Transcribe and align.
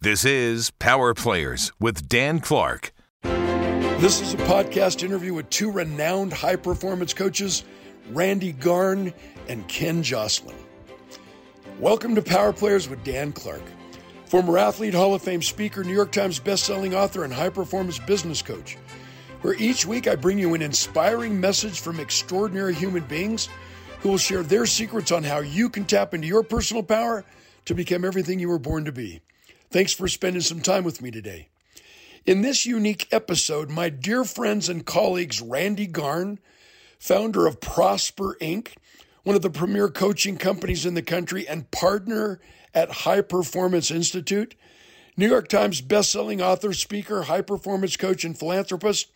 This 0.00 0.24
is 0.24 0.70
Power 0.70 1.12
Players 1.12 1.72
with 1.80 2.08
Dan 2.08 2.38
Clark. 2.38 2.92
This 3.24 4.20
is 4.20 4.32
a 4.32 4.36
podcast 4.36 5.02
interview 5.02 5.34
with 5.34 5.50
two 5.50 5.72
renowned 5.72 6.32
high 6.32 6.54
performance 6.54 7.12
coaches, 7.12 7.64
Randy 8.10 8.52
Garn 8.52 9.12
and 9.48 9.66
Ken 9.66 10.04
Joslin. 10.04 10.54
Welcome 11.80 12.14
to 12.14 12.22
Power 12.22 12.52
Players 12.52 12.88
with 12.88 13.02
Dan 13.02 13.32
Clark, 13.32 13.64
former 14.26 14.56
athlete, 14.56 14.94
Hall 14.94 15.14
of 15.14 15.22
Fame 15.22 15.42
speaker, 15.42 15.82
New 15.82 15.94
York 15.94 16.12
Times 16.12 16.38
bestselling 16.38 16.94
author, 16.94 17.24
and 17.24 17.32
high 17.32 17.50
performance 17.50 17.98
business 17.98 18.40
coach, 18.40 18.78
where 19.40 19.54
each 19.54 19.84
week 19.84 20.06
I 20.06 20.14
bring 20.14 20.38
you 20.38 20.54
an 20.54 20.62
inspiring 20.62 21.40
message 21.40 21.80
from 21.80 21.98
extraordinary 21.98 22.72
human 22.72 23.02
beings 23.02 23.48
who 23.98 24.10
will 24.10 24.18
share 24.18 24.44
their 24.44 24.64
secrets 24.64 25.10
on 25.10 25.24
how 25.24 25.40
you 25.40 25.68
can 25.68 25.84
tap 25.84 26.14
into 26.14 26.28
your 26.28 26.44
personal 26.44 26.84
power 26.84 27.24
to 27.64 27.74
become 27.74 28.04
everything 28.04 28.38
you 28.38 28.48
were 28.48 28.60
born 28.60 28.84
to 28.84 28.92
be. 28.92 29.22
Thanks 29.70 29.92
for 29.92 30.08
spending 30.08 30.40
some 30.40 30.60
time 30.60 30.82
with 30.82 31.02
me 31.02 31.10
today. 31.10 31.48
In 32.24 32.40
this 32.40 32.64
unique 32.64 33.06
episode, 33.12 33.68
my 33.68 33.90
dear 33.90 34.24
friends 34.24 34.70
and 34.70 34.86
colleagues 34.86 35.42
Randy 35.42 35.86
Garn, 35.86 36.38
founder 36.98 37.46
of 37.46 37.60
Prosper 37.60 38.38
Inc., 38.40 38.76
one 39.24 39.36
of 39.36 39.42
the 39.42 39.50
premier 39.50 39.90
coaching 39.90 40.38
companies 40.38 40.86
in 40.86 40.94
the 40.94 41.02
country 41.02 41.46
and 41.46 41.70
partner 41.70 42.40
at 42.72 42.90
High 42.90 43.20
Performance 43.20 43.90
Institute, 43.90 44.54
New 45.18 45.28
York 45.28 45.48
Times 45.48 45.82
bestselling 45.82 46.40
author, 46.40 46.72
speaker, 46.72 47.24
high 47.24 47.42
performance 47.42 47.98
coach, 47.98 48.24
and 48.24 48.38
philanthropist, 48.38 49.08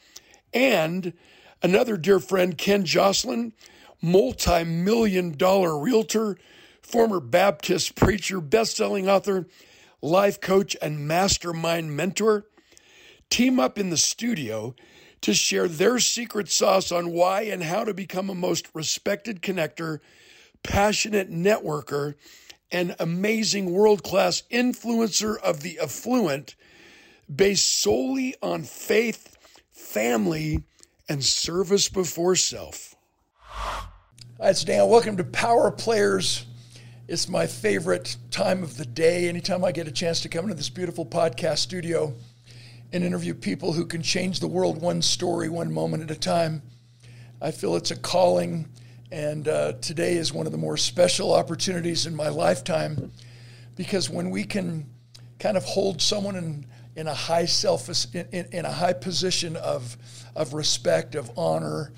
and 0.53 1.15
another 1.63 1.97
dear 1.97 2.19
friend, 2.19 2.59
Ken 2.59 2.85
Joslin, 2.85 3.55
multi 4.03 4.65
million 4.65 5.33
dollar 5.33 5.79
realtor, 5.79 6.37
former 6.83 7.21
Baptist 7.21 7.95
preacher, 7.95 8.39
bestselling 8.43 9.09
author, 9.09 9.47
life 10.03 10.41
coach, 10.41 10.77
and 10.83 11.07
mastermind 11.07 11.97
mentor 11.97 12.45
team 13.31 13.59
up 13.59 13.79
in 13.79 13.89
the 13.89 13.97
studio 13.97 14.75
to 15.23 15.33
share 15.33 15.69
their 15.69 15.99
secret 16.01 16.51
sauce 16.51 16.91
on 16.91 17.13
why 17.13 17.43
and 17.43 17.63
how 17.63 17.85
to 17.85 17.95
become 17.95 18.29
a 18.29 18.35
most 18.35 18.69
respected 18.75 19.41
connector, 19.41 20.01
passionate 20.65 21.31
networker, 21.31 22.15
and 22.73 22.97
amazing 22.99 23.71
world 23.71 24.03
class 24.03 24.43
influencer 24.51 25.39
of 25.39 25.61
the 25.61 25.79
affluent 25.79 26.57
based 27.35 27.81
solely 27.81 28.35
on 28.43 28.65
faith, 28.65 29.37
family, 29.71 30.65
and 31.09 31.23
service 31.23 31.89
before 31.89 32.35
self. 32.35 32.97
It's 34.41 34.65
Dan. 34.65 34.89
Welcome 34.89 35.17
to 35.19 35.25
Power 35.25 35.71
Players 35.71 36.47
it's 37.09 37.29
my 37.29 37.47
favorite 37.47 38.17
time 38.31 38.63
of 38.63 38.77
the 38.77 38.87
day. 38.87 39.29
Anytime 39.29 39.65
I 39.65 39.73
get 39.73 39.89
a 39.89 39.93
chance 39.93 40.21
to 40.21 40.29
come 40.29 40.45
into 40.45 40.55
this 40.55 40.69
beautiful 40.69 41.05
podcast 41.05 41.59
studio 41.59 42.15
and 42.93 43.03
interview 43.03 43.35
people 43.35 43.73
who 43.73 43.87
can 43.87 44.03
change 44.03 44.39
the 44.39 44.47
world 44.47 44.81
one 44.81 45.03
story, 45.03 45.49
one 45.49 45.73
moment 45.73 46.05
at 46.05 46.11
a 46.11 46.19
time, 46.19 46.63
I 47.41 47.51
feel 47.51 47.75
it's 47.75 47.91
a 47.91 47.97
calling. 47.97 48.69
And 49.11 49.49
uh, 49.49 49.73
today 49.75 50.15
is 50.15 50.33
one 50.33 50.47
of 50.47 50.53
the 50.53 50.59
more 50.59 50.77
special 50.77 51.35
opportunities 51.35 52.07
in 52.07 52.15
my 52.15 52.29
lifetime 52.29 53.13
because 53.75 54.09
when 54.09 54.31
we 54.31 54.45
can 54.45 54.89
kind 55.41 55.57
of 55.57 55.65
hold 55.65 56.01
someone 56.01 56.37
in, 56.37 56.67
in 56.95 57.09
a 57.09 57.15
high 57.15 57.47
self 57.47 57.89
in, 58.15 58.29
in, 58.31 58.47
in 58.53 58.65
a 58.65 58.73
high 58.73 58.93
position 58.93 59.57
of, 59.57 59.97
of 60.37 60.55
respect, 60.55 61.17
of 61.17 61.31
honor, 61.37 61.93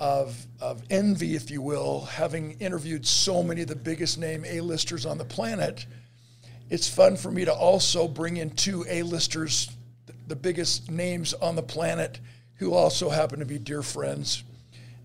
of, 0.00 0.46
of 0.60 0.82
envy, 0.88 1.36
if 1.36 1.50
you 1.50 1.60
will, 1.60 2.06
having 2.06 2.52
interviewed 2.52 3.06
so 3.06 3.42
many 3.42 3.60
of 3.60 3.68
the 3.68 3.76
biggest 3.76 4.18
name 4.18 4.44
A-listers 4.46 5.04
on 5.04 5.18
the 5.18 5.24
planet, 5.24 5.86
it's 6.70 6.88
fun 6.88 7.16
for 7.16 7.30
me 7.30 7.44
to 7.44 7.52
also 7.52 8.08
bring 8.08 8.38
in 8.38 8.50
two 8.50 8.84
A-listers, 8.88 9.70
the 10.26 10.34
biggest 10.34 10.90
names 10.90 11.34
on 11.34 11.54
the 11.54 11.62
planet, 11.62 12.18
who 12.54 12.72
also 12.72 13.10
happen 13.10 13.40
to 13.40 13.44
be 13.44 13.58
dear 13.58 13.82
friends. 13.82 14.42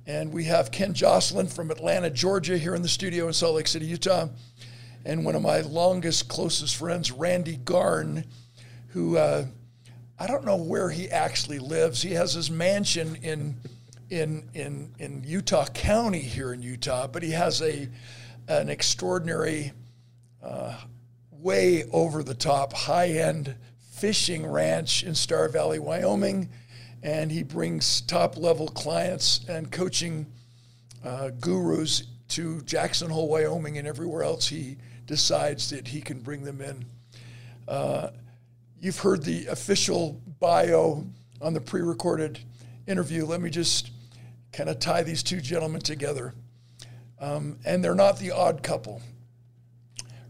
And 0.07 0.31
we 0.31 0.45
have 0.45 0.71
Ken 0.71 0.93
Joslin 0.93 1.47
from 1.47 1.71
Atlanta, 1.71 2.09
Georgia, 2.09 2.57
here 2.57 2.75
in 2.75 2.81
the 2.81 2.87
studio 2.87 3.27
in 3.27 3.33
Salt 3.33 3.55
Lake 3.55 3.67
City, 3.67 3.87
Utah. 3.87 4.29
And 5.03 5.25
one 5.25 5.35
of 5.35 5.41
my 5.41 5.61
longest, 5.61 6.29
closest 6.29 6.75
friends, 6.77 7.11
Randy 7.11 7.57
Garn, 7.57 8.23
who 8.89 9.17
uh, 9.17 9.45
I 10.17 10.27
don't 10.27 10.45
know 10.45 10.55
where 10.55 10.89
he 10.89 11.09
actually 11.09 11.59
lives. 11.59 12.01
He 12.01 12.11
has 12.11 12.33
his 12.33 12.49
mansion 12.49 13.17
in 13.21 13.55
in 14.09 14.49
in 14.53 14.93
in 14.99 15.23
Utah 15.23 15.65
County 15.67 16.19
here 16.19 16.53
in 16.53 16.61
Utah, 16.61 17.07
but 17.07 17.23
he 17.23 17.31
has 17.31 17.61
a 17.61 17.89
an 18.47 18.69
extraordinary, 18.69 19.71
uh, 20.43 20.77
way 21.31 21.83
over 21.91 22.23
the 22.23 22.33
top, 22.33 22.73
high 22.73 23.09
end 23.09 23.55
fishing 23.91 24.45
ranch 24.45 25.03
in 25.03 25.15
Star 25.15 25.49
Valley, 25.49 25.79
Wyoming, 25.79 26.49
and 27.01 27.31
he 27.31 27.43
brings 27.43 28.01
top 28.01 28.37
level 28.37 28.67
clients 28.67 29.45
and 29.47 29.71
coaching 29.71 30.25
uh, 31.03 31.29
gurus 31.39 32.03
to 32.27 32.61
Jackson 32.61 33.09
Hole, 33.09 33.29
Wyoming, 33.29 33.77
and 33.77 33.87
everywhere 33.87 34.23
else 34.23 34.47
he 34.47 34.77
decides 35.05 35.69
that 35.69 35.87
he 35.87 36.01
can 36.01 36.19
bring 36.19 36.43
them 36.43 36.61
in. 36.61 36.85
Uh, 37.67 38.09
you've 38.79 38.99
heard 38.99 39.23
the 39.23 39.45
official 39.47 40.21
bio 40.39 41.05
on 41.41 41.53
the 41.53 41.61
pre 41.61 41.81
recorded 41.81 42.39
interview. 42.87 43.25
Let 43.25 43.41
me 43.41 43.49
just 43.49 43.91
kind 44.55 44.69
of 44.69 44.79
tie 44.79 45.03
these 45.03 45.21
two 45.21 45.41
gentlemen 45.41 45.81
together. 45.81 46.33
Um, 47.19 47.59
and 47.65 47.83
they're 47.83 47.95
not 47.95 48.19
the 48.19 48.31
odd 48.31 48.63
couple. 48.63 49.01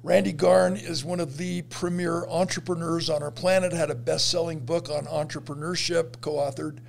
Randy 0.03 0.33
Garn 0.33 0.75
is 0.75 1.03
one 1.03 1.19
of 1.19 1.37
the 1.37 1.63
premier 1.63 2.27
entrepreneurs 2.27 3.09
on 3.09 3.23
our 3.23 3.31
planet, 3.31 3.73
had 3.73 3.89
a 3.89 3.95
best 3.95 4.29
selling 4.29 4.59
book 4.59 4.89
on 4.89 5.05
entrepreneurship, 5.05 6.21
co 6.21 6.33
authored. 6.33 6.79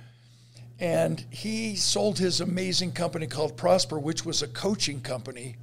And 0.79 1.25
he 1.31 1.75
sold 1.75 2.19
his 2.19 2.41
amazing 2.41 2.91
company 2.91 3.25
called 3.25 3.57
Prosper, 3.57 3.97
which 3.97 4.23
was 4.23 4.43
a 4.43 4.47
coaching 4.47 5.01
company. 5.01 5.55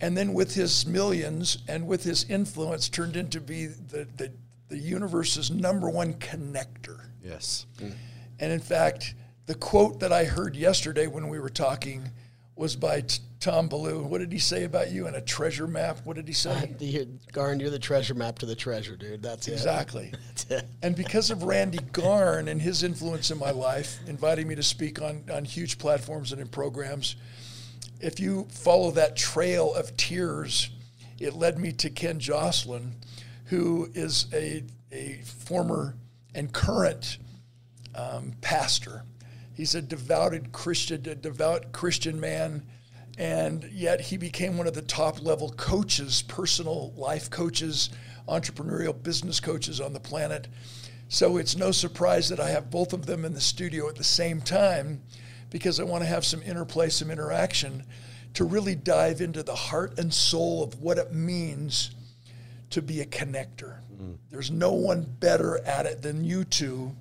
And 0.00 0.16
then, 0.16 0.32
with 0.32 0.54
his 0.54 0.84
millions 0.84 1.58
and 1.68 1.86
with 1.86 2.02
his 2.02 2.24
influence, 2.28 2.88
turned 2.88 3.16
into 3.16 3.40
be 3.40 3.66
the, 3.66 4.08
the, 4.16 4.32
the 4.68 4.78
universe's 4.78 5.52
number 5.52 5.88
one 5.88 6.14
connector. 6.14 7.10
Yes. 7.22 7.66
Mm. 7.78 7.94
And 8.40 8.52
in 8.52 8.58
fact, 8.58 9.14
the 9.46 9.54
quote 9.54 10.00
that 10.00 10.12
I 10.12 10.24
heard 10.24 10.56
yesterday 10.56 11.06
when 11.06 11.28
we 11.28 11.38
were 11.38 11.50
talking 11.50 12.10
was 12.54 12.76
by 12.76 13.00
T- 13.00 13.20
Tom 13.40 13.68
Bilyeu. 13.68 14.04
What 14.04 14.18
did 14.18 14.30
he 14.30 14.38
say 14.38 14.64
about 14.64 14.92
you 14.92 15.08
in 15.08 15.14
a 15.14 15.20
treasure 15.20 15.66
map? 15.66 15.98
What 16.04 16.16
did 16.16 16.28
he 16.28 16.34
say? 16.34 16.50
Uh, 16.50 16.66
the, 16.78 17.08
Garn, 17.32 17.58
you're 17.58 17.70
the 17.70 17.78
treasure 17.78 18.14
map 18.14 18.38
to 18.40 18.46
the 18.46 18.54
treasure, 18.54 18.94
dude. 18.94 19.22
That's 19.22 19.48
exactly. 19.48 20.10
it. 20.12 20.18
That's 20.28 20.44
it. 20.50 20.68
And 20.82 20.94
because 20.94 21.30
of 21.30 21.42
Randy 21.42 21.80
Garn 21.92 22.48
and 22.48 22.60
his 22.60 22.82
influence 22.82 23.30
in 23.30 23.38
my 23.38 23.50
life, 23.50 23.98
inviting 24.06 24.46
me 24.46 24.54
to 24.54 24.62
speak 24.62 25.00
on, 25.00 25.24
on 25.32 25.44
huge 25.44 25.78
platforms 25.78 26.32
and 26.32 26.40
in 26.40 26.48
programs, 26.48 27.16
if 28.00 28.20
you 28.20 28.46
follow 28.50 28.90
that 28.92 29.16
trail 29.16 29.74
of 29.74 29.96
tears, 29.96 30.70
it 31.18 31.34
led 31.34 31.58
me 31.58 31.72
to 31.72 31.90
Ken 31.90 32.18
Joslin, 32.18 32.92
who 33.46 33.90
is 33.94 34.26
a, 34.32 34.64
a 34.92 35.20
former 35.24 35.96
and 36.34 36.52
current 36.52 37.18
um, 37.94 38.32
pastor 38.40 39.02
He's 39.62 39.76
a 39.76 39.80
devoted 39.80 40.50
Christian, 40.50 41.08
a 41.08 41.14
devout 41.14 41.70
Christian 41.70 42.18
man, 42.18 42.64
and 43.16 43.62
yet 43.70 44.00
he 44.00 44.16
became 44.16 44.58
one 44.58 44.66
of 44.66 44.74
the 44.74 44.82
top 44.82 45.22
level 45.22 45.50
coaches, 45.50 46.22
personal 46.22 46.92
life 46.96 47.30
coaches, 47.30 47.90
entrepreneurial 48.28 49.00
business 49.00 49.38
coaches 49.38 49.80
on 49.80 49.92
the 49.92 50.00
planet. 50.00 50.48
So 51.08 51.36
it's 51.36 51.56
no 51.56 51.70
surprise 51.70 52.28
that 52.30 52.40
I 52.40 52.50
have 52.50 52.72
both 52.72 52.92
of 52.92 53.06
them 53.06 53.24
in 53.24 53.34
the 53.34 53.40
studio 53.40 53.88
at 53.88 53.94
the 53.94 54.02
same 54.02 54.40
time 54.40 55.00
because 55.48 55.78
I 55.78 55.84
want 55.84 56.02
to 56.02 56.08
have 56.08 56.24
some 56.24 56.42
interplay, 56.42 56.88
some 56.88 57.12
interaction 57.12 57.84
to 58.34 58.42
really 58.42 58.74
dive 58.74 59.20
into 59.20 59.44
the 59.44 59.54
heart 59.54 59.96
and 59.96 60.12
soul 60.12 60.64
of 60.64 60.80
what 60.80 60.98
it 60.98 61.12
means 61.12 61.92
to 62.70 62.82
be 62.82 63.00
a 63.00 63.06
connector. 63.06 63.78
Mm-hmm. 63.94 64.14
There's 64.28 64.50
no 64.50 64.72
one 64.72 65.06
better 65.20 65.64
at 65.64 65.86
it 65.86 66.02
than 66.02 66.24
you 66.24 66.42
two. 66.42 66.96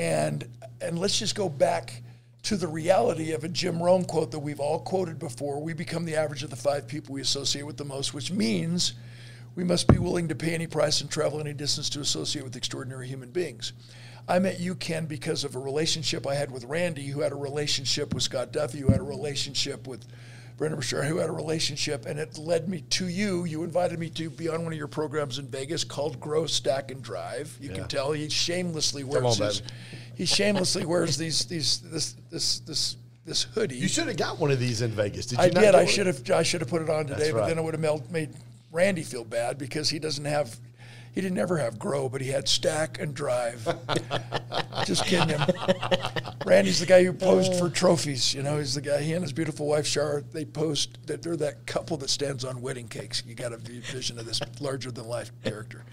And 0.00 0.48
and 0.80 0.98
let's 0.98 1.18
just 1.18 1.34
go 1.34 1.50
back 1.50 2.02
to 2.44 2.56
the 2.56 2.66
reality 2.66 3.32
of 3.32 3.44
a 3.44 3.48
Jim 3.48 3.82
Rohn 3.82 4.06
quote 4.06 4.30
that 4.30 4.38
we've 4.38 4.58
all 4.58 4.80
quoted 4.80 5.18
before. 5.18 5.62
We 5.62 5.74
become 5.74 6.06
the 6.06 6.16
average 6.16 6.42
of 6.42 6.48
the 6.48 6.56
five 6.56 6.88
people 6.88 7.14
we 7.14 7.20
associate 7.20 7.66
with 7.66 7.76
the 7.76 7.84
most, 7.84 8.14
which 8.14 8.32
means 8.32 8.94
we 9.54 9.62
must 9.62 9.88
be 9.88 9.98
willing 9.98 10.28
to 10.28 10.34
pay 10.34 10.54
any 10.54 10.66
price 10.66 11.02
and 11.02 11.10
travel 11.10 11.38
any 11.38 11.52
distance 11.52 11.90
to 11.90 12.00
associate 12.00 12.42
with 12.42 12.56
extraordinary 12.56 13.08
human 13.08 13.28
beings. 13.28 13.74
I 14.26 14.38
met 14.38 14.58
you, 14.58 14.74
Ken, 14.74 15.04
because 15.04 15.44
of 15.44 15.54
a 15.54 15.58
relationship 15.58 16.26
I 16.26 16.34
had 16.34 16.50
with 16.50 16.64
Randy, 16.64 17.06
who 17.06 17.20
had 17.20 17.32
a 17.32 17.36
relationship 17.36 18.14
with 18.14 18.22
Scott 18.22 18.52
Duffy, 18.52 18.78
who 18.78 18.90
had 18.90 19.00
a 19.00 19.04
relationship 19.04 19.86
with 19.86 20.06
Brendon 20.60 20.78
Burchard, 20.78 21.06
who 21.06 21.16
had 21.16 21.30
a 21.30 21.32
relationship, 21.32 22.04
and 22.04 22.20
it 22.20 22.36
led 22.36 22.68
me 22.68 22.82
to 22.90 23.08
you. 23.08 23.46
You 23.46 23.64
invited 23.64 23.98
me 23.98 24.10
to 24.10 24.28
be 24.28 24.46
on 24.46 24.62
one 24.62 24.74
of 24.74 24.78
your 24.78 24.88
programs 24.88 25.38
in 25.38 25.46
Vegas 25.46 25.84
called 25.84 26.20
Grow, 26.20 26.44
Stack, 26.44 26.90
and 26.90 27.02
Drive. 27.02 27.56
You 27.58 27.70
yeah. 27.70 27.76
can 27.76 27.88
tell 27.88 28.12
he 28.12 28.28
shamelessly 28.28 29.02
wears 29.02 29.38
his, 29.38 29.62
he 30.14 30.26
shamelessly 30.26 30.84
wears 30.84 31.16
these 31.16 31.46
these 31.46 31.80
this 31.80 32.14
this 32.30 32.58
this 32.58 32.96
this 33.24 33.42
hoodie. 33.44 33.76
You 33.76 33.88
should 33.88 34.08
have 34.08 34.18
got 34.18 34.38
one 34.38 34.50
of 34.50 34.60
these 34.60 34.82
in 34.82 34.90
Vegas. 34.90 35.24
Did 35.24 35.38
you? 35.38 35.44
I 35.44 35.48
did. 35.48 35.74
I 35.74 35.86
should 35.86 36.06
have. 36.06 36.30
I 36.30 36.42
should 36.42 36.60
have 36.60 36.68
put 36.68 36.82
it 36.82 36.90
on 36.90 37.06
today, 37.06 37.32
but 37.32 37.46
then 37.46 37.56
it 37.56 37.64
would 37.64 37.72
have 37.72 38.10
made 38.10 38.28
Randy 38.70 39.02
feel 39.02 39.24
bad 39.24 39.56
because 39.56 39.88
he 39.88 39.98
doesn't 39.98 40.26
have 40.26 40.54
He 41.12 41.20
didn't 41.20 41.38
ever 41.38 41.58
have 41.58 41.78
grow, 41.78 42.08
but 42.08 42.20
he 42.20 42.28
had 42.28 42.48
stack 42.48 43.00
and 43.00 43.14
drive. 43.14 43.66
Just 44.84 45.04
kidding 45.06 45.28
him. 45.28 45.40
Randy's 46.46 46.78
the 46.78 46.86
guy 46.86 47.02
who 47.04 47.12
posed 47.12 47.54
for 47.56 47.68
trophies. 47.68 48.32
You 48.32 48.42
know, 48.42 48.58
he's 48.58 48.74
the 48.74 48.80
guy. 48.80 49.02
He 49.02 49.12
and 49.12 49.22
his 49.22 49.32
beautiful 49.32 49.66
wife 49.66 49.86
Shar, 49.86 50.22
they 50.32 50.44
post 50.44 50.98
that 51.06 51.22
they're 51.22 51.36
that 51.36 51.66
couple 51.66 51.96
that 51.98 52.10
stands 52.10 52.44
on 52.44 52.62
wedding 52.62 52.86
cakes. 52.86 53.24
You 53.26 53.34
got 53.34 53.52
a 53.52 53.56
vision 53.56 54.18
of 54.18 54.26
this 54.26 54.40
larger 54.60 54.92
than 54.92 55.06
life 55.06 55.32
character. 55.42 55.84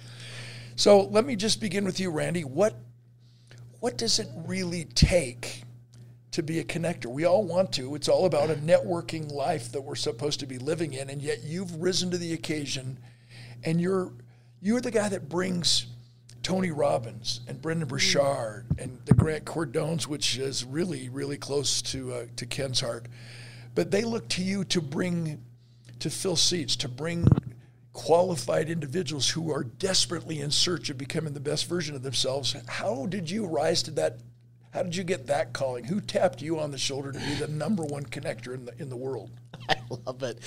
So 0.75 1.01
let 1.01 1.25
me 1.25 1.35
just 1.35 1.59
begin 1.59 1.85
with 1.85 1.99
you, 1.99 2.11
Randy. 2.11 2.43
What 2.43 2.75
what 3.79 3.97
does 3.97 4.19
it 4.19 4.27
really 4.45 4.85
take 4.85 5.63
to 6.31 6.43
be 6.43 6.59
a 6.59 6.63
connector? 6.63 7.07
We 7.07 7.25
all 7.25 7.43
want 7.43 7.71
to. 7.73 7.95
It's 7.95 8.07
all 8.07 8.25
about 8.25 8.49
a 8.49 8.55
networking 8.55 9.31
life 9.31 9.71
that 9.71 9.81
we're 9.81 9.95
supposed 9.95 10.39
to 10.41 10.45
be 10.45 10.59
living 10.59 10.93
in, 10.93 11.09
and 11.09 11.21
yet 11.21 11.43
you've 11.43 11.75
risen 11.75 12.11
to 12.11 12.17
the 12.17 12.33
occasion, 12.33 12.99
and 13.63 13.81
you're 13.81 14.11
you're 14.61 14.81
the 14.81 14.91
guy 14.91 15.09
that 15.09 15.29
brings 15.29 15.87
Tony 16.43 16.71
Robbins 16.71 17.41
and 17.47 17.61
Brendon 17.61 17.87
Burchard 17.87 18.65
and 18.77 18.99
the 19.05 19.13
Grant 19.13 19.45
Cardones, 19.45 20.07
which 20.07 20.37
is 20.37 20.63
really, 20.63 21.09
really 21.09 21.37
close 21.37 21.81
to 21.83 22.13
uh, 22.13 22.25
to 22.37 22.45
Ken's 22.45 22.79
heart. 22.79 23.07
But 23.75 23.91
they 23.91 24.03
look 24.03 24.27
to 24.29 24.41
you 24.41 24.63
to 24.65 24.81
bring, 24.81 25.43
to 25.99 26.09
fill 26.09 26.35
seats, 26.35 26.75
to 26.77 26.87
bring 26.87 27.27
qualified 27.93 28.69
individuals 28.69 29.29
who 29.29 29.51
are 29.51 29.63
desperately 29.63 30.39
in 30.39 30.51
search 30.51 30.89
of 30.89 30.97
becoming 30.97 31.33
the 31.33 31.39
best 31.39 31.67
version 31.67 31.95
of 31.95 32.03
themselves. 32.03 32.55
How 32.67 33.07
did 33.07 33.29
you 33.29 33.45
rise 33.45 33.83
to 33.83 33.91
that? 33.91 34.19
How 34.77 34.83
did 34.83 34.95
you 34.95 35.03
get 35.03 35.25
that 35.25 35.53
calling? 35.53 35.85
Who 35.85 35.99
tapped 35.99 36.39
you 36.39 36.59
on 36.59 36.69
the 36.69 36.77
shoulder 36.77 37.11
to 37.11 37.17
be 37.17 37.33
the 37.33 37.47
number 37.47 37.81
one 37.83 38.03
connector 38.05 38.53
in 38.53 38.63
the 38.65 38.79
in 38.79 38.89
the 38.89 38.95
world? 38.95 39.31
I 39.69 39.75
love 40.05 40.21
it. 40.21 40.37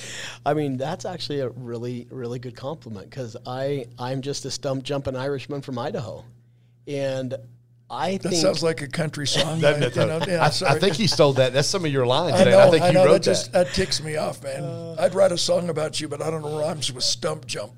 I 0.46 0.54
mean, 0.54 0.76
that's 0.76 1.04
actually 1.04 1.40
a 1.40 1.48
really, 1.48 2.06
really 2.12 2.38
good 2.38 2.54
compliment 2.54 3.10
because 3.10 3.36
I, 3.44 3.86
I'm 3.98 4.22
just 4.22 4.44
a 4.44 4.50
stump 4.52 4.84
jumping 4.84 5.16
Irishman 5.16 5.62
from 5.62 5.80
Idaho, 5.80 6.24
and 6.86 7.34
I 7.90 8.10
think 8.10 8.22
That 8.22 8.28
think 8.28 8.42
sounds 8.42 8.62
like 8.62 8.82
a 8.82 8.86
country 8.86 9.26
song. 9.36 9.62
That- 9.62 9.74
I- 9.74 9.78
that's 9.80 9.96
you 9.96 10.02
a- 10.02 10.06
know, 10.06 10.20
yeah, 10.28 10.42
I, 10.44 10.74
I 10.74 10.78
think 10.78 10.94
he 10.94 11.08
stole 11.08 11.32
that. 11.32 11.52
That's 11.52 11.66
some 11.66 11.84
of 11.84 11.90
your 11.90 12.06
lines. 12.06 12.40
I 12.40 12.44
know, 12.44 12.60
I 12.60 12.70
think 12.70 12.82
I 12.84 12.88
you 12.88 12.94
know. 12.94 13.06
wrote 13.06 13.12
That 13.14 13.22
just 13.24 13.50
that. 13.50 13.66
that 13.66 13.74
ticks 13.74 14.00
me 14.00 14.14
off, 14.16 14.44
man. 14.44 14.62
Uh. 14.62 14.94
I'd 14.96 15.12
write 15.16 15.32
a 15.32 15.38
song 15.38 15.70
about 15.70 16.00
you, 16.00 16.06
but 16.06 16.22
I 16.22 16.30
don't 16.30 16.42
know 16.42 16.56
rhymes 16.60 16.92
with 16.92 17.02
stump 17.02 17.46
jump. 17.46 17.72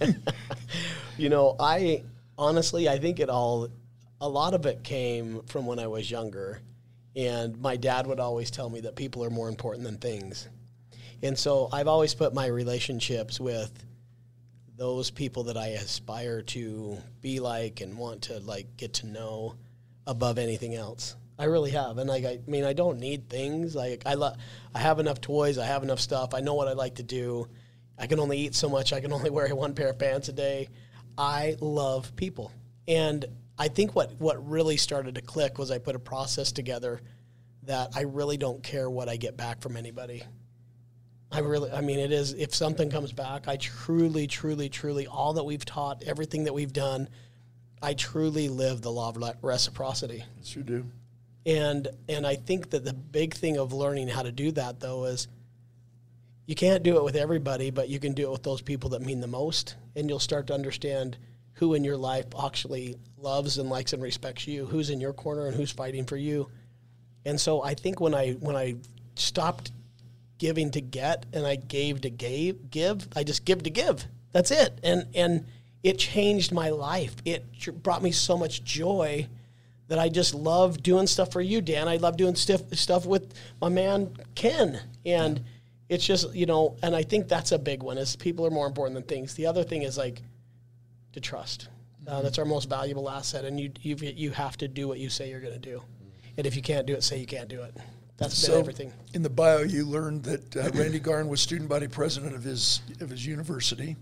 you 1.16 1.30
know, 1.30 1.56
I 1.58 2.02
honestly, 2.36 2.86
I 2.86 2.98
think 2.98 3.18
it 3.18 3.30
all, 3.30 3.68
a 4.24 4.28
lot 4.28 4.54
of 4.54 4.64
it 4.64 4.82
came 4.82 5.42
from 5.42 5.66
when 5.66 5.78
I 5.78 5.86
was 5.86 6.10
younger. 6.10 6.62
And 7.14 7.60
my 7.60 7.76
dad 7.76 8.06
would 8.06 8.18
always 8.18 8.50
tell 8.50 8.70
me 8.70 8.80
that 8.80 8.96
people 8.96 9.22
are 9.22 9.28
more 9.28 9.50
important 9.50 9.84
than 9.84 9.98
things. 9.98 10.48
And 11.22 11.38
so 11.38 11.68
I've 11.70 11.88
always 11.88 12.14
put 12.14 12.32
my 12.32 12.46
relationships 12.46 13.38
with 13.38 13.70
those 14.76 15.10
people 15.10 15.44
that 15.44 15.58
I 15.58 15.68
aspire 15.68 16.40
to 16.40 16.96
be 17.20 17.38
like 17.38 17.82
and 17.82 17.98
want 17.98 18.22
to 18.22 18.40
like 18.40 18.78
get 18.78 18.94
to 18.94 19.06
know 19.06 19.56
above 20.06 20.38
anything 20.38 20.74
else. 20.74 21.16
I 21.38 21.44
really 21.44 21.72
have. 21.72 21.98
And 21.98 22.08
like 22.08 22.24
I 22.24 22.40
mean 22.46 22.64
I 22.64 22.72
don't 22.72 23.00
need 23.00 23.28
things. 23.28 23.74
Like 23.76 24.04
I 24.06 24.14
lo- 24.14 24.34
I 24.74 24.78
have 24.78 25.00
enough 25.00 25.20
toys, 25.20 25.58
I 25.58 25.66
have 25.66 25.82
enough 25.82 26.00
stuff. 26.00 26.32
I 26.32 26.40
know 26.40 26.54
what 26.54 26.66
I 26.66 26.72
like 26.72 26.94
to 26.94 27.02
do. 27.02 27.46
I 27.98 28.06
can 28.06 28.18
only 28.18 28.38
eat 28.38 28.54
so 28.54 28.70
much. 28.70 28.94
I 28.94 29.00
can 29.00 29.12
only 29.12 29.30
wear 29.36 29.54
one 29.54 29.74
pair 29.74 29.90
of 29.90 29.98
pants 29.98 30.30
a 30.30 30.32
day. 30.32 30.70
I 31.18 31.56
love 31.60 32.16
people. 32.16 32.50
And 32.88 33.26
I 33.58 33.68
think 33.68 33.94
what 33.94 34.12
what 34.20 34.48
really 34.48 34.76
started 34.76 35.14
to 35.14 35.22
click 35.22 35.58
was 35.58 35.70
I 35.70 35.78
put 35.78 35.94
a 35.94 36.00
process 36.00 36.52
together 36.52 37.00
that 37.64 37.92
I 37.94 38.02
really 38.02 38.36
don't 38.36 38.62
care 38.62 38.88
what 38.90 39.08
I 39.08 39.16
get 39.16 39.36
back 39.36 39.60
from 39.60 39.76
anybody. 39.76 40.22
I 41.34 41.40
really, 41.40 41.70
I 41.72 41.80
mean, 41.80 41.98
it 41.98 42.12
is, 42.12 42.32
if 42.34 42.54
something 42.54 42.90
comes 42.90 43.12
back, 43.12 43.48
I 43.48 43.56
truly, 43.56 44.28
truly, 44.28 44.68
truly, 44.68 45.06
all 45.06 45.32
that 45.32 45.44
we've 45.44 45.64
taught, 45.64 46.04
everything 46.04 46.44
that 46.44 46.52
we've 46.52 46.72
done, 46.72 47.08
I 47.82 47.94
truly 47.94 48.48
live 48.48 48.82
the 48.82 48.92
law 48.92 49.08
of 49.08 49.34
reciprocity. 49.42 50.24
Yes, 50.38 50.54
you 50.54 50.62
do. 50.62 50.86
And, 51.44 51.88
and 52.08 52.26
I 52.26 52.36
think 52.36 52.70
that 52.70 52.84
the 52.84 52.92
big 52.94 53.34
thing 53.34 53.56
of 53.56 53.72
learning 53.72 54.08
how 54.08 54.22
to 54.22 54.30
do 54.30 54.52
that 54.52 54.78
though 54.78 55.04
is 55.06 55.26
you 56.46 56.54
can't 56.54 56.82
do 56.82 56.98
it 56.98 57.04
with 57.04 57.16
everybody, 57.16 57.70
but 57.70 57.88
you 57.88 57.98
can 57.98 58.12
do 58.12 58.24
it 58.24 58.30
with 58.30 58.42
those 58.42 58.62
people 58.62 58.90
that 58.90 59.02
mean 59.02 59.20
the 59.20 59.26
most. 59.26 59.74
And 59.96 60.08
you'll 60.08 60.20
start 60.20 60.46
to 60.48 60.54
understand 60.54 61.16
who 61.54 61.74
in 61.74 61.84
your 61.84 61.96
life 61.96 62.26
actually 62.42 62.96
loves 63.18 63.58
and 63.58 63.70
likes 63.70 63.92
and 63.92 64.02
respects 64.02 64.46
you, 64.46 64.66
who's 64.66 64.90
in 64.90 65.00
your 65.00 65.12
corner 65.12 65.46
and 65.46 65.56
who's 65.56 65.70
fighting 65.70 66.04
for 66.04 66.16
you. 66.16 66.48
And 67.24 67.40
so 67.40 67.62
I 67.62 67.74
think 67.74 68.00
when 68.00 68.14
I, 68.14 68.32
when 68.32 68.56
I 68.56 68.76
stopped 69.14 69.70
giving 70.38 70.70
to 70.72 70.80
get 70.80 71.26
and 71.32 71.46
I 71.46 71.56
gave 71.56 72.02
to 72.02 72.10
gave, 72.10 72.70
give. 72.70 73.08
I 73.16 73.24
just 73.24 73.44
give 73.44 73.62
to 73.62 73.70
give. 73.70 74.04
That's 74.32 74.50
it. 74.50 74.78
And 74.82 75.06
and 75.14 75.46
it 75.82 75.98
changed 75.98 76.52
my 76.52 76.70
life. 76.70 77.14
It 77.24 77.44
brought 77.82 78.02
me 78.02 78.10
so 78.10 78.36
much 78.36 78.64
joy 78.64 79.28
that 79.88 79.98
I 79.98 80.08
just 80.08 80.34
love 80.34 80.82
doing 80.82 81.06
stuff 81.06 81.30
for 81.30 81.40
you, 81.40 81.60
Dan. 81.60 81.88
I 81.88 81.96
love 81.96 82.16
doing 82.16 82.34
stuff 82.34 82.62
stuff 82.72 83.06
with 83.06 83.32
my 83.60 83.68
man 83.68 84.16
Ken. 84.34 84.80
And 85.06 85.42
it's 85.88 86.06
just, 86.06 86.34
you 86.34 86.46
know, 86.46 86.76
and 86.82 86.96
I 86.96 87.02
think 87.02 87.28
that's 87.28 87.52
a 87.52 87.58
big 87.58 87.82
one 87.82 87.98
is 87.98 88.16
people 88.16 88.46
are 88.46 88.50
more 88.50 88.66
important 88.66 88.94
than 88.94 89.04
things. 89.04 89.34
The 89.34 89.46
other 89.46 89.62
thing 89.62 89.82
is 89.82 89.96
like 89.98 90.22
to 91.14 91.20
trust. 91.20 91.68
Uh, 92.06 92.20
that's 92.20 92.38
our 92.38 92.44
most 92.44 92.68
valuable 92.68 93.08
asset 93.08 93.44
and 93.46 93.58
you 93.58 93.72
you 93.80 93.96
you 93.96 94.30
have 94.30 94.58
to 94.58 94.68
do 94.68 94.86
what 94.86 94.98
you 94.98 95.08
say 95.08 95.30
you're 95.30 95.40
going 95.40 95.54
to 95.54 95.58
do. 95.58 95.82
And 96.36 96.46
if 96.46 96.56
you 96.56 96.62
can't 96.62 96.86
do 96.86 96.94
it, 96.94 97.02
say 97.02 97.18
you 97.18 97.26
can't 97.26 97.48
do 97.48 97.62
it. 97.62 97.74
That's 98.16 98.46
been 98.46 98.58
everything. 98.58 98.92
In 99.14 99.22
the 99.22 99.30
bio, 99.30 99.62
you 99.62 99.86
learned 99.86 100.24
that 100.24 100.56
uh, 100.56 100.70
Randy 100.74 100.98
Garn 100.98 101.28
was 101.28 101.40
student 101.40 101.68
body 101.68 101.88
president 101.88 102.34
of 102.34 102.42
his 102.42 102.80
of 103.00 103.10
his 103.10 103.24
university, 103.24 103.96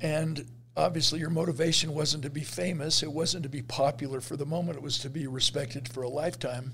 and 0.00 0.46
obviously 0.76 1.20
your 1.20 1.30
motivation 1.30 1.94
wasn't 1.94 2.22
to 2.22 2.30
be 2.30 2.42
famous. 2.42 3.02
It 3.02 3.12
wasn't 3.12 3.42
to 3.42 3.48
be 3.48 3.62
popular 3.62 4.20
for 4.20 4.36
the 4.36 4.46
moment. 4.46 4.76
It 4.76 4.82
was 4.82 4.98
to 5.00 5.10
be 5.10 5.26
respected 5.26 5.88
for 5.88 6.02
a 6.02 6.08
lifetime. 6.08 6.72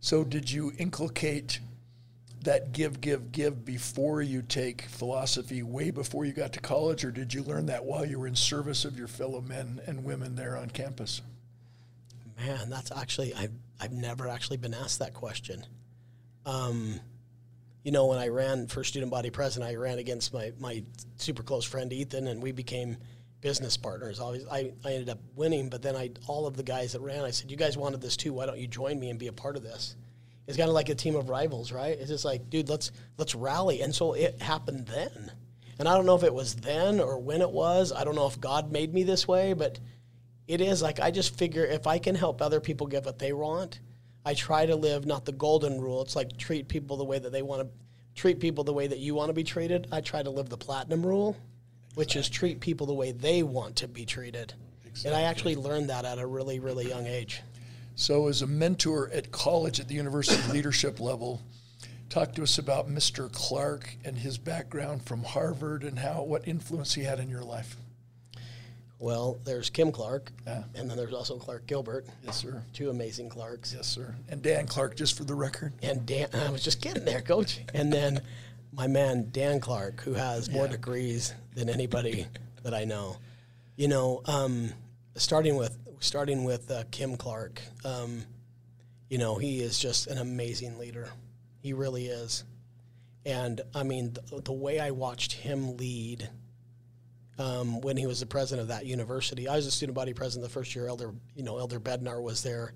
So, 0.00 0.24
did 0.24 0.50
you 0.50 0.72
inculcate 0.78 1.60
that 2.42 2.72
give, 2.72 3.00
give, 3.00 3.32
give 3.32 3.64
before 3.64 4.22
you 4.22 4.42
take 4.42 4.82
philosophy, 4.82 5.62
way 5.62 5.90
before 5.90 6.24
you 6.24 6.32
got 6.32 6.52
to 6.52 6.60
college, 6.60 7.04
or 7.04 7.10
did 7.10 7.32
you 7.32 7.42
learn 7.42 7.66
that 7.66 7.84
while 7.84 8.04
you 8.04 8.18
were 8.18 8.26
in 8.26 8.36
service 8.36 8.84
of 8.84 8.98
your 8.98 9.08
fellow 9.08 9.40
men 9.40 9.80
and 9.86 10.04
women 10.04 10.34
there 10.34 10.56
on 10.56 10.70
campus? 10.70 11.22
Man, 12.38 12.70
that's 12.70 12.90
actually 12.90 13.34
I've 13.34 13.52
I've 13.80 13.92
never 13.92 14.28
actually 14.28 14.56
been 14.56 14.74
asked 14.74 14.98
that 14.98 15.14
question. 15.14 15.64
Um, 16.44 17.00
you 17.84 17.92
know, 17.92 18.06
when 18.06 18.18
I 18.18 18.28
ran 18.28 18.68
for 18.68 18.84
student 18.84 19.10
body 19.10 19.30
president, 19.30 19.70
I 19.70 19.76
ran 19.76 19.98
against 19.98 20.32
my 20.32 20.52
my 20.58 20.82
super 21.16 21.42
close 21.42 21.64
friend 21.64 21.92
Ethan, 21.92 22.26
and 22.26 22.42
we 22.42 22.52
became 22.52 22.96
business 23.40 23.76
partners. 23.76 24.20
Always, 24.20 24.46
I, 24.48 24.72
I 24.84 24.92
ended 24.92 25.10
up 25.10 25.18
winning, 25.34 25.68
but 25.68 25.82
then 25.82 25.96
I 25.96 26.10
all 26.26 26.46
of 26.46 26.56
the 26.56 26.62
guys 26.62 26.92
that 26.92 27.00
ran, 27.00 27.24
I 27.24 27.30
said, 27.30 27.50
"You 27.50 27.56
guys 27.56 27.76
wanted 27.76 28.00
this 28.00 28.16
too. 28.16 28.32
Why 28.32 28.46
don't 28.46 28.58
you 28.58 28.66
join 28.66 28.98
me 28.98 29.10
and 29.10 29.18
be 29.18 29.26
a 29.26 29.32
part 29.32 29.56
of 29.56 29.62
this?" 29.62 29.96
It's 30.46 30.56
kind 30.56 30.68
of 30.68 30.74
like 30.74 30.88
a 30.88 30.94
team 30.94 31.14
of 31.14 31.28
rivals, 31.28 31.72
right? 31.72 31.96
It's 31.98 32.10
just 32.10 32.24
like, 32.24 32.50
dude, 32.50 32.68
let's 32.68 32.90
let's 33.16 33.34
rally. 33.34 33.82
And 33.82 33.94
so 33.94 34.14
it 34.14 34.42
happened 34.42 34.86
then, 34.86 35.32
and 35.78 35.88
I 35.88 35.94
don't 35.94 36.06
know 36.06 36.16
if 36.16 36.24
it 36.24 36.34
was 36.34 36.54
then 36.56 37.00
or 37.00 37.18
when 37.18 37.40
it 37.40 37.50
was. 37.50 37.92
I 37.92 38.04
don't 38.04 38.16
know 38.16 38.26
if 38.26 38.40
God 38.40 38.72
made 38.72 38.92
me 38.92 39.04
this 39.04 39.26
way, 39.28 39.52
but 39.52 39.78
it 40.48 40.60
is 40.60 40.82
like 40.82 41.00
I 41.00 41.10
just 41.10 41.38
figure 41.38 41.64
if 41.64 41.86
I 41.86 41.98
can 41.98 42.14
help 42.14 42.42
other 42.42 42.60
people 42.60 42.86
get 42.86 43.04
what 43.04 43.18
they 43.18 43.32
want, 43.32 43.80
I 44.24 44.34
try 44.34 44.66
to 44.66 44.76
live 44.76 45.06
not 45.06 45.24
the 45.24 45.32
golden 45.32 45.80
rule. 45.80 46.02
It's 46.02 46.16
like 46.16 46.36
treat 46.36 46.68
people 46.68 46.96
the 46.96 47.04
way 47.04 47.18
that 47.18 47.32
they 47.32 47.42
want 47.42 47.62
to 47.62 47.68
treat 48.14 48.40
people 48.40 48.64
the 48.64 48.72
way 48.72 48.86
that 48.86 48.98
you 48.98 49.14
want 49.14 49.28
to 49.30 49.34
be 49.34 49.44
treated. 49.44 49.86
I 49.90 50.00
try 50.00 50.22
to 50.22 50.30
live 50.30 50.48
the 50.48 50.56
platinum 50.56 51.04
rule, 51.04 51.36
which 51.94 52.16
is 52.16 52.28
treat 52.28 52.60
people 52.60 52.86
the 52.86 52.94
way 52.94 53.12
they 53.12 53.42
want 53.42 53.76
to 53.76 53.88
be 53.88 54.04
treated. 54.04 54.54
And 55.06 55.14
I 55.14 55.22
actually 55.22 55.56
learned 55.56 55.88
that 55.88 56.04
at 56.04 56.18
a 56.18 56.26
really, 56.26 56.60
really 56.60 56.88
young 56.88 57.06
age. 57.06 57.40
So, 58.02 58.26
as 58.26 58.42
a 58.42 58.48
mentor 58.48 59.08
at 59.14 59.30
college 59.30 59.78
at 59.78 59.86
the 59.86 59.94
university 59.94 60.42
leadership 60.50 60.98
level, 60.98 61.40
talk 62.10 62.34
to 62.34 62.42
us 62.42 62.58
about 62.58 62.88
Mr. 62.88 63.30
Clark 63.30 63.94
and 64.04 64.18
his 64.18 64.38
background 64.38 65.04
from 65.04 65.22
Harvard 65.22 65.84
and 65.84 65.96
how 66.00 66.24
what 66.24 66.48
influence 66.48 66.94
he 66.94 67.04
had 67.04 67.20
in 67.20 67.28
your 67.30 67.44
life. 67.44 67.76
Well, 68.98 69.38
there's 69.44 69.70
Kim 69.70 69.92
Clark, 69.92 70.32
Yeah. 70.44 70.64
and 70.74 70.90
then 70.90 70.96
there's 70.96 71.12
also 71.14 71.36
Clark 71.38 71.66
Gilbert, 71.68 72.08
Yes, 72.24 72.38
sir. 72.38 72.64
two 72.72 72.90
amazing 72.90 73.28
Clarks. 73.28 73.72
Yes, 73.72 73.86
sir. 73.86 74.16
And 74.28 74.42
Dan 74.42 74.66
Clark, 74.66 74.96
just 74.96 75.16
for 75.16 75.22
the 75.22 75.36
record. 75.36 75.72
and 75.80 76.04
Dan, 76.04 76.26
I 76.32 76.50
was 76.50 76.64
just 76.64 76.80
getting 76.80 77.04
there, 77.04 77.20
coach. 77.22 77.60
And 77.72 77.92
then 77.92 78.20
my 78.72 78.88
man 78.88 79.28
Dan 79.30 79.60
Clark, 79.60 80.00
who 80.00 80.14
has 80.14 80.50
more 80.50 80.64
Yeah. 80.66 80.72
degrees 80.72 81.34
than 81.54 81.70
anybody 81.70 82.26
that 82.64 82.74
I 82.74 82.82
know. 82.84 83.18
You 83.76 83.86
know, 83.86 84.22
um, 84.24 84.72
starting 85.14 85.54
with 85.54 85.78
starting 86.02 86.44
with 86.44 86.70
uh, 86.70 86.84
Kim 86.90 87.16
Clark. 87.16 87.62
Um, 87.84 88.24
you 89.08 89.18
know, 89.18 89.36
he 89.36 89.60
is 89.60 89.78
just 89.78 90.08
an 90.08 90.18
amazing 90.18 90.78
leader. 90.78 91.08
He 91.60 91.72
really 91.72 92.06
is. 92.06 92.44
And 93.24 93.60
I 93.74 93.84
mean, 93.84 94.12
the, 94.12 94.42
the 94.42 94.52
way 94.52 94.80
I 94.80 94.90
watched 94.90 95.32
him 95.32 95.76
lead 95.76 96.28
um, 97.38 97.80
when 97.80 97.96
he 97.96 98.06
was 98.06 98.20
the 98.20 98.26
president 98.26 98.62
of 98.62 98.68
that 98.68 98.84
university, 98.84 99.48
I 99.48 99.56
was 99.56 99.66
a 99.66 99.70
student 99.70 99.94
body 99.94 100.12
president 100.12 100.48
the 100.48 100.52
first 100.52 100.74
year. 100.74 100.88
Elder, 100.88 101.12
you 101.34 101.44
know, 101.44 101.58
Elder 101.58 101.78
Bednar 101.78 102.20
was 102.20 102.42
there, 102.42 102.74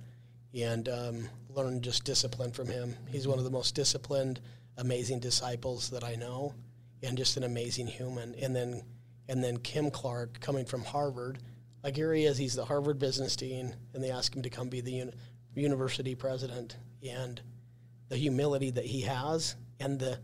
and 0.54 0.88
um, 0.88 1.28
learned 1.48 1.82
just 1.82 2.04
discipline 2.04 2.52
from 2.52 2.68
him. 2.68 2.94
He's 3.08 3.26
one 3.26 3.38
of 3.38 3.44
the 3.44 3.50
most 3.50 3.74
disciplined, 3.74 4.40
amazing 4.78 5.18
disciples 5.18 5.90
that 5.90 6.04
I 6.04 6.14
know, 6.14 6.54
and 7.02 7.18
just 7.18 7.36
an 7.36 7.42
amazing 7.42 7.88
human. 7.88 8.34
And 8.36 8.54
then 8.54 8.82
and 9.28 9.42
then 9.42 9.56
Kim 9.58 9.90
Clark 9.90 10.40
coming 10.40 10.64
from 10.64 10.84
Harvard. 10.84 11.40
Like 11.86 11.94
here 11.94 12.12
he 12.12 12.24
is, 12.24 12.36
he's 12.36 12.56
the 12.56 12.64
Harvard 12.64 12.98
business 12.98 13.36
dean, 13.36 13.72
and 13.94 14.02
they 14.02 14.10
ask 14.10 14.34
him 14.34 14.42
to 14.42 14.50
come 14.50 14.68
be 14.68 14.80
the 14.80 14.90
uni- 14.90 15.12
university 15.54 16.16
president. 16.16 16.76
And 17.08 17.40
the 18.08 18.16
humility 18.16 18.70
that 18.70 18.86
he 18.86 19.02
has, 19.02 19.54
and 19.78 20.00
the 20.00 20.18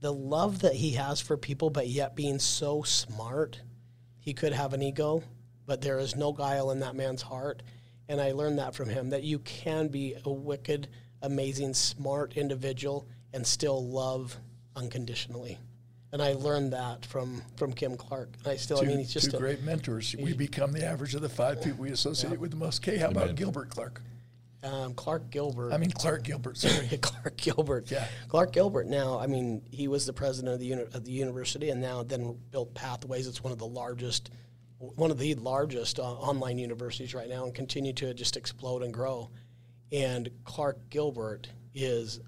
the 0.00 0.12
love 0.12 0.60
that 0.60 0.74
he 0.74 0.90
has 0.92 1.18
for 1.18 1.38
people, 1.38 1.70
but 1.70 1.88
yet 1.88 2.14
being 2.14 2.38
so 2.38 2.82
smart, 2.82 3.58
he 4.18 4.34
could 4.34 4.52
have 4.52 4.74
an 4.74 4.82
ego, 4.82 5.22
but 5.64 5.80
there 5.80 5.98
is 5.98 6.14
no 6.14 6.30
guile 6.30 6.72
in 6.72 6.80
that 6.80 6.94
man's 6.94 7.22
heart. 7.22 7.62
And 8.06 8.20
I 8.20 8.32
learned 8.32 8.58
that 8.58 8.74
from 8.74 8.90
him 8.90 9.08
that 9.08 9.24
you 9.24 9.38
can 9.38 9.88
be 9.88 10.14
a 10.26 10.30
wicked, 10.30 10.88
amazing, 11.22 11.72
smart 11.72 12.36
individual 12.36 13.08
and 13.32 13.46
still 13.46 13.82
love 13.82 14.36
unconditionally. 14.76 15.58
And 16.12 16.22
I 16.22 16.32
learned 16.32 16.72
that 16.72 17.04
from 17.04 17.42
from 17.56 17.72
Kim 17.72 17.96
Clark. 17.96 18.30
And 18.44 18.52
I 18.52 18.56
still, 18.56 18.78
two, 18.78 18.86
I 18.86 18.88
mean, 18.88 18.98
he's 18.98 19.12
just 19.12 19.30
two 19.30 19.36
a, 19.36 19.40
great 19.40 19.62
mentors. 19.62 20.14
We 20.18 20.32
become 20.32 20.72
the 20.72 20.84
average 20.84 21.14
of 21.14 21.20
the 21.20 21.28
five 21.28 21.62
people 21.62 21.82
we 21.82 21.90
associate 21.90 22.40
with 22.40 22.50
the 22.50 22.56
most. 22.56 22.82
Kay, 22.82 22.96
how 22.96 23.08
about 23.08 23.34
Gilbert 23.34 23.70
Clark? 23.70 24.00
um, 24.62 24.94
Clark 24.94 25.30
Gilbert. 25.30 25.72
I 25.72 25.78
mean 25.78 25.90
Clark 25.90 26.24
Gilbert. 26.24 26.56
Sorry. 26.56 26.98
Clark 27.00 27.36
Gilbert. 27.36 27.90
Yeah. 27.90 28.06
Clark 28.28 28.52
Gilbert. 28.52 28.86
Now, 28.86 29.18
I 29.18 29.26
mean, 29.26 29.62
he 29.70 29.88
was 29.88 30.06
the 30.06 30.12
president 30.12 30.54
of 30.54 30.60
the 30.60 30.66
uni- 30.66 30.82
of 30.82 31.04
the 31.04 31.12
university, 31.12 31.70
and 31.70 31.80
now 31.80 32.02
then 32.02 32.36
built 32.50 32.74
Pathways. 32.74 33.26
It's 33.26 33.42
one 33.42 33.52
of 33.52 33.58
the 33.58 33.66
largest, 33.66 34.30
one 34.78 35.10
of 35.10 35.18
the 35.18 35.34
largest 35.36 35.98
uh, 35.98 36.02
online 36.02 36.58
universities 36.58 37.14
right 37.14 37.28
now, 37.28 37.44
and 37.44 37.54
continue 37.54 37.92
to 37.94 38.14
just 38.14 38.36
explode 38.36 38.82
and 38.82 38.92
grow. 38.92 39.30
And 39.92 40.28
Clark 40.44 40.90
Gilbert 40.90 41.48
is 41.74 42.20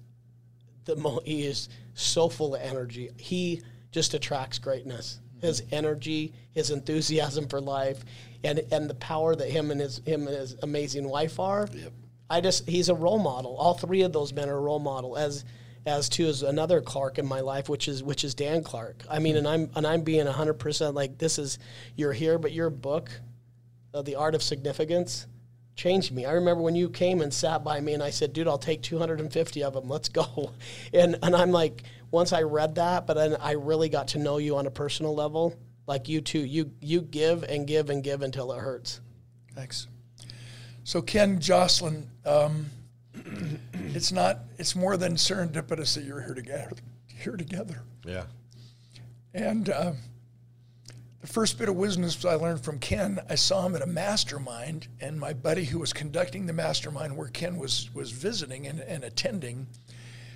the 0.85 0.95
mo- 0.95 1.21
he 1.25 1.45
is 1.45 1.69
so 1.93 2.29
full 2.29 2.55
of 2.55 2.61
energy. 2.61 3.09
He 3.17 3.61
just 3.91 4.13
attracts 4.13 4.59
greatness. 4.59 5.19
His 5.41 5.63
energy, 5.71 6.33
his 6.51 6.69
enthusiasm 6.69 7.47
for 7.47 7.59
life, 7.59 8.05
and 8.43 8.59
and 8.71 8.89
the 8.89 8.95
power 8.95 9.35
that 9.35 9.49
him 9.49 9.71
and 9.71 9.81
his 9.81 10.01
him 10.05 10.27
and 10.27 10.35
his 10.35 10.55
amazing 10.61 11.07
wife 11.07 11.39
are. 11.39 11.67
Yep. 11.73 11.91
I 12.29 12.41
just 12.41 12.69
he's 12.69 12.89
a 12.89 12.95
role 12.95 13.19
model. 13.19 13.57
All 13.57 13.73
three 13.73 14.03
of 14.03 14.13
those 14.13 14.33
men 14.33 14.49
are 14.49 14.57
a 14.57 14.61
role 14.61 14.79
model. 14.79 15.17
As 15.17 15.43
as 15.85 16.09
to 16.09 16.27
as 16.27 16.43
another 16.43 16.79
Clark 16.79 17.17
in 17.17 17.25
my 17.25 17.39
life, 17.39 17.69
which 17.69 17.87
is 17.87 18.03
which 18.03 18.23
is 18.23 18.35
Dan 18.35 18.63
Clark. 18.63 19.03
I 19.09 19.19
mean, 19.19 19.35
and 19.35 19.47
I'm 19.47 19.69
and 19.75 19.85
I'm 19.85 20.03
being 20.03 20.25
hundred 20.27 20.55
percent 20.55 20.95
like 20.95 21.17
this 21.17 21.39
is 21.39 21.59
you're 21.95 22.13
here, 22.13 22.37
but 22.37 22.51
your 22.51 22.69
book, 22.69 23.09
uh, 23.93 24.01
the 24.01 24.15
art 24.15 24.35
of 24.35 24.43
significance, 24.43 25.27
changed 25.75 26.11
me. 26.11 26.25
I 26.25 26.33
remember 26.33 26.61
when 26.61 26.75
you 26.75 26.89
came 26.89 27.21
and 27.21 27.33
sat 27.33 27.63
by 27.63 27.79
me, 27.79 27.93
and 27.93 28.03
I 28.03 28.09
said, 28.09 28.33
"Dude, 28.33 28.47
I'll 28.47 28.57
take 28.57 28.81
250 28.81 29.63
of 29.63 29.73
them. 29.73 29.87
Let's 29.87 30.09
go." 30.09 30.51
And 30.93 31.17
and 31.23 31.35
I'm 31.35 31.51
like, 31.51 31.83
once 32.11 32.33
I 32.33 32.41
read 32.41 32.75
that, 32.75 33.07
but 33.07 33.15
then 33.15 33.37
I 33.39 33.53
really 33.53 33.89
got 33.89 34.09
to 34.09 34.19
know 34.19 34.37
you 34.37 34.57
on 34.57 34.67
a 34.67 34.71
personal 34.71 35.15
level. 35.15 35.57
Like 35.87 36.07
you 36.07 36.21
too, 36.21 36.39
you 36.39 36.71
you 36.81 37.01
give 37.01 37.43
and 37.43 37.65
give 37.65 37.89
and 37.89 38.03
give 38.03 38.21
until 38.21 38.51
it 38.51 38.59
hurts. 38.59 39.01
Thanks. 39.55 39.87
So 40.83 41.01
Ken 41.01 41.39
Joslin, 41.39 42.09
um, 42.25 42.67
it's 43.73 44.11
not. 44.11 44.39
It's 44.57 44.75
more 44.75 44.97
than 44.97 45.15
serendipitous 45.15 45.95
that 45.95 46.03
you're 46.03 46.21
here 46.21 46.33
together. 46.33 46.71
Here 47.07 47.37
together. 47.37 47.83
Yeah. 48.05 48.25
And 49.33 49.69
uh, 49.69 49.93
the 51.21 51.27
first 51.27 51.59
bit 51.59 51.69
of 51.69 51.75
wisdom 51.75 52.09
I 52.27 52.33
learned 52.33 52.63
from 52.63 52.79
Ken, 52.79 53.19
I 53.29 53.35
saw 53.35 53.65
him 53.65 53.75
at 53.75 53.83
a 53.83 53.87
mastermind, 53.87 54.87
and 54.99 55.19
my 55.19 55.33
buddy 55.33 55.65
who 55.65 55.77
was 55.77 55.93
conducting 55.93 56.47
the 56.47 56.53
mastermind 56.53 57.15
where 57.15 57.27
Ken 57.27 57.57
was 57.57 57.93
was 57.93 58.11
visiting 58.11 58.65
and, 58.65 58.79
and 58.81 59.03
attending, 59.03 59.67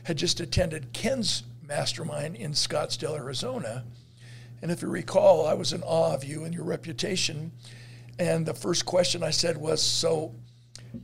had 0.03 0.17
just 0.17 0.39
attended 0.39 0.93
Ken's 0.93 1.43
mastermind 1.67 2.35
in 2.35 2.51
Scottsdale, 2.51 3.17
Arizona. 3.17 3.83
And 4.61 4.71
if 4.71 4.83
you 4.83 4.87
recall, 4.87 5.47
I 5.47 5.55
was 5.55 5.73
in 5.73 5.81
awe 5.81 6.13
of 6.13 6.23
you 6.23 6.43
and 6.43 6.53
your 6.53 6.63
reputation. 6.63 7.51
And 8.19 8.45
the 8.45 8.53
first 8.53 8.85
question 8.85 9.23
I 9.23 9.31
said 9.31 9.57
was, 9.57 9.81
"So, 9.81 10.35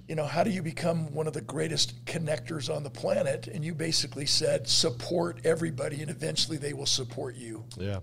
you 0.08 0.14
know, 0.16 0.26
how 0.26 0.44
do 0.44 0.52
you 0.52 0.62
become 0.62 1.12
one 1.12 1.26
of 1.26 1.34
the 1.34 1.42
greatest 1.42 2.06
connectors 2.06 2.74
on 2.74 2.84
the 2.84 2.92
planet?" 2.92 3.48
And 3.48 3.66
you 3.66 3.74
basically 3.74 4.28
said, 4.28 4.68
"Support 4.68 5.42
everybody, 5.44 6.04
and 6.04 6.12
eventually 6.12 6.58
they 6.58 6.74
will 6.74 6.86
support 6.86 7.36
you." 7.36 7.66
Yeah. 7.78 8.02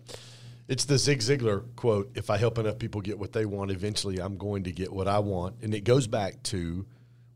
It's 0.68 0.84
the 0.84 0.98
Zig 0.98 1.20
Ziglar 1.20 1.64
quote 1.76 2.12
if 2.14 2.28
I 2.28 2.36
help 2.36 2.58
enough 2.58 2.78
people 2.78 3.00
get 3.00 3.18
what 3.18 3.32
they 3.32 3.46
want, 3.46 3.70
eventually 3.70 4.18
I'm 4.18 4.36
going 4.36 4.64
to 4.64 4.72
get 4.72 4.92
what 4.92 5.08
I 5.08 5.18
want. 5.18 5.56
And 5.62 5.72
it 5.72 5.80
goes 5.80 6.06
back 6.06 6.42
to 6.44 6.84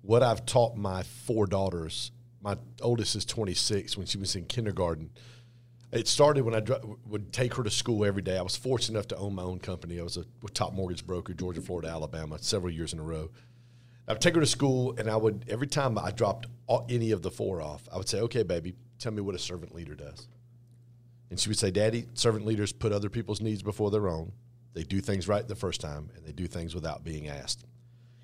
what 0.02 0.22
I've 0.22 0.44
taught 0.44 0.76
my 0.76 1.02
four 1.02 1.46
daughters. 1.46 2.12
My 2.42 2.58
oldest 2.82 3.16
is 3.16 3.24
26 3.24 3.96
when 3.96 4.06
she 4.06 4.18
was 4.18 4.36
in 4.36 4.44
kindergarten. 4.44 5.10
It 5.92 6.08
started 6.08 6.44
when 6.44 6.54
I 6.54 6.62
would 7.06 7.32
take 7.32 7.54
her 7.54 7.62
to 7.62 7.70
school 7.70 8.04
every 8.04 8.20
day. 8.20 8.36
I 8.36 8.42
was 8.42 8.56
fortunate 8.56 8.98
enough 8.98 9.08
to 9.08 9.16
own 9.16 9.34
my 9.34 9.42
own 9.42 9.60
company. 9.60 9.98
I 9.98 10.02
was 10.02 10.18
a 10.18 10.26
top 10.52 10.74
mortgage 10.74 11.06
broker, 11.06 11.32
Georgia, 11.32 11.62
Florida, 11.62 11.88
Alabama, 11.88 12.38
several 12.38 12.72
years 12.72 12.92
in 12.92 12.98
a 12.98 13.02
row. 13.02 13.30
I 14.06 14.12
would 14.12 14.20
take 14.20 14.34
her 14.34 14.40
to 14.40 14.46
school, 14.46 14.94
and 14.98 15.08
I 15.08 15.16
would 15.16 15.46
every 15.48 15.68
time 15.68 15.96
I 15.96 16.10
dropped 16.10 16.48
all, 16.66 16.84
any 16.90 17.12
of 17.12 17.22
the 17.22 17.30
four 17.30 17.62
off, 17.62 17.88
I 17.90 17.96
would 17.96 18.08
say, 18.08 18.20
"Okay, 18.20 18.42
baby, 18.42 18.74
tell 18.98 19.12
me 19.12 19.22
what 19.22 19.34
a 19.34 19.38
servant 19.38 19.74
leader 19.74 19.94
does." 19.94 20.28
And 21.32 21.40
she 21.40 21.48
would 21.48 21.58
say, 21.58 21.70
Daddy, 21.70 22.04
servant 22.12 22.44
leaders 22.44 22.74
put 22.74 22.92
other 22.92 23.08
people's 23.08 23.40
needs 23.40 23.62
before 23.62 23.90
their 23.90 24.06
own. 24.06 24.32
They 24.74 24.82
do 24.82 25.00
things 25.00 25.26
right 25.26 25.48
the 25.48 25.54
first 25.54 25.80
time, 25.80 26.10
and 26.14 26.26
they 26.26 26.32
do 26.32 26.46
things 26.46 26.74
without 26.74 27.04
being 27.04 27.30
asked. 27.30 27.64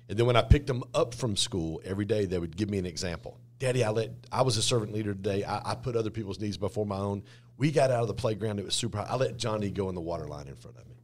And 0.07 0.15
then 0.15 0.27
when 0.27 0.35
I 0.35 0.43
picked 0.43 0.67
them 0.67 0.83
up 0.93 1.15
from 1.15 1.35
school 1.35 1.81
every 1.83 2.05
day, 2.05 2.25
they 2.25 2.37
would 2.37 2.55
give 2.55 2.69
me 2.69 2.77
an 2.77 2.85
example. 2.85 3.39
Daddy, 3.57 3.83
I 3.83 3.89
let 3.89 4.11
I 4.31 4.43
was 4.43 4.57
a 4.57 4.61
servant 4.61 4.93
leader 4.93 5.15
today. 5.15 5.43
I, 5.43 5.71
I 5.71 5.73
put 5.73 5.95
other 5.95 6.11
people's 6.11 6.39
needs 6.39 6.55
before 6.55 6.85
my 6.85 6.97
own. 6.97 7.23
We 7.57 7.71
got 7.71 7.89
out 7.89 8.03
of 8.03 8.09
the 8.09 8.13
playground. 8.13 8.59
It 8.59 8.65
was 8.65 8.75
super 8.75 8.99
hot. 8.99 9.09
I 9.09 9.15
let 9.15 9.37
Johnny 9.37 9.71
go 9.71 9.89
in 9.89 9.95
the 9.95 10.01
water 10.01 10.27
line 10.27 10.47
in 10.47 10.55
front 10.55 10.77
of 10.77 10.87
me. 10.87 10.97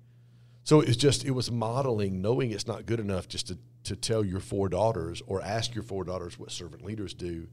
So 0.63 0.81
it 0.81 0.87
was 0.87 0.97
just 0.97 1.25
it 1.25 1.31
was 1.31 1.49
modeling, 1.49 2.21
knowing 2.21 2.51
it's 2.51 2.67
not 2.67 2.85
good 2.85 2.99
enough 2.99 3.27
just 3.27 3.47
to 3.47 3.57
to 3.85 3.95
tell 3.95 4.23
your 4.23 4.41
four 4.41 4.69
daughters 4.69 5.23
or 5.25 5.41
ask 5.41 5.73
your 5.73 5.83
four 5.83 6.03
daughters 6.03 6.37
what 6.37 6.51
servant 6.51 6.85
leaders 6.85 7.15
do, 7.15 7.47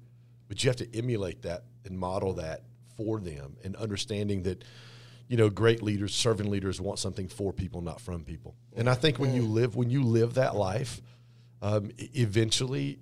but 0.46 0.62
you 0.62 0.68
have 0.68 0.76
to 0.76 0.94
emulate 0.94 1.40
that 1.40 1.64
and 1.86 1.98
model 1.98 2.34
that 2.34 2.64
for 2.96 3.20
them 3.20 3.56
and 3.64 3.76
understanding 3.76 4.42
that 4.42 4.64
you 5.28 5.36
know 5.36 5.48
great 5.48 5.82
leaders 5.82 6.14
servant 6.14 6.48
leaders 6.48 6.80
want 6.80 6.98
something 6.98 7.28
for 7.28 7.52
people 7.52 7.80
not 7.80 8.00
from 8.00 8.24
people. 8.24 8.54
And 8.76 8.88
i 8.88 8.94
think 8.94 9.18
when 9.18 9.34
you 9.34 9.42
live 9.42 9.76
when 9.76 9.90
you 9.90 10.02
live 10.02 10.34
that 10.34 10.54
life 10.54 11.00
um, 11.62 11.90
eventually 11.98 12.98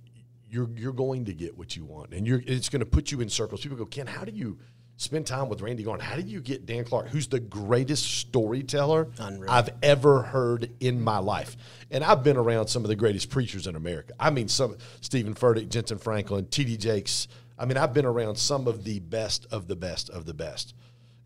you're 0.48 0.68
you're 0.76 0.92
going 0.92 1.24
to 1.24 1.32
get 1.32 1.56
what 1.56 1.76
you 1.76 1.84
want 1.84 2.12
and 2.12 2.26
you're 2.26 2.42
it's 2.46 2.68
going 2.68 2.80
to 2.80 2.86
put 2.86 3.10
you 3.10 3.20
in 3.20 3.28
circles. 3.28 3.62
People 3.62 3.78
go 3.78 3.86
ken 3.86 4.06
how 4.06 4.24
do 4.24 4.32
you 4.32 4.58
spend 4.96 5.26
time 5.26 5.48
with 5.48 5.62
randy 5.62 5.82
garn 5.82 5.98
how 5.98 6.14
do 6.14 6.20
you 6.20 6.42
get 6.42 6.66
dan 6.66 6.84
clark 6.84 7.08
who's 7.08 7.26
the 7.26 7.40
greatest 7.40 8.04
storyteller 8.18 9.08
Unreal. 9.18 9.50
i've 9.50 9.70
ever 9.82 10.22
heard 10.22 10.70
in 10.80 11.00
my 11.00 11.18
life? 11.18 11.56
And 11.90 12.04
i've 12.04 12.22
been 12.22 12.36
around 12.36 12.66
some 12.68 12.84
of 12.84 12.88
the 12.88 12.96
greatest 12.96 13.30
preachers 13.30 13.66
in 13.66 13.76
america. 13.76 14.12
I 14.20 14.30
mean 14.30 14.48
some 14.48 14.76
steven 15.00 15.34
furtick 15.34 15.68
jentezen 15.68 16.00
franklin 16.00 16.46
td 16.46 16.78
jakes 16.78 17.28
I 17.60 17.66
mean, 17.66 17.76
I've 17.76 17.92
been 17.92 18.06
around 18.06 18.36
some 18.36 18.66
of 18.66 18.84
the 18.84 19.00
best 19.00 19.46
of 19.52 19.68
the 19.68 19.76
best 19.76 20.08
of 20.08 20.24
the 20.24 20.32
best. 20.32 20.74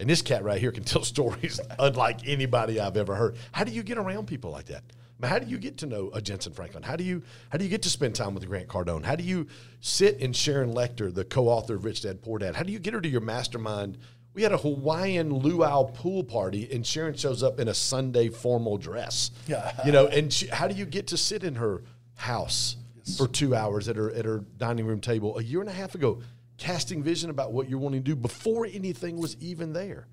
And 0.00 0.11
this 0.11 0.21
cat 0.21 0.43
right 0.43 0.61
here 0.61 0.73
can 0.73 0.83
tell 0.85 1.05
stories 1.05 1.61
unlike 1.79 2.26
anybody 2.26 2.81
I've 2.81 2.97
ever 2.97 3.14
heard. 3.14 3.37
How 3.53 3.62
do 3.62 3.71
you 3.71 3.85
get 3.85 3.99
around 3.99 4.26
people 4.26 4.50
like 4.50 4.67
that? 4.67 4.83
I 4.83 5.23
mean, 5.23 5.31
how 5.31 5.38
do 5.38 5.47
you 5.47 5.59
get 5.59 5.79
to 5.79 5.87
know 5.87 6.11
a 6.12 6.21
Jentezen 6.21 6.53
Franklin? 6.53 6.83
How 6.83 6.97
do 6.97 7.05
you 7.05 7.23
how 7.50 7.57
do 7.57 7.64
you 7.64 7.71
get 7.71 7.83
to 7.83 7.88
spend 7.88 8.17
time 8.17 8.35
with 8.35 8.47
Grant 8.49 8.67
Cardone? 8.67 9.05
How 9.05 9.14
do 9.14 9.23
you 9.23 9.47
sit 9.81 10.19
in 10.19 10.33
Sharon 10.33 10.75
Lechter, 10.75 11.14
the 11.14 11.25
co-author 11.25 11.76
of 11.76 11.85
Rich 11.85 12.03
Dad 12.03 12.21
Poor 12.21 12.41
Dad? 12.41 12.57
How 12.57 12.64
do 12.64 12.73
you 12.73 12.81
get 12.81 12.95
her 12.95 13.00
to 13.00 13.09
your 13.09 13.21
mastermind? 13.21 13.97
We 14.35 14.43
had 14.43 14.50
a 14.50 14.59
Hawaiian 14.59 15.33
luau 15.33 15.85
pool 15.85 16.25
party, 16.25 16.69
and 16.73 16.85
Sharon 16.85 17.14
shows 17.14 17.45
up 17.45 17.61
in 17.61 17.69
a 17.69 17.75
Sunday 17.75 18.29
formal 18.29 18.76
dress. 18.76 19.31
Yeah. 19.47 19.71
you 19.87 19.93
know. 19.93 20.09
And 20.09 20.33
she, 20.33 20.49
how 20.49 20.67
do 20.67 20.75
you 20.75 20.85
get 20.85 21.07
to 21.09 21.17
sit 21.17 21.45
in 21.45 21.55
her 21.55 21.85
house 22.17 22.75
for 23.17 23.29
two 23.29 23.55
hours 23.55 23.89
at 23.89 23.97
her 23.97 24.11
at 24.13 24.25
her 24.25 24.45
dining 24.59 24.87
room 24.87 25.01
table 25.01 25.39
a 25.39 25.43
year 25.43 25.61
and 25.61 25.69
a 25.69 25.73
half 25.73 25.95
ago, 25.95 26.21
casting 26.57 27.03
vision 27.03 27.31
about 27.31 27.53
what 27.53 27.69
you're 27.69 27.79
wanting 27.79 28.03
to 28.03 28.11
do 28.11 28.17
before 28.17 28.67
anything 28.67 29.19
was 29.19 29.37
even 29.41 29.73
there? 29.73 30.07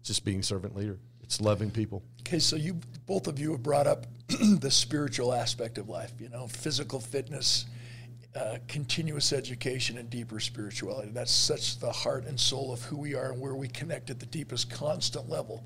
It's 0.00 0.08
just 0.08 0.24
being 0.24 0.42
servant 0.42 0.76
leader. 0.76 0.98
It's 1.22 1.40
loving 1.40 1.70
people. 1.70 2.02
Okay, 2.22 2.38
so 2.38 2.56
you 2.56 2.80
both 3.06 3.26
of 3.26 3.38
you 3.38 3.52
have 3.52 3.62
brought 3.62 3.86
up 3.86 4.06
the 4.28 4.70
spiritual 4.70 5.32
aspect 5.32 5.78
of 5.78 5.88
life. 5.88 6.12
You 6.18 6.28
know, 6.28 6.46
physical 6.46 7.00
fitness, 7.00 7.66
uh, 8.34 8.58
continuous 8.68 9.32
education, 9.32 9.98
and 9.98 10.08
deeper 10.10 10.40
spirituality. 10.40 11.10
That's 11.12 11.32
such 11.32 11.78
the 11.78 11.92
heart 11.92 12.26
and 12.26 12.38
soul 12.38 12.72
of 12.72 12.82
who 12.82 12.96
we 12.96 13.14
are 13.14 13.32
and 13.32 13.40
where 13.40 13.54
we 13.54 13.68
connect 13.68 14.10
at 14.10 14.18
the 14.20 14.26
deepest, 14.26 14.70
constant 14.70 15.28
level. 15.28 15.64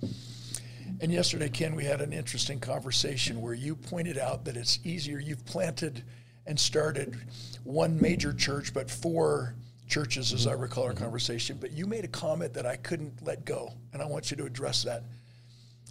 And 1.01 1.13
yesterday, 1.13 1.49
Ken, 1.49 1.75
we 1.75 1.85
had 1.85 2.01
an 2.01 2.13
interesting 2.13 2.61
conversation 2.61 3.41
where 3.41 3.55
you 3.55 3.75
pointed 3.75 4.19
out 4.19 4.45
that 4.45 4.57
it's 4.57 4.79
easier. 4.85 5.19
You've 5.19 5.45
planted 5.45 6.05
and 6.47 6.59
started 6.59 7.17
one 7.65 8.01
major 8.01 8.33
church, 8.33 8.75
but 8.75 8.91
four 8.91 9.55
churches, 9.89 10.33
as 10.33 10.47
I 10.47 10.53
mm-hmm. 10.53 10.63
recall 10.63 10.85
our 10.85 10.91
mm-hmm. 10.93 11.03
conversation. 11.03 11.59
But 11.61 11.73
you 11.73 11.87
made 11.87 12.05
a 12.05 12.09
comment 12.09 12.55
that 12.55 12.67
I 12.67 12.77
couldn't 12.77 13.23
let 13.23 13.45
go, 13.45 13.73
and 13.93 14.03
I 14.03 14.07
want 14.07 14.31
you 14.31 14.37
to 14.39 14.45
address 14.45 14.83
that. 14.85 15.05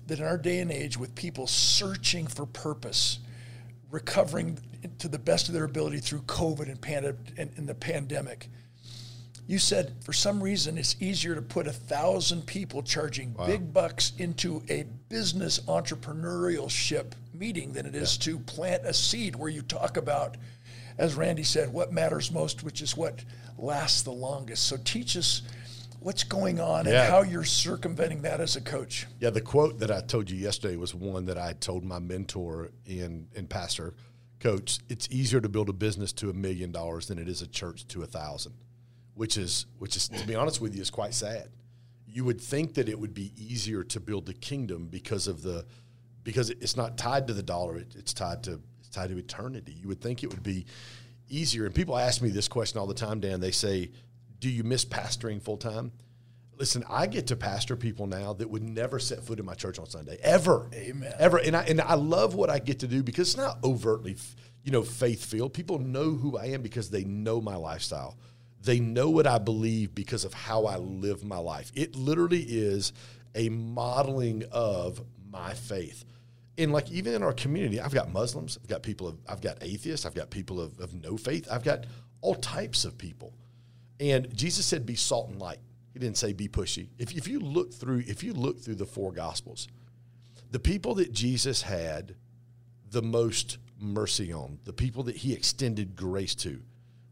That 0.07 0.19
in 0.19 0.25
our 0.25 0.37
day 0.37 0.59
and 0.59 0.71
age, 0.71 0.97
with 0.97 1.15
people 1.15 1.47
searching 1.47 2.27
for 2.27 2.45
purpose, 2.45 3.19
recovering 3.89 4.59
to 4.99 5.07
the 5.07 5.19
best 5.19 5.47
of 5.47 5.53
their 5.53 5.63
ability 5.63 5.99
through 5.99 6.21
COVID 6.23 6.69
and, 6.69 6.81
pand- 6.81 7.33
and, 7.37 7.51
and 7.55 7.67
the 7.67 7.75
pandemic, 7.75 8.49
You 9.45 9.59
said 9.59 9.93
for 10.03 10.13
some 10.13 10.41
reason 10.41 10.77
it's 10.77 10.95
easier 11.01 11.35
to 11.35 11.41
put 11.41 11.67
a 11.67 11.71
thousand 11.73 12.45
people 12.47 12.81
charging 12.81 13.35
big 13.45 13.73
bucks 13.73 14.13
into 14.17 14.63
a 14.69 14.83
business 15.09 15.59
entrepreneurial 15.67 16.69
ship 16.69 17.13
meeting 17.33 17.73
than 17.73 17.85
it 17.85 17.93
is 17.95 18.17
to 18.19 18.39
plant 18.39 18.85
a 18.85 18.93
seed 18.93 19.35
where 19.35 19.49
you 19.49 19.61
talk 19.61 19.97
about, 19.97 20.37
as 20.97 21.15
Randy 21.15 21.43
said, 21.43 21.73
what 21.73 21.91
matters 21.91 22.31
most, 22.31 22.63
which 22.63 22.81
is 22.81 22.95
what 22.95 23.23
lasts 23.57 24.03
the 24.03 24.11
longest. 24.11 24.65
So 24.65 24.77
teach 24.83 25.17
us 25.17 25.41
what's 25.99 26.23
going 26.23 26.59
on 26.61 26.85
Yeah. 26.85 27.03
and 27.03 27.11
how 27.11 27.21
you're 27.23 27.43
circumventing 27.43 28.21
that 28.21 28.39
as 28.39 28.55
a 28.55 28.61
coach. 28.61 29.07
Yeah, 29.19 29.29
the 29.29 29.41
quote 29.41 29.79
that 29.79 29.91
I 29.91 30.01
told 30.01 30.29
you 30.29 30.37
yesterday 30.37 30.77
was 30.77 30.95
one 30.95 31.25
that 31.25 31.37
I 31.37 31.53
told 31.53 31.83
my 31.83 31.99
mentor 31.99 32.71
and 32.87 33.27
and 33.35 33.49
pastor, 33.49 33.93
coach. 34.39 34.79
It's 34.89 35.07
easier 35.11 35.41
to 35.41 35.49
build 35.49 35.67
a 35.69 35.73
business 35.73 36.13
to 36.13 36.29
a 36.29 36.33
million 36.33 36.71
dollars 36.71 37.07
than 37.07 37.19
it 37.19 37.27
is 37.27 37.41
a 37.41 37.47
church 37.47 37.87
to 37.89 38.03
a 38.03 38.05
thousand, 38.05 38.53
which 39.15 39.37
is 39.37 39.65
which 39.77 39.95
is 39.95 40.07
to 40.09 40.27
be 40.27 40.35
honest 40.35 40.61
with 40.61 40.75
you 40.75 40.81
is 40.81 40.89
quite 40.89 41.13
sad. 41.13 41.49
You 42.07 42.25
would 42.25 42.39
think 42.39 42.75
that 42.75 42.89
it 42.89 42.99
would 42.99 43.13
be 43.13 43.31
easier 43.37 43.83
to 43.85 43.99
build 43.99 44.25
the 44.25 44.33
kingdom 44.33 44.87
because 44.87 45.27
of 45.27 45.41
the 45.41 45.65
because 46.23 46.49
it's 46.49 46.77
not 46.77 46.97
tied 46.97 47.27
to 47.27 47.33
the 47.33 47.43
dollar. 47.43 47.77
It, 47.77 47.95
it's 47.97 48.13
tied 48.13 48.43
to 48.43 48.59
it's 48.79 48.89
tied 48.89 49.09
to 49.09 49.17
eternity. 49.17 49.73
You 49.73 49.87
would 49.87 50.01
think 50.01 50.23
it 50.23 50.29
would 50.29 50.43
be 50.43 50.65
easier. 51.29 51.65
And 51.65 51.73
people 51.73 51.97
ask 51.97 52.21
me 52.21 52.29
this 52.29 52.47
question 52.47 52.79
all 52.79 52.87
the 52.87 52.93
time, 52.93 53.19
Dan. 53.19 53.39
They 53.39 53.51
say, 53.51 53.91
"Do 54.39 54.49
you 54.49 54.63
miss 54.63 54.85
pastoring 54.85 55.41
full 55.41 55.57
time?" 55.57 55.91
Listen, 56.55 56.83
I 56.87 57.07
get 57.07 57.27
to 57.27 57.35
pastor 57.35 57.75
people 57.75 58.05
now 58.05 58.33
that 58.33 58.47
would 58.47 58.63
never 58.63 58.99
set 58.99 59.23
foot 59.23 59.39
in 59.39 59.45
my 59.45 59.55
church 59.55 59.79
on 59.79 59.87
Sunday 59.87 60.19
ever, 60.21 60.69
Amen. 60.73 61.11
ever. 61.17 61.37
And 61.37 61.55
I 61.55 61.63
and 61.63 61.81
I 61.81 61.95
love 61.95 62.35
what 62.35 62.49
I 62.49 62.59
get 62.59 62.79
to 62.79 62.87
do 62.87 63.01
because 63.01 63.29
it's 63.29 63.37
not 63.37 63.57
overtly, 63.63 64.15
you 64.63 64.71
know, 64.71 64.83
faith 64.83 65.25
filled. 65.25 65.53
People 65.53 65.79
know 65.79 66.11
who 66.11 66.37
I 66.37 66.45
am 66.47 66.61
because 66.61 66.89
they 66.89 67.03
know 67.03 67.41
my 67.41 67.55
lifestyle. 67.55 68.17
They 68.63 68.79
know 68.79 69.09
what 69.09 69.27
I 69.27 69.39
believe 69.39 69.93
because 69.93 70.23
of 70.23 70.33
how 70.33 70.65
I 70.65 70.77
live 70.77 71.23
my 71.23 71.37
life. 71.37 71.71
It 71.75 71.95
literally 71.95 72.43
is 72.47 72.93
a 73.35 73.49
modeling 73.49 74.43
of 74.51 75.01
my 75.29 75.53
faith. 75.53 76.05
And 76.57 76.71
like 76.71 76.89
even 76.91 77.13
in 77.13 77.23
our 77.23 77.33
community, 77.33 77.81
I've 77.81 77.93
got 77.93 78.11
Muslims, 78.11 78.57
I've 78.61 78.69
got 78.69 78.83
people 78.83 79.07
of, 79.07 79.17
I've 79.27 79.41
got 79.41 79.57
atheists, 79.61 80.05
I've 80.05 80.15
got 80.15 80.29
people 80.29 80.61
of, 80.61 80.79
of 80.79 80.93
no 80.93 81.17
faith, 81.17 81.47
I've 81.51 81.63
got 81.63 81.85
all 82.21 82.35
types 82.35 82.85
of 82.85 82.97
people. 82.97 83.33
And 83.99 84.33
Jesus 84.35 84.65
said, 84.65 84.85
"Be 84.85 84.95
salt 84.95 85.29
and 85.29 85.39
light." 85.39 85.59
He 85.93 85.99
didn't 85.99 86.17
say 86.17 86.33
be 86.33 86.47
pushy. 86.47 86.89
If, 86.97 87.15
if 87.15 87.27
you 87.27 87.39
look 87.39 87.73
through, 87.73 88.03
if 88.07 88.23
you 88.23 88.33
look 88.33 88.59
through 88.59 88.75
the 88.75 88.85
four 88.85 89.11
gospels, 89.11 89.67
the 90.49 90.59
people 90.59 90.95
that 90.95 91.11
Jesus 91.11 91.61
had 91.61 92.15
the 92.89 93.01
most 93.01 93.57
mercy 93.79 94.33
on, 94.33 94.59
the 94.63 94.73
people 94.73 95.03
that 95.03 95.17
he 95.17 95.33
extended 95.33 95.95
grace 95.95 96.33
to, 96.35 96.61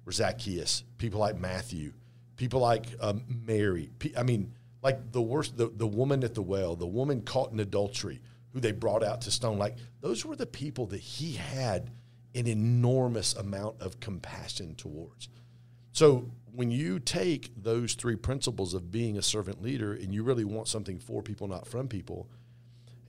were 0.05 0.11
Zacchaeus, 0.11 0.83
people 0.97 1.19
like 1.19 1.39
Matthew, 1.39 1.93
people 2.35 2.59
like 2.59 2.87
um, 2.99 3.23
Mary. 3.45 3.91
I 4.17 4.23
mean, 4.23 4.53
like 4.81 5.11
the 5.11 5.21
worst, 5.21 5.57
the, 5.57 5.71
the 5.75 5.87
woman 5.87 6.23
at 6.23 6.33
the 6.33 6.41
well, 6.41 6.75
the 6.75 6.87
woman 6.87 7.21
caught 7.21 7.51
in 7.51 7.59
adultery, 7.59 8.21
who 8.53 8.59
they 8.59 8.71
brought 8.71 9.03
out 9.03 9.21
to 9.21 9.31
stone. 9.31 9.57
Like 9.57 9.77
those 10.01 10.25
were 10.25 10.35
the 10.35 10.45
people 10.45 10.87
that 10.87 10.99
he 10.99 11.33
had 11.33 11.91
an 12.33 12.47
enormous 12.47 13.33
amount 13.35 13.81
of 13.81 13.99
compassion 13.99 14.75
towards. 14.75 15.29
So 15.91 16.31
when 16.53 16.71
you 16.71 16.99
take 16.99 17.51
those 17.55 17.93
three 17.93 18.15
principles 18.15 18.73
of 18.73 18.91
being 18.91 19.17
a 19.17 19.21
servant 19.21 19.61
leader 19.61 19.93
and 19.93 20.13
you 20.13 20.23
really 20.23 20.45
want 20.45 20.67
something 20.67 20.99
for 20.99 21.21
people, 21.21 21.47
not 21.47 21.67
from 21.67 21.87
people, 21.87 22.29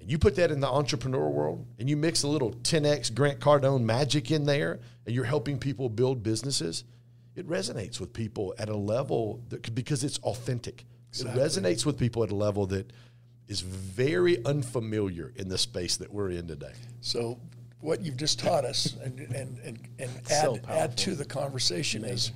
and 0.02 0.10
you 0.10 0.18
put 0.18 0.34
that 0.34 0.50
in 0.50 0.58
the 0.58 0.68
entrepreneur 0.68 1.28
world 1.28 1.64
and 1.78 1.88
you 1.88 1.96
mix 1.96 2.24
a 2.24 2.28
little 2.28 2.52
10x 2.52 3.14
Grant 3.14 3.38
Cardone 3.38 3.82
magic 3.82 4.32
in 4.32 4.44
there 4.44 4.80
and 5.06 5.14
you're 5.14 5.24
helping 5.24 5.58
people 5.58 5.88
build 5.88 6.24
businesses, 6.24 6.82
it 7.36 7.48
resonates 7.48 8.00
with 8.00 8.12
people 8.12 8.52
at 8.58 8.68
a 8.68 8.76
level 8.76 9.40
that 9.48 9.72
because 9.74 10.02
it's 10.02 10.18
authentic. 10.18 10.84
It 11.12 11.26
resonates 11.28 11.86
with 11.86 11.98
people 11.98 12.24
at 12.24 12.30
a 12.30 12.34
level 12.34 12.66
that 12.66 12.92
is 13.46 13.60
very 13.60 14.44
unfamiliar 14.44 15.32
in 15.36 15.48
the 15.48 15.58
space 15.58 15.96
that 15.98 16.12
we're 16.12 16.30
in 16.30 16.48
today. 16.48 16.72
So 17.00 17.38
what 17.80 18.00
you've 18.00 18.16
just 18.16 18.40
taught 18.40 18.64
us 18.64 18.96
and, 19.04 19.20
and, 19.20 19.58
and, 19.58 19.88
and 20.00 20.10
So 20.26 20.58
add, 20.66 20.76
add 20.76 20.96
to 20.98 21.14
the 21.14 21.24
conversation 21.24 22.04
is, 22.04 22.32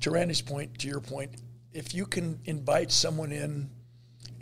to 0.00 0.10
Randy's 0.10 0.40
point, 0.40 0.78
to 0.78 0.88
your 0.88 1.00
point, 1.00 1.32
if 1.72 1.94
you 1.94 2.06
can 2.06 2.38
invite 2.46 2.92
someone 2.92 3.30
in 3.30 3.68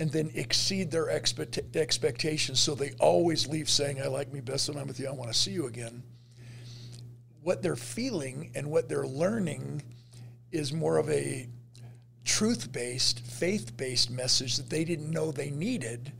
and 0.01 0.11
then 0.11 0.33
exceed 0.35 0.91
their 0.91 1.09
expect, 1.09 1.61
expectations. 1.77 2.59
So 2.59 2.75
they 2.75 2.91
always 2.99 3.47
leave 3.47 3.71
saying, 3.71 4.03
I 4.03 4.09
like 4.09 4.33
me 4.33 4.41
best 4.41 4.69
when 4.69 4.79
I'm 4.79 4.89
with 4.89 4.99
you, 4.99 5.07
I 5.07 5.13
want 5.13 5.33
to 5.33 5.39
see 5.39 5.53
you 5.53 5.67
again, 5.67 6.03
what 7.43 7.63
they're 7.63 7.77
feeling 7.77 8.51
and 8.57 8.69
what 8.69 8.89
they're 8.89 9.07
learning 9.07 9.83
is 10.51 10.73
more 10.73 10.99
of 10.99 11.09
a 11.09 11.49
truth 12.25 12.73
based, 12.73 13.21
faith 13.21 13.77
based 13.77 14.11
message 14.11 14.57
that 14.57 14.69
they 14.69 14.85
didn't 14.85 15.11
know 15.11 15.31
they 15.31 15.51
needed 15.51 16.13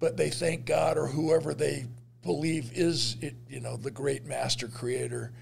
but 0.00 0.16
they 0.16 0.30
thank 0.30 0.64
God 0.64 0.98
or 0.98 1.06
whoever 1.06 1.54
they 1.54 1.86
believe 2.22 2.72
is 2.72 3.16
it, 3.20 3.34
you 3.48 3.60
know, 3.60 3.76
the 3.76 3.90
great 3.90 4.24
master 4.24 4.66
creator. 4.66 5.32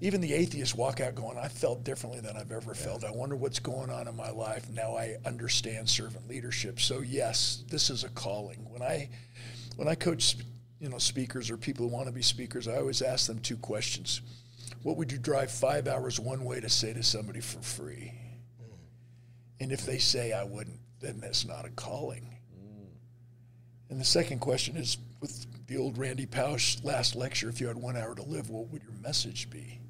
Even 0.00 0.20
the 0.20 0.34
atheists 0.34 0.74
walk 0.74 1.00
out 1.00 1.14
going, 1.14 1.38
I 1.38 1.48
felt 1.48 1.84
differently 1.84 2.20
than 2.20 2.36
I've 2.36 2.50
ever 2.50 2.74
felt. 2.74 3.04
I 3.04 3.12
wonder 3.12 3.36
what's 3.36 3.60
going 3.60 3.90
on 3.90 4.08
in 4.08 4.16
my 4.16 4.30
life. 4.30 4.68
Now 4.70 4.96
I 4.96 5.16
understand 5.24 5.88
servant 5.88 6.28
leadership. 6.28 6.80
So 6.80 7.00
yes, 7.00 7.62
this 7.70 7.90
is 7.90 8.02
a 8.02 8.08
calling. 8.10 8.66
When 8.70 8.82
I 8.82 9.08
when 9.76 9.88
I 9.88 9.94
coach 9.94 10.36
you 10.80 10.88
know 10.88 10.98
speakers 10.98 11.50
or 11.50 11.56
people 11.56 11.88
who 11.88 11.94
want 11.94 12.06
to 12.06 12.12
be 12.12 12.22
speakers, 12.22 12.66
I 12.66 12.76
always 12.76 13.02
ask 13.02 13.28
them 13.28 13.38
two 13.38 13.56
questions. 13.56 14.20
What 14.82 14.96
would 14.96 15.12
you 15.12 15.18
drive 15.18 15.50
five 15.50 15.86
hours 15.86 16.18
one 16.18 16.44
way 16.44 16.60
to 16.60 16.68
say 16.68 16.92
to 16.92 17.02
somebody 17.02 17.40
for 17.40 17.62
free? 17.62 18.12
Mm. 18.60 18.76
And 19.60 19.72
if 19.72 19.86
they 19.86 19.98
say 19.98 20.32
I 20.32 20.44
wouldn't, 20.44 20.80
then 21.00 21.20
that's 21.20 21.46
not 21.46 21.64
a 21.64 21.70
calling. 21.70 22.36
Mm. 22.54 22.86
And 23.90 24.00
the 24.00 24.04
second 24.04 24.40
question 24.40 24.76
is 24.76 24.98
with 25.20 25.46
the 25.66 25.78
old 25.78 25.96
Randy 25.96 26.26
Pausch 26.26 26.82
last 26.82 27.14
lecture, 27.14 27.48
if 27.48 27.60
you 27.60 27.68
had 27.68 27.76
one 27.76 27.96
hour 27.96 28.14
to 28.14 28.22
live, 28.22 28.50
what 28.50 28.68
would 28.68 28.82
your 28.82 28.92
message 29.00 29.48
be? 29.48 29.80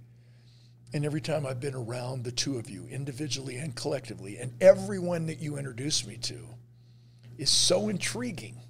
And 0.94 1.04
every 1.04 1.20
time 1.20 1.44
I've 1.44 1.61
been 1.61 1.74
around 1.74 2.22
the 2.22 2.33
two 2.33 2.57
of 2.57 2.70
you, 2.70 2.87
individually 2.87 3.57
and 3.57 3.74
collectively, 3.74 4.38
and 4.38 4.54
everyone 4.62 5.26
that 5.26 5.40
you 5.40 5.59
introduce 5.59 6.07
me 6.07 6.16
to 6.18 6.38
is 7.37 7.50
so 7.50 7.88
intriguing 7.88 8.61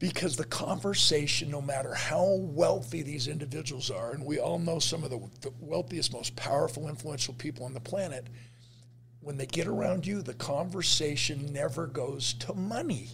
because 0.00 0.36
the 0.36 0.44
conversation, 0.44 1.48
no 1.48 1.62
matter 1.62 1.94
how 1.94 2.34
wealthy 2.40 3.02
these 3.02 3.28
individuals 3.28 3.88
are, 3.88 4.10
and 4.10 4.26
we 4.26 4.40
all 4.40 4.58
know 4.58 4.80
some 4.80 5.04
of 5.04 5.10
the, 5.10 5.20
the 5.42 5.52
wealthiest, 5.60 6.12
most 6.12 6.34
powerful, 6.34 6.88
influential 6.88 7.34
people 7.34 7.64
on 7.64 7.72
the 7.72 7.80
planet, 7.80 8.26
when 9.20 9.36
they 9.36 9.46
get 9.46 9.68
around 9.68 10.04
you, 10.04 10.22
the 10.22 10.34
conversation 10.34 11.52
never 11.52 11.86
goes 11.86 12.34
to 12.34 12.52
money 12.52 13.08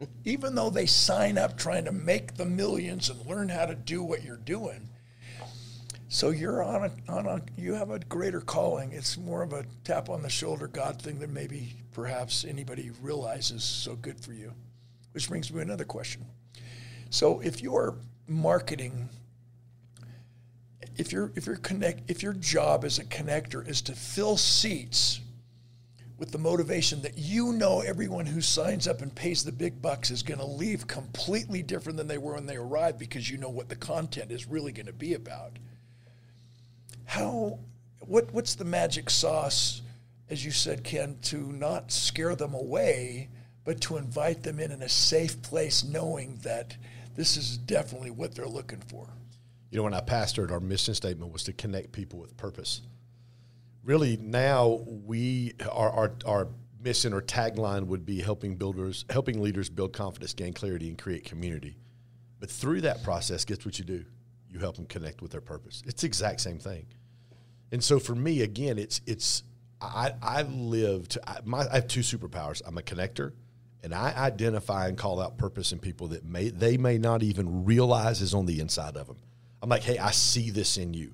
even 0.24 0.54
though 0.54 0.70
they 0.70 0.86
sign 0.86 1.38
up 1.38 1.56
trying 1.56 1.84
to 1.84 1.92
make 1.92 2.34
the 2.34 2.44
millions 2.44 3.08
and 3.08 3.24
learn 3.26 3.48
how 3.48 3.66
to 3.66 3.74
do 3.74 4.02
what 4.02 4.24
you're 4.24 4.36
doing. 4.36 4.89
So 6.12 6.30
you're 6.30 6.60
on 6.64 6.86
a, 6.86 7.12
on 7.12 7.26
a 7.26 7.40
you 7.56 7.72
have 7.74 7.90
a 7.90 8.00
greater 8.00 8.40
calling. 8.40 8.90
It's 8.90 9.16
more 9.16 9.44
of 9.44 9.52
a 9.52 9.64
tap 9.84 10.08
on 10.08 10.22
the 10.22 10.28
shoulder 10.28 10.66
God 10.66 11.00
thing 11.00 11.20
than 11.20 11.32
maybe 11.32 11.72
perhaps 11.92 12.44
anybody 12.44 12.90
realizes. 13.00 13.62
So 13.62 13.94
good 13.94 14.18
for 14.18 14.32
you. 14.32 14.52
Which 15.12 15.28
brings 15.28 15.52
me 15.52 15.58
to 15.58 15.62
another 15.62 15.84
question. 15.84 16.26
So 17.10 17.38
if 17.38 17.62
you're 17.62 17.94
marketing 18.26 19.08
if 20.96 21.12
your 21.12 21.30
if 21.36 21.46
your 21.46 21.56
connect 21.56 22.10
if 22.10 22.24
your 22.24 22.32
job 22.32 22.84
as 22.84 22.98
a 22.98 23.04
connector 23.04 23.66
is 23.66 23.80
to 23.82 23.92
fill 23.92 24.36
seats 24.36 25.20
with 26.18 26.32
the 26.32 26.38
motivation 26.38 27.02
that 27.02 27.16
you 27.18 27.52
know 27.52 27.82
everyone 27.82 28.26
who 28.26 28.40
signs 28.40 28.88
up 28.88 29.00
and 29.00 29.14
pays 29.14 29.44
the 29.44 29.52
big 29.52 29.80
bucks 29.80 30.10
is 30.10 30.24
going 30.24 30.40
to 30.40 30.46
leave 30.46 30.88
completely 30.88 31.62
different 31.62 31.96
than 31.96 32.08
they 32.08 32.18
were 32.18 32.34
when 32.34 32.46
they 32.46 32.56
arrived 32.56 32.98
because 32.98 33.30
you 33.30 33.38
know 33.38 33.48
what 33.48 33.68
the 33.68 33.76
content 33.76 34.32
is 34.32 34.48
really 34.48 34.72
going 34.72 34.86
to 34.86 34.92
be 34.92 35.14
about. 35.14 35.56
How 37.10 37.58
what 37.98 38.32
what's 38.32 38.54
the 38.54 38.64
magic 38.64 39.10
sauce 39.10 39.82
as 40.28 40.44
you 40.44 40.52
said 40.52 40.84
Ken 40.84 41.18
to 41.22 41.38
not 41.38 41.90
scare 41.90 42.36
them 42.36 42.54
away 42.54 43.28
but 43.64 43.80
to 43.80 43.96
invite 43.96 44.44
them 44.44 44.60
in 44.60 44.70
in 44.70 44.80
a 44.82 44.88
safe 44.88 45.42
place 45.42 45.82
knowing 45.82 46.38
that 46.44 46.76
this 47.16 47.36
is 47.36 47.58
definitely 47.58 48.12
what 48.12 48.36
they're 48.36 48.46
looking 48.46 48.80
for. 48.86 49.08
You 49.70 49.78
know, 49.78 49.82
when 49.82 49.92
I 49.92 50.02
pastored, 50.02 50.52
our 50.52 50.60
mission 50.60 50.94
statement 50.94 51.32
was 51.32 51.42
to 51.44 51.52
connect 51.52 51.90
people 51.90 52.20
with 52.20 52.36
purpose. 52.36 52.80
Really, 53.82 54.16
now 54.16 54.84
we 54.86 55.54
our 55.68 55.90
our, 55.90 56.12
our 56.24 56.48
mission 56.80 57.12
or 57.12 57.22
tagline 57.22 57.86
would 57.88 58.06
be 58.06 58.20
helping 58.20 58.54
builders, 58.54 59.04
helping 59.10 59.42
leaders 59.42 59.68
build 59.68 59.92
confidence, 59.92 60.32
gain 60.32 60.52
clarity, 60.52 60.88
and 60.88 60.96
create 60.96 61.24
community. 61.24 61.76
But 62.38 62.52
through 62.52 62.82
that 62.82 63.02
process, 63.02 63.44
guess 63.44 63.66
what 63.66 63.80
you 63.80 63.84
do? 63.84 64.04
You 64.48 64.60
help 64.60 64.76
them 64.76 64.86
connect 64.86 65.22
with 65.22 65.32
their 65.32 65.40
purpose. 65.40 65.82
It's 65.86 66.02
the 66.02 66.06
exact 66.06 66.40
same 66.40 66.60
thing. 66.60 66.86
And 67.72 67.82
so 67.82 67.98
for 67.98 68.14
me, 68.14 68.42
again, 68.42 68.78
it's 68.78 69.00
it's 69.06 69.44
I 69.80 70.12
I 70.22 70.42
live 70.42 71.08
to 71.08 71.30
I, 71.30 71.38
my 71.44 71.66
I 71.70 71.76
have 71.76 71.88
two 71.88 72.00
superpowers. 72.00 72.62
I'm 72.66 72.78
a 72.78 72.82
connector, 72.82 73.32
and 73.82 73.94
I 73.94 74.12
identify 74.16 74.88
and 74.88 74.98
call 74.98 75.20
out 75.20 75.38
purpose 75.38 75.72
in 75.72 75.78
people 75.78 76.08
that 76.08 76.24
may 76.24 76.50
they 76.50 76.76
may 76.76 76.98
not 76.98 77.22
even 77.22 77.64
realize 77.64 78.20
is 78.20 78.34
on 78.34 78.46
the 78.46 78.60
inside 78.60 78.96
of 78.96 79.06
them. 79.06 79.16
I'm 79.62 79.68
like, 79.68 79.82
hey, 79.82 79.98
I 79.98 80.10
see 80.10 80.50
this 80.50 80.76
in 80.76 80.94
you. 80.94 81.12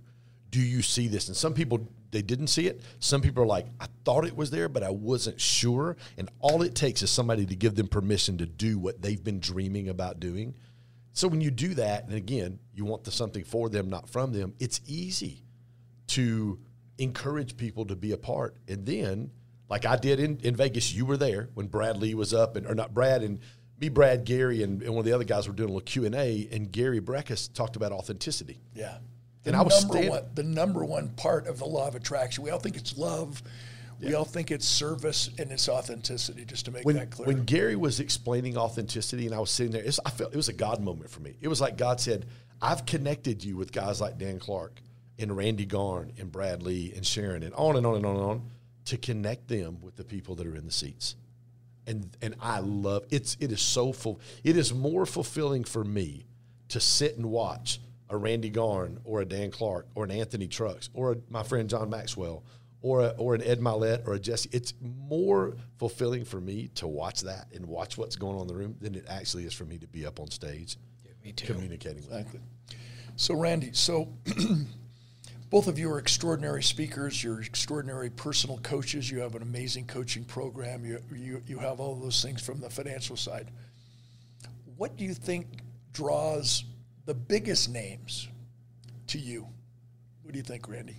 Do 0.50 0.60
you 0.60 0.80
see 0.82 1.08
this? 1.08 1.28
And 1.28 1.36
some 1.36 1.54
people 1.54 1.86
they 2.10 2.22
didn't 2.22 2.46
see 2.46 2.66
it. 2.66 2.80
Some 3.00 3.20
people 3.20 3.42
are 3.42 3.46
like, 3.46 3.66
I 3.80 3.86
thought 4.04 4.24
it 4.24 4.34
was 4.34 4.50
there, 4.50 4.68
but 4.68 4.82
I 4.82 4.90
wasn't 4.90 5.40
sure. 5.40 5.96
And 6.16 6.30
all 6.40 6.62
it 6.62 6.74
takes 6.74 7.02
is 7.02 7.10
somebody 7.10 7.44
to 7.46 7.56
give 7.56 7.74
them 7.74 7.88
permission 7.88 8.38
to 8.38 8.46
do 8.46 8.78
what 8.78 9.02
they've 9.02 9.22
been 9.22 9.40
dreaming 9.40 9.88
about 9.88 10.20
doing. 10.20 10.54
So 11.12 11.28
when 11.28 11.40
you 11.40 11.50
do 11.50 11.74
that, 11.74 12.04
and 12.04 12.14
again, 12.14 12.58
you 12.74 12.84
want 12.84 13.04
the 13.04 13.10
something 13.10 13.44
for 13.44 13.68
them, 13.68 13.90
not 13.90 14.08
from 14.08 14.32
them, 14.32 14.54
it's 14.58 14.80
easy 14.86 15.42
to 16.08 16.58
encourage 16.98 17.56
people 17.56 17.84
to 17.86 17.96
be 17.96 18.12
a 18.12 18.16
part. 18.16 18.56
And 18.68 18.86
then, 18.86 19.30
like 19.68 19.84
I 19.84 19.96
did 19.96 20.20
in, 20.20 20.38
in 20.42 20.56
Vegas, 20.56 20.92
you 20.92 21.06
were 21.06 21.16
there 21.16 21.50
when 21.54 21.66
Brad 21.66 21.96
Lea 21.96 22.14
was 22.14 22.32
up, 22.32 22.56
and 22.56 22.66
or 22.66 22.74
not 22.74 22.94
Brad 22.94 23.22
and 23.22 23.40
me, 23.78 23.88
Brad, 23.88 24.24
Gary, 24.24 24.62
and, 24.62 24.82
and 24.82 24.90
one 24.90 25.00
of 25.00 25.04
the 25.04 25.12
other 25.12 25.24
guys 25.24 25.46
were 25.46 25.54
doing 25.54 25.68
a 25.68 25.72
little 25.72 25.84
Q 25.84 26.06
and 26.06 26.14
A, 26.14 26.48
and 26.50 26.72
Gary 26.72 27.00
Brecka 27.00 27.52
talked 27.52 27.76
about 27.76 27.92
authenticity. 27.92 28.58
Yeah. 28.74 28.98
And 29.44 29.54
I 29.54 29.62
was 29.62 29.84
number 29.84 30.10
one, 30.10 30.22
the 30.34 30.42
number 30.42 30.84
one 30.84 31.10
part 31.10 31.46
of 31.46 31.58
the 31.58 31.66
law 31.66 31.86
of 31.86 31.94
attraction. 31.94 32.42
We 32.42 32.50
all 32.50 32.58
think 32.58 32.76
it's 32.76 32.98
love. 32.98 33.42
We 34.00 34.14
all 34.14 34.24
think 34.24 34.50
it's 34.50 34.66
service 34.66 35.30
and 35.38 35.50
it's 35.50 35.68
authenticity. 35.68 36.44
Just 36.44 36.66
to 36.66 36.70
make 36.70 36.84
when, 36.84 36.96
that 36.96 37.10
clear. 37.10 37.28
when 37.28 37.44
Gary 37.44 37.76
was 37.76 38.00
explaining 38.00 38.56
authenticity 38.56 39.24
and 39.24 39.34
I 39.34 39.38
was 39.38 39.50
sitting 39.50 39.72
there, 39.72 39.82
it's, 39.82 40.00
I 40.04 40.10
felt 40.10 40.32
it 40.32 40.36
was 40.36 40.48
a 40.48 40.52
God 40.52 40.82
moment 40.82 41.10
for 41.10 41.20
me. 41.20 41.36
It 41.40 41.48
was 41.48 41.60
like 41.60 41.78
God 41.78 42.00
said, 42.00 42.26
I've 42.60 42.84
connected 42.84 43.42
you 43.42 43.56
with 43.56 43.72
guys 43.72 44.00
like 44.00 44.18
Dan 44.18 44.38
Clark 44.38 44.80
and 45.18 45.36
Randy 45.36 45.66
Garn 45.66 46.12
and 46.18 46.30
Brad 46.30 46.62
Lea 46.62 46.92
and 46.94 47.06
Sharon 47.06 47.42
and 47.42 47.54
on 47.54 47.76
and 47.76 47.86
on 47.86 47.96
and 47.96 48.06
on 48.06 48.16
and 48.16 48.24
on 48.24 48.42
to 48.86 48.96
connect 48.96 49.48
them 49.48 49.78
with 49.80 49.96
the 49.96 50.04
people 50.04 50.34
that 50.36 50.46
are 50.46 50.54
in 50.54 50.64
the 50.64 50.72
seats. 50.72 51.16
And 51.86 52.16
and 52.20 52.34
I 52.40 52.60
love 52.60 53.04
it's 53.10 53.36
it 53.40 53.52
is 53.52 53.60
so 53.60 53.92
full 53.92 54.20
it 54.42 54.56
is 54.56 54.74
more 54.74 55.06
fulfilling 55.06 55.64
for 55.64 55.84
me 55.84 56.26
to 56.68 56.80
sit 56.80 57.16
and 57.16 57.26
watch 57.26 57.80
a 58.08 58.16
Randy 58.16 58.50
Garn 58.50 59.00
or 59.04 59.20
a 59.20 59.24
Dan 59.24 59.50
Clark 59.50 59.86
or 59.94 60.04
an 60.04 60.10
Anthony 60.10 60.48
Trucks 60.48 60.90
or 60.94 61.12
a, 61.12 61.16
my 61.28 61.42
friend 61.42 61.68
John 61.68 61.90
Maxwell 61.90 62.44
or 62.82 63.00
a, 63.02 63.08
or 63.18 63.34
an 63.34 63.42
Ed 63.42 63.60
Mylett 63.60 64.06
or 64.06 64.14
a 64.14 64.18
Jesse. 64.18 64.50
It's 64.52 64.74
more 64.80 65.56
fulfilling 65.78 66.24
for 66.24 66.40
me 66.40 66.68
to 66.76 66.86
watch 66.86 67.22
that 67.22 67.48
and 67.54 67.66
watch 67.66 67.96
what's 67.96 68.16
going 68.16 68.36
on 68.36 68.42
in 68.42 68.48
the 68.48 68.54
room 68.54 68.76
than 68.80 68.94
it 68.94 69.06
actually 69.08 69.44
is 69.44 69.52
for 69.52 69.64
me 69.64 69.78
to 69.78 69.86
be 69.86 70.06
up 70.06 70.20
on 70.20 70.30
stage 70.30 70.76
me 71.24 71.32
too. 71.32 71.52
communicating 71.52 72.02
with. 72.02 72.10
them. 72.10 72.18
Exactly. 72.18 72.40
So, 73.16 73.34
Randy, 73.34 73.70
so 73.72 74.12
both 75.56 75.68
of 75.68 75.78
you 75.78 75.90
are 75.90 75.98
extraordinary 75.98 76.62
speakers. 76.62 77.24
You're 77.24 77.40
extraordinary 77.40 78.10
personal 78.10 78.58
coaches. 78.58 79.10
You 79.10 79.20
have 79.20 79.34
an 79.36 79.40
amazing 79.40 79.86
coaching 79.86 80.22
program. 80.22 80.84
You, 80.84 81.00
you, 81.14 81.42
you 81.46 81.58
have 81.58 81.80
all 81.80 81.94
those 81.94 82.20
things 82.22 82.42
from 82.42 82.60
the 82.60 82.68
financial 82.68 83.16
side. 83.16 83.50
What 84.76 84.98
do 84.98 85.04
you 85.04 85.14
think 85.14 85.46
draws 85.94 86.62
the 87.06 87.14
biggest 87.14 87.70
names 87.70 88.28
to 89.06 89.18
you? 89.18 89.48
What 90.24 90.32
do 90.32 90.38
you 90.38 90.44
think, 90.44 90.68
Randy? 90.68 90.98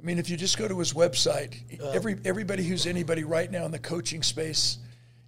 I 0.00 0.06
mean, 0.06 0.20
if 0.20 0.30
you 0.30 0.36
just 0.36 0.56
go 0.56 0.68
to 0.68 0.78
his 0.78 0.92
website, 0.92 1.82
uh, 1.82 1.90
every 1.90 2.20
everybody 2.24 2.62
who's 2.62 2.86
anybody 2.86 3.24
right 3.24 3.50
now 3.50 3.64
in 3.64 3.72
the 3.72 3.80
coaching 3.80 4.22
space, 4.22 4.78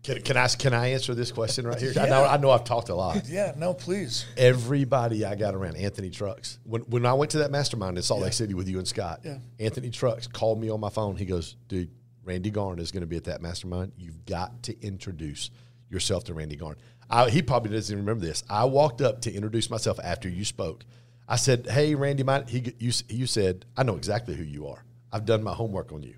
Can, 0.03 0.21
can 0.23 0.37
I 0.37 0.49
can 0.49 0.75
I 0.75 0.89
answer 0.89 1.15
this 1.15 1.31
question 1.31 1.67
right 1.67 1.81
here? 1.81 1.93
I 1.99 2.09
know 2.09 2.25
I 2.25 2.37
know 2.37 2.51
I've 2.51 2.65
talked 2.65 2.89
a 2.89 2.95
lot. 2.95 3.29
yeah, 3.29 3.53
no, 3.57 3.73
please. 3.73 4.27
everybody 4.37 5.25
I 5.25 5.37
got 5.37 5.55
around 5.55 5.77
Anthony 5.77 6.11
Trucks. 6.11 6.59
When 6.65 6.83
when 6.83 7.07
I 7.07 7.13
went 7.15 7.31
to 7.33 7.39
that 7.39 7.51
mastermind 7.53 7.97
in 7.97 8.03
Salt 8.03 8.21
Lake 8.23 8.33
City 8.33 8.55
with 8.55 8.69
you 8.69 8.79
and 8.79 8.89
Scott, 8.89 9.21
Yeah. 9.25 9.39
Anthony 9.61 9.91
Trucks 9.91 10.27
called 10.27 10.61
me 10.61 10.71
on 10.71 10.81
my 10.81 10.91
phone. 10.91 11.17
He 11.17 11.25
goes, 11.25 11.55
"Dude, 11.69 11.91
Randy 12.25 12.51
Garn 12.51 12.81
is 12.81 12.91
going 12.91 13.03
to 13.03 13.07
be 13.07 13.17
at 13.17 13.25
that 13.25 13.41
mastermind. 13.43 13.93
You've 13.97 14.27
got 14.27 14.65
to 14.65 14.81
introduce 14.85 15.51
yourself 15.89 16.25
to 16.25 16.35
Randy 16.35 16.57
Garn." 16.57 16.77
I, 17.09 17.31
he 17.31 17.43
probably 17.43 17.71
doesn't 17.73 17.93
even 17.95 18.05
remember 18.05 18.27
this. 18.27 18.43
I 18.51 18.65
walked 18.65 19.03
up 19.03 19.21
to 19.23 19.33
introduce 19.33 19.69
myself 19.71 20.01
after 20.03 20.29
you 20.29 20.45
spoke. 20.45 20.85
I 21.29 21.37
said, 21.37 21.67
"Hey, 21.69 21.95
Randy, 21.95 22.25
my, 22.25 22.43
he 22.49 22.75
you 22.81 22.93
you 23.09 23.27
said 23.27 23.67
I 23.77 23.85
know 23.85 23.95
exactly 23.97 24.35
who 24.35 24.43
you 24.43 24.67
are. 24.67 24.85
I've 25.13 25.27
done 25.27 25.45
my 25.45 25.53
homework 25.55 25.93
on 25.93 26.03
you." 26.03 26.15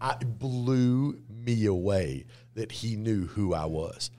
I 0.00 0.16
it 0.20 0.38
blew 0.38 1.20
me 1.28 1.66
away 1.66 2.24
that 2.54 2.72
he 2.72 2.96
knew 2.96 3.26
who 3.26 3.54
I 3.54 3.64
was 3.66 4.10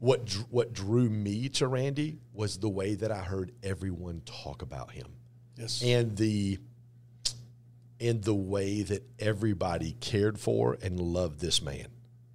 what 0.00 0.24
dr- 0.26 0.46
what 0.50 0.72
drew 0.72 1.08
me 1.10 1.48
to 1.48 1.66
Randy 1.66 2.18
was 2.32 2.58
the 2.58 2.68
way 2.68 2.94
that 2.94 3.10
I 3.10 3.18
heard 3.18 3.50
everyone 3.64 4.22
talk 4.24 4.62
about 4.62 4.92
him, 4.92 5.08
Yes. 5.56 5.82
and 5.82 6.16
the 6.16 6.58
and 8.00 8.22
the 8.22 8.34
way 8.34 8.82
that 8.82 9.02
everybody 9.18 9.96
cared 10.00 10.38
for 10.38 10.78
and 10.82 11.00
loved 11.00 11.40
this 11.40 11.60
man, 11.60 11.88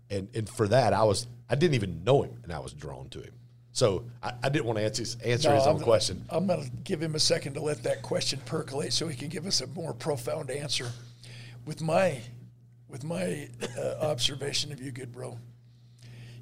and 0.10 0.28
and 0.36 0.50
for 0.50 0.68
that 0.68 0.92
I 0.94 1.04
was 1.04 1.28
I 1.50 1.56
didn't 1.56 1.76
even 1.76 2.04
know 2.04 2.24
him 2.24 2.38
and 2.44 2.52
I 2.52 2.60
was 2.60 2.74
drawn 2.74 3.08
to 3.10 3.22
him. 3.22 3.34
So 3.72 4.04
I, 4.22 4.34
I 4.44 4.50
didn't 4.50 4.66
want 4.66 4.78
to 4.80 4.84
answer 4.86 5.02
his, 5.02 5.16
answer 5.24 5.50
No, 5.50 5.56
his 5.56 5.66
own 5.66 5.76
I'm- 5.78 5.84
question. 5.84 6.26
I'm 6.30 6.46
going 6.48 6.63
to 6.63 6.70
give 6.84 7.02
him 7.02 7.16
a 7.16 7.20
second 7.20 7.54
to 7.54 7.62
let 7.62 7.82
that 7.84 8.02
question 8.02 8.39
percolate, 8.46 8.92
so 8.94 9.08
he 9.08 9.16
can 9.16 9.30
give 9.30 9.48
us 9.48 9.62
a 9.62 9.68
more 9.68 9.94
profound 9.94 10.52
answer. 10.52 10.92
With 11.66 11.82
my, 11.82 12.20
with 12.94 13.04
my 13.04 13.50
uh, 13.76 14.06
observation 14.06 14.72
of 14.72 14.80
you, 14.80 14.92
good 14.92 15.12
bro, 15.12 15.40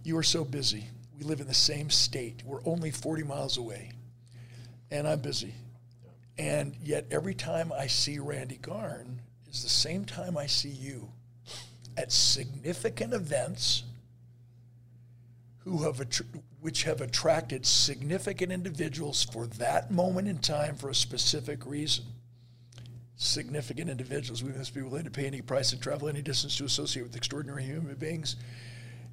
you 0.04 0.18
are 0.18 0.24
so 0.24 0.44
busy. 0.44 0.86
We 1.18 1.24
live 1.24 1.40
in 1.40 1.48
the 1.48 1.54
same 1.54 1.90
state. 1.90 2.44
We're 2.46 2.60
only 2.66 2.92
40 2.92 3.24
miles 3.24 3.58
away, 3.58 3.94
and 4.92 5.08
I'm 5.08 5.22
busy. 5.22 5.54
And 6.38 6.76
yet, 6.84 7.06
every 7.10 7.36
time 7.36 7.72
I 7.72 7.88
see 7.88 8.20
Randy 8.20 8.58
Garn 8.58 9.22
is 9.50 9.64
the 9.64 9.70
same 9.70 10.04
time 10.04 10.38
I 10.38 10.48
see 10.48 10.68
you 10.70 11.10
at 11.96 12.12
significant 12.12 13.14
events 13.14 13.84
who 15.60 15.84
have 15.84 16.06
which 16.60 16.84
have 16.84 17.00
attracted 17.00 17.66
significant 17.66 18.52
individuals 18.52 19.24
for 19.24 19.48
that 19.48 19.90
moment 19.90 20.28
in 20.28 20.40
time 20.40 20.76
for 20.76 20.90
a 20.90 20.96
specific 20.96 21.66
reason. 21.66 22.04
Significant 23.24 23.88
individuals. 23.88 24.44
We 24.44 24.52
must 24.52 24.74
be 24.74 24.82
willing 24.82 25.04
to 25.04 25.12
pay 25.12 25.28
any 25.28 25.42
price 25.42 25.74
and 25.74 25.80
travel 25.80 26.10
any 26.10 26.24
distance 26.24 26.58
to 26.58 26.66
associate 26.66 27.04
with 27.04 27.16
extraordinary 27.16 27.64
human 27.64 27.94
beings. 27.94 28.36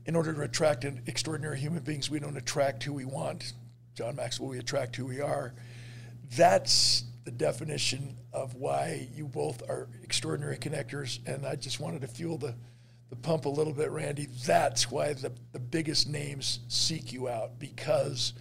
In 0.06 0.16
order 0.16 0.32
to 0.32 0.40
attract 0.40 0.86
extraordinary 1.06 1.58
human 1.58 1.82
beings, 1.82 2.08
we 2.08 2.18
don't 2.18 2.38
attract 2.38 2.82
who 2.84 2.94
we 2.94 3.04
want. 3.04 3.52
John 3.94 4.16
Maxwell, 4.16 4.48
we 4.48 4.58
attract 4.58 4.96
who 4.96 5.04
we 5.04 5.20
are. 5.20 5.52
That's 6.34 7.04
the 7.24 7.30
definition 7.30 8.16
of 8.32 8.54
why 8.54 9.08
you 9.14 9.26
both 9.26 9.62
are 9.68 9.88
extraordinary 10.02 10.56
connectors. 10.56 11.18
And 11.26 11.44
I 11.44 11.56
just 11.56 11.78
wanted 11.78 12.00
to 12.00 12.08
fuel 12.08 12.38
the, 12.38 12.54
the 13.10 13.16
pump 13.16 13.44
a 13.44 13.50
little 13.50 13.74
bit, 13.74 13.90
Randy. 13.90 14.28
That's 14.46 14.90
why 14.90 15.12
the, 15.12 15.32
the 15.52 15.60
biggest 15.60 16.08
names 16.08 16.60
seek 16.68 17.12
you 17.12 17.28
out 17.28 17.58
because 17.58 18.32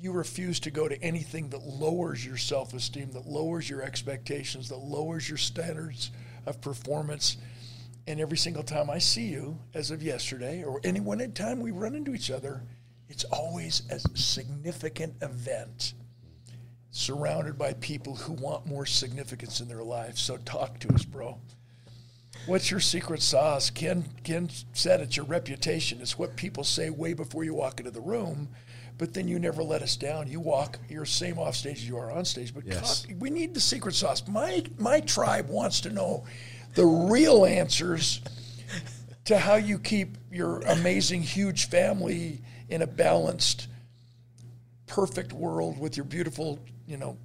you 0.00 0.12
refuse 0.12 0.58
to 0.60 0.70
go 0.70 0.88
to 0.88 1.02
anything 1.02 1.50
that 1.50 1.62
lowers 1.62 2.24
your 2.24 2.38
self 2.38 2.72
esteem, 2.72 3.12
that 3.12 3.26
lowers 3.26 3.68
your 3.68 3.82
expectations, 3.82 4.70
that 4.70 4.78
lowers 4.78 5.28
your 5.28 5.38
standards 5.38 6.10
of 6.46 6.60
performance. 6.60 7.36
And 8.06 8.18
every 8.18 8.38
single 8.38 8.62
time 8.62 8.88
I 8.88 8.98
see 8.98 9.26
you, 9.26 9.58
as 9.74 9.90
of 9.90 10.02
yesterday, 10.02 10.64
or 10.64 10.80
any 10.84 11.00
one 11.00 11.18
time 11.32 11.60
we 11.60 11.70
run 11.70 11.94
into 11.94 12.14
each 12.14 12.30
other, 12.30 12.62
it's 13.08 13.24
always 13.24 13.82
a 13.90 14.00
significant 14.16 15.14
event 15.20 15.92
surrounded 16.90 17.58
by 17.58 17.74
people 17.74 18.16
who 18.16 18.32
want 18.32 18.66
more 18.66 18.86
significance 18.86 19.60
in 19.60 19.68
their 19.68 19.84
lives. 19.84 20.20
So 20.20 20.38
talk 20.38 20.80
to 20.80 20.94
us, 20.94 21.04
bro. 21.04 21.38
What's 22.46 22.70
your 22.70 22.80
secret 22.80 23.20
sauce? 23.20 23.68
Ken 23.68 24.08
Ken 24.24 24.48
said 24.72 25.00
it's 25.00 25.16
your 25.16 25.26
reputation. 25.26 26.00
It's 26.00 26.18
what 26.18 26.36
people 26.36 26.64
say 26.64 26.88
way 26.88 27.12
before 27.12 27.44
you 27.44 27.52
walk 27.54 27.80
into 27.80 27.90
the 27.90 28.00
room. 28.00 28.48
But 29.00 29.14
then 29.14 29.26
you 29.28 29.38
never 29.38 29.62
let 29.62 29.80
us 29.80 29.96
down. 29.96 30.28
You 30.28 30.40
walk 30.40 30.78
you're 30.90 31.06
same 31.06 31.38
off 31.38 31.54
stage 31.56 31.78
as 31.78 31.88
you 31.88 31.96
are 31.96 32.10
on 32.12 32.26
stage. 32.26 32.52
But 32.54 32.66
Yes. 32.66 33.00
talk- 33.04 33.12
we 33.18 33.30
need 33.30 33.54
the 33.54 33.60
secret 33.60 33.94
sauce. 33.94 34.22
My 34.28 34.62
my 34.78 35.00
tribe 35.00 35.48
wants 35.48 35.80
to 35.80 35.90
know 35.90 36.24
the 36.74 36.84
real 36.84 37.46
answers 37.46 38.20
to 39.24 39.38
how 39.38 39.54
you 39.54 39.78
keep 39.78 40.18
your 40.30 40.60
amazing 40.60 41.22
huge 41.22 41.66
family 41.70 42.42
in 42.68 42.82
a 42.82 42.86
balanced 42.86 43.68
perfect 44.86 45.32
world 45.32 45.78
with 45.78 45.96
your 45.96 46.04
beautiful, 46.04 46.58
you 46.86 46.98
know, 46.98 47.16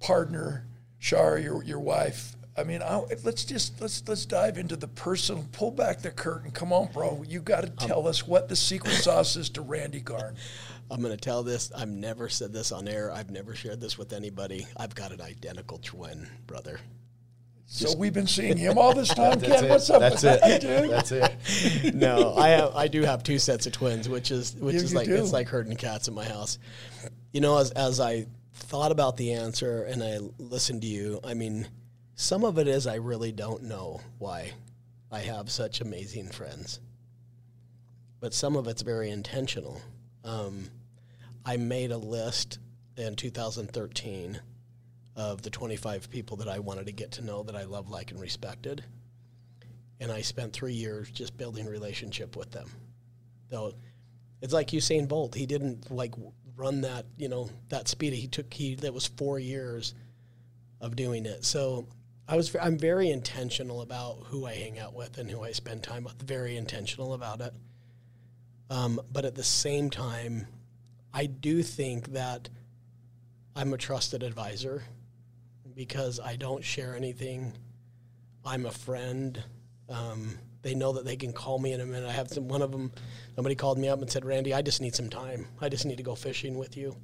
partner, 0.00 0.66
Shar, 0.98 1.38
your 1.38 1.62
your 1.64 1.80
wife. 1.80 2.36
I 2.58 2.64
mean, 2.64 2.82
I, 2.82 3.02
let's 3.22 3.44
just 3.44 3.80
let's 3.80 4.02
let's 4.08 4.24
dive 4.24 4.56
into 4.58 4.76
the 4.76 4.88
personal. 4.88 5.44
Pull 5.52 5.72
back 5.72 6.00
the 6.00 6.10
curtain. 6.10 6.50
Come 6.50 6.72
on, 6.72 6.90
bro. 6.92 7.22
You 7.28 7.40
got 7.40 7.62
to 7.62 7.68
um, 7.68 7.76
tell 7.88 8.08
us 8.08 8.26
what 8.26 8.48
the 8.48 8.56
secret 8.56 8.94
sauce 8.94 9.36
is 9.36 9.50
to 9.50 9.60
Randy 9.62 10.00
Garn. 10.00 10.36
I'm 10.90 11.00
going 11.02 11.12
to 11.12 11.20
tell 11.20 11.42
this. 11.42 11.72
I've 11.76 11.88
never 11.88 12.28
said 12.28 12.52
this 12.52 12.70
on 12.72 12.86
air. 12.88 13.10
I've 13.12 13.30
never 13.30 13.54
shared 13.56 13.80
this 13.80 13.98
with 13.98 14.12
anybody. 14.12 14.66
I've 14.76 14.94
got 14.94 15.10
an 15.12 15.20
identical 15.20 15.78
twin 15.78 16.28
brother. 16.46 16.78
So 17.68 17.96
we've 17.98 18.12
been 18.14 18.28
seeing 18.28 18.56
him 18.56 18.78
all 18.78 18.94
this 18.94 19.08
time. 19.08 19.40
That's 19.40 19.52
Ken, 19.52 19.64
it. 19.64 19.70
what's 19.70 19.90
up 19.90 19.98
That's 20.00 20.22
with 20.22 20.34
it. 20.34 20.40
that, 20.40 20.60
dude? 20.60 20.90
That's 20.90 21.10
it. 21.12 21.94
no, 21.96 22.36
I 22.36 22.50
have. 22.50 22.76
I 22.76 22.86
do 22.86 23.02
have 23.02 23.24
two 23.24 23.40
sets 23.40 23.66
of 23.66 23.72
twins, 23.72 24.08
which 24.08 24.30
is 24.30 24.54
which 24.54 24.74
You- 24.76 24.80
is 24.82 24.92
you 24.92 24.98
like 24.98 25.08
do. 25.08 25.16
it's 25.16 25.32
like 25.32 25.48
herding 25.48 25.76
cats 25.76 26.06
in 26.06 26.14
my 26.14 26.24
house. 26.24 26.58
You 27.32 27.40
know, 27.40 27.58
as 27.58 27.72
as 27.72 27.98
I 27.98 28.26
thought 28.54 28.92
about 28.92 29.16
the 29.16 29.32
answer 29.32 29.82
and 29.82 30.02
I 30.02 30.18
listened 30.38 30.82
to 30.82 30.86
you, 30.86 31.18
I 31.24 31.34
mean, 31.34 31.66
some 32.16 32.44
of 32.44 32.58
it 32.58 32.66
is 32.66 32.86
I 32.86 32.96
really 32.96 33.30
don't 33.30 33.64
know 33.64 34.00
why 34.18 34.52
I 35.12 35.20
have 35.20 35.50
such 35.50 35.80
amazing 35.80 36.30
friends, 36.30 36.80
but 38.20 38.34
some 38.34 38.56
of 38.56 38.66
it's 38.66 38.82
very 38.82 39.10
intentional. 39.10 39.80
Um, 40.24 40.70
I 41.44 41.58
made 41.58 41.92
a 41.92 41.98
list 41.98 42.58
in 42.96 43.14
2013 43.14 44.40
of 45.14 45.42
the 45.42 45.50
25 45.50 46.10
people 46.10 46.38
that 46.38 46.48
I 46.48 46.58
wanted 46.58 46.86
to 46.86 46.92
get 46.92 47.12
to 47.12 47.24
know 47.24 47.42
that 47.44 47.54
I 47.54 47.64
love, 47.64 47.90
like, 47.90 48.10
and 48.10 48.20
respected. 48.20 48.82
And 50.00 50.10
I 50.10 50.22
spent 50.22 50.52
three 50.52 50.72
years 50.72 51.10
just 51.10 51.36
building 51.36 51.66
relationship 51.66 52.34
with 52.34 52.50
them. 52.50 52.70
Though 53.50 53.74
it's 54.40 54.52
like 54.52 54.68
Usain 54.68 55.06
Bolt. 55.06 55.34
He 55.34 55.46
didn't 55.46 55.90
like 55.90 56.14
run 56.56 56.80
that, 56.82 57.06
you 57.16 57.28
know, 57.28 57.50
that 57.68 57.88
speed. 57.88 58.12
He 58.14 58.26
took 58.26 58.52
he 58.52 58.74
that 58.76 58.92
was 58.92 59.06
four 59.06 59.38
years 59.38 59.94
of 60.80 60.96
doing 60.96 61.26
it. 61.26 61.44
So 61.44 61.86
I 62.28 62.36
was 62.36 62.54
I'm 62.60 62.78
very 62.78 63.10
intentional 63.10 63.82
about 63.82 64.24
who 64.26 64.46
I 64.46 64.54
hang 64.54 64.78
out 64.78 64.94
with 64.94 65.18
and 65.18 65.30
who 65.30 65.44
I 65.44 65.52
spend 65.52 65.82
time 65.82 66.04
with. 66.04 66.20
Very 66.22 66.56
intentional 66.56 67.14
about 67.14 67.40
it. 67.40 67.52
Um, 68.68 69.00
but 69.12 69.24
at 69.24 69.36
the 69.36 69.44
same 69.44 69.90
time, 69.90 70.46
I 71.14 71.26
do 71.26 71.62
think 71.62 72.12
that 72.12 72.48
I'm 73.54 73.72
a 73.72 73.78
trusted 73.78 74.22
advisor 74.22 74.82
because 75.74 76.18
I 76.18 76.36
don't 76.36 76.64
share 76.64 76.96
anything. 76.96 77.52
I'm 78.44 78.66
a 78.66 78.72
friend. 78.72 79.42
Um, 79.88 80.36
they 80.62 80.74
know 80.74 80.94
that 80.94 81.04
they 81.04 81.16
can 81.16 81.32
call 81.32 81.60
me 81.60 81.72
in 81.72 81.80
a 81.80 81.86
minute. 81.86 82.08
I 82.08 82.12
have 82.12 82.28
some, 82.28 82.48
one 82.48 82.60
of 82.60 82.72
them, 82.72 82.90
somebody 83.36 83.54
called 83.54 83.78
me 83.78 83.88
up 83.88 84.00
and 84.00 84.10
said, 84.10 84.24
Randy, 84.24 84.52
I 84.52 84.62
just 84.62 84.80
need 84.80 84.96
some 84.96 85.08
time. 85.08 85.46
I 85.60 85.68
just 85.68 85.86
need 85.86 85.98
to 85.98 86.02
go 86.02 86.16
fishing 86.16 86.58
with 86.58 86.76
you. 86.76 86.96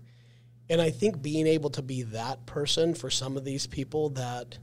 And 0.69 0.81
I 0.81 0.91
think 0.91 1.23
being 1.23 1.47
able 1.47 1.71
to 1.71 1.83
be 1.83 2.03
that 2.03 2.45
person 2.45 2.95
for 2.95 3.09
some 3.09 3.37
of 3.37 3.45
these 3.45 3.67
people 3.67 4.11
that 4.11 4.59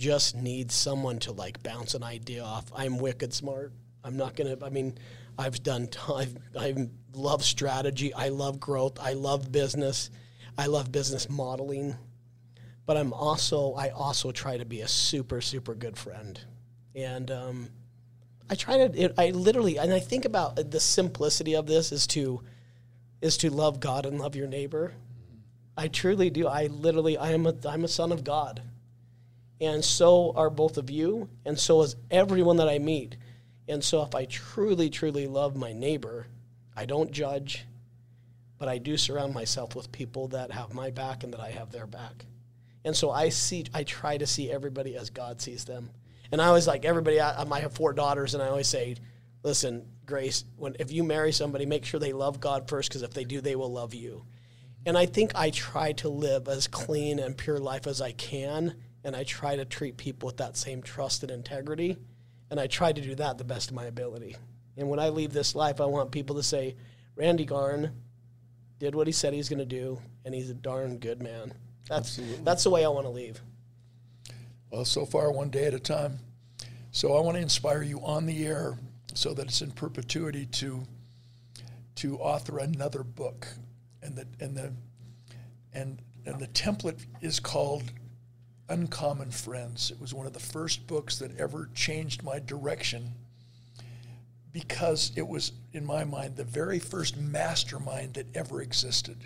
just 0.00 0.34
need 0.34 0.72
someone 0.72 1.18
to 1.20 1.32
like 1.32 1.62
bounce 1.62 1.94
an 1.94 2.02
idea 2.02 2.42
off. 2.42 2.64
I'm 2.74 2.98
wicked 2.98 3.32
smart. 3.32 3.72
I'm 4.02 4.16
not 4.16 4.34
to, 4.36 4.58
I 4.64 4.70
mean, 4.70 4.98
I've 5.38 5.62
done, 5.62 5.88
I've, 6.14 6.36
I 6.58 6.88
love 7.14 7.44
strategy. 7.44 8.12
I 8.12 8.30
love 8.30 8.58
growth. 8.58 8.98
I 9.00 9.12
love 9.12 9.52
business. 9.52 10.10
I 10.58 10.66
love 10.66 10.90
business 10.90 11.28
modeling. 11.30 11.96
But 12.86 12.96
I'm 12.96 13.12
also, 13.12 13.74
I 13.74 13.90
also 13.90 14.32
try 14.32 14.56
to 14.56 14.64
be 14.64 14.80
a 14.80 14.88
super, 14.88 15.40
super 15.40 15.74
good 15.74 15.96
friend 15.96 16.40
and 16.94 17.30
um, 17.30 17.68
I 18.48 18.54
try 18.54 18.76
to. 18.78 19.00
It, 19.00 19.14
I 19.16 19.30
literally, 19.30 19.78
and 19.78 19.92
I 19.92 20.00
think 20.00 20.24
about 20.24 20.70
the 20.70 20.80
simplicity 20.80 21.54
of 21.54 21.66
this 21.66 21.92
is 21.92 22.06
to 22.08 22.42
is 23.20 23.36
to 23.38 23.50
love 23.50 23.80
God 23.80 24.06
and 24.06 24.18
love 24.18 24.34
your 24.34 24.48
neighbor. 24.48 24.92
I 25.76 25.88
truly 25.88 26.30
do. 26.30 26.46
I 26.46 26.66
literally, 26.66 27.16
I 27.16 27.32
am 27.32 27.46
a, 27.46 27.54
I'm 27.66 27.84
a 27.84 27.88
son 27.88 28.12
of 28.12 28.24
God, 28.24 28.62
and 29.60 29.84
so 29.84 30.32
are 30.36 30.50
both 30.50 30.78
of 30.78 30.90
you, 30.90 31.28
and 31.44 31.58
so 31.58 31.82
is 31.82 31.96
everyone 32.10 32.56
that 32.56 32.68
I 32.68 32.78
meet. 32.78 33.16
And 33.68 33.84
so, 33.84 34.02
if 34.02 34.14
I 34.14 34.24
truly, 34.24 34.90
truly 34.90 35.26
love 35.26 35.54
my 35.54 35.72
neighbor, 35.72 36.26
I 36.76 36.86
don't 36.86 37.12
judge, 37.12 37.66
but 38.58 38.68
I 38.68 38.78
do 38.78 38.96
surround 38.96 39.34
myself 39.34 39.76
with 39.76 39.92
people 39.92 40.28
that 40.28 40.50
have 40.50 40.74
my 40.74 40.90
back 40.90 41.22
and 41.22 41.32
that 41.32 41.40
I 41.40 41.50
have 41.50 41.70
their 41.70 41.86
back. 41.86 42.26
And 42.84 42.96
so 42.96 43.10
I 43.10 43.28
see, 43.28 43.66
I 43.74 43.84
try 43.84 44.16
to 44.16 44.26
see 44.26 44.50
everybody 44.50 44.96
as 44.96 45.10
God 45.10 45.40
sees 45.40 45.64
them. 45.64 45.90
And 46.32 46.40
I 46.40 46.46
always 46.46 46.66
like 46.66 46.84
everybody. 46.84 47.20
I, 47.20 47.42
I 47.42 47.60
have 47.60 47.74
four 47.74 47.92
daughters, 47.92 48.34
and 48.34 48.42
I 48.42 48.48
always 48.48 48.68
say, 48.68 48.96
listen, 49.42 49.86
Grace, 50.06 50.44
when 50.56 50.76
if 50.80 50.90
you 50.90 51.04
marry 51.04 51.32
somebody, 51.32 51.66
make 51.66 51.84
sure 51.84 52.00
they 52.00 52.12
love 52.12 52.40
God 52.40 52.68
first, 52.68 52.88
because 52.88 53.02
if 53.02 53.12
they 53.12 53.24
do, 53.24 53.40
they 53.40 53.56
will 53.56 53.72
love 53.72 53.94
you. 53.94 54.24
And 54.86 54.96
I 54.96 55.06
think 55.06 55.32
I 55.34 55.50
try 55.50 55.92
to 55.92 56.08
live 56.08 56.48
as 56.48 56.66
clean 56.66 57.18
and 57.18 57.36
pure 57.36 57.58
life 57.58 57.86
as 57.86 58.00
I 58.00 58.12
can, 58.12 58.76
and 59.04 59.16
I 59.16 59.24
try 59.24 59.56
to 59.56 59.64
treat 59.64 59.96
people 59.96 60.26
with 60.26 60.36
that 60.38 60.56
same 60.56 60.82
trust 60.82 61.22
and 61.22 61.30
integrity, 61.30 61.96
and 62.50 62.60
I 62.60 62.66
try 62.66 62.92
to 62.92 63.00
do 63.00 63.14
that 63.16 63.38
the 63.38 63.44
best 63.44 63.70
of 63.70 63.76
my 63.76 63.84
ability. 63.84 64.36
And 64.76 64.88
when 64.88 64.98
I 64.98 65.08
leave 65.08 65.32
this 65.32 65.54
life, 65.54 65.80
I 65.80 65.86
want 65.86 66.10
people 66.10 66.36
to 66.36 66.42
say, 66.42 66.76
Randy 67.16 67.44
Garn 67.44 67.92
did 68.78 68.94
what 68.94 69.06
he 69.06 69.12
said 69.12 69.32
he's 69.34 69.48
going 69.48 69.58
to 69.58 69.64
do, 69.64 70.00
and 70.24 70.34
he's 70.34 70.50
a 70.50 70.54
darn 70.54 70.98
good 70.98 71.22
man. 71.22 71.52
That's 71.88 72.08
Absolutely. 72.08 72.44
that's 72.44 72.64
the 72.64 72.70
way 72.70 72.84
I 72.84 72.88
want 72.88 73.06
to 73.06 73.10
leave. 73.10 73.40
Well, 74.70 74.84
so 74.84 75.04
far, 75.04 75.32
one 75.32 75.50
day 75.50 75.66
at 75.66 75.74
a 75.74 75.80
time. 75.80 76.18
So 76.92 77.16
I 77.16 77.20
want 77.20 77.36
to 77.36 77.42
inspire 77.42 77.82
you 77.82 78.00
on 78.00 78.26
the 78.26 78.46
air 78.46 78.78
so 79.14 79.34
that 79.34 79.46
it's 79.46 79.62
in 79.62 79.72
perpetuity 79.72 80.46
to 80.46 80.82
to 81.96 82.18
author 82.18 82.58
another 82.58 83.02
book. 83.02 83.46
And 84.02 84.16
the 84.16 84.26
and 84.40 84.56
the 84.56 84.72
and 85.72 86.00
and 86.24 86.40
the 86.40 86.48
template 86.48 87.04
is 87.20 87.40
called 87.40 87.84
Uncommon 88.70 89.30
Friends. 89.30 89.90
It 89.90 90.00
was 90.00 90.14
one 90.14 90.26
of 90.26 90.32
the 90.32 90.40
first 90.40 90.86
books 90.86 91.18
that 91.18 91.38
ever 91.38 91.68
changed 91.74 92.22
my 92.22 92.38
direction 92.38 93.12
because 94.52 95.12
it 95.16 95.28
was, 95.28 95.52
in 95.72 95.84
my 95.84 96.04
mind, 96.04 96.36
the 96.36 96.44
very 96.44 96.78
first 96.78 97.16
mastermind 97.16 98.14
that 98.14 98.34
ever 98.34 98.62
existed. 98.62 99.18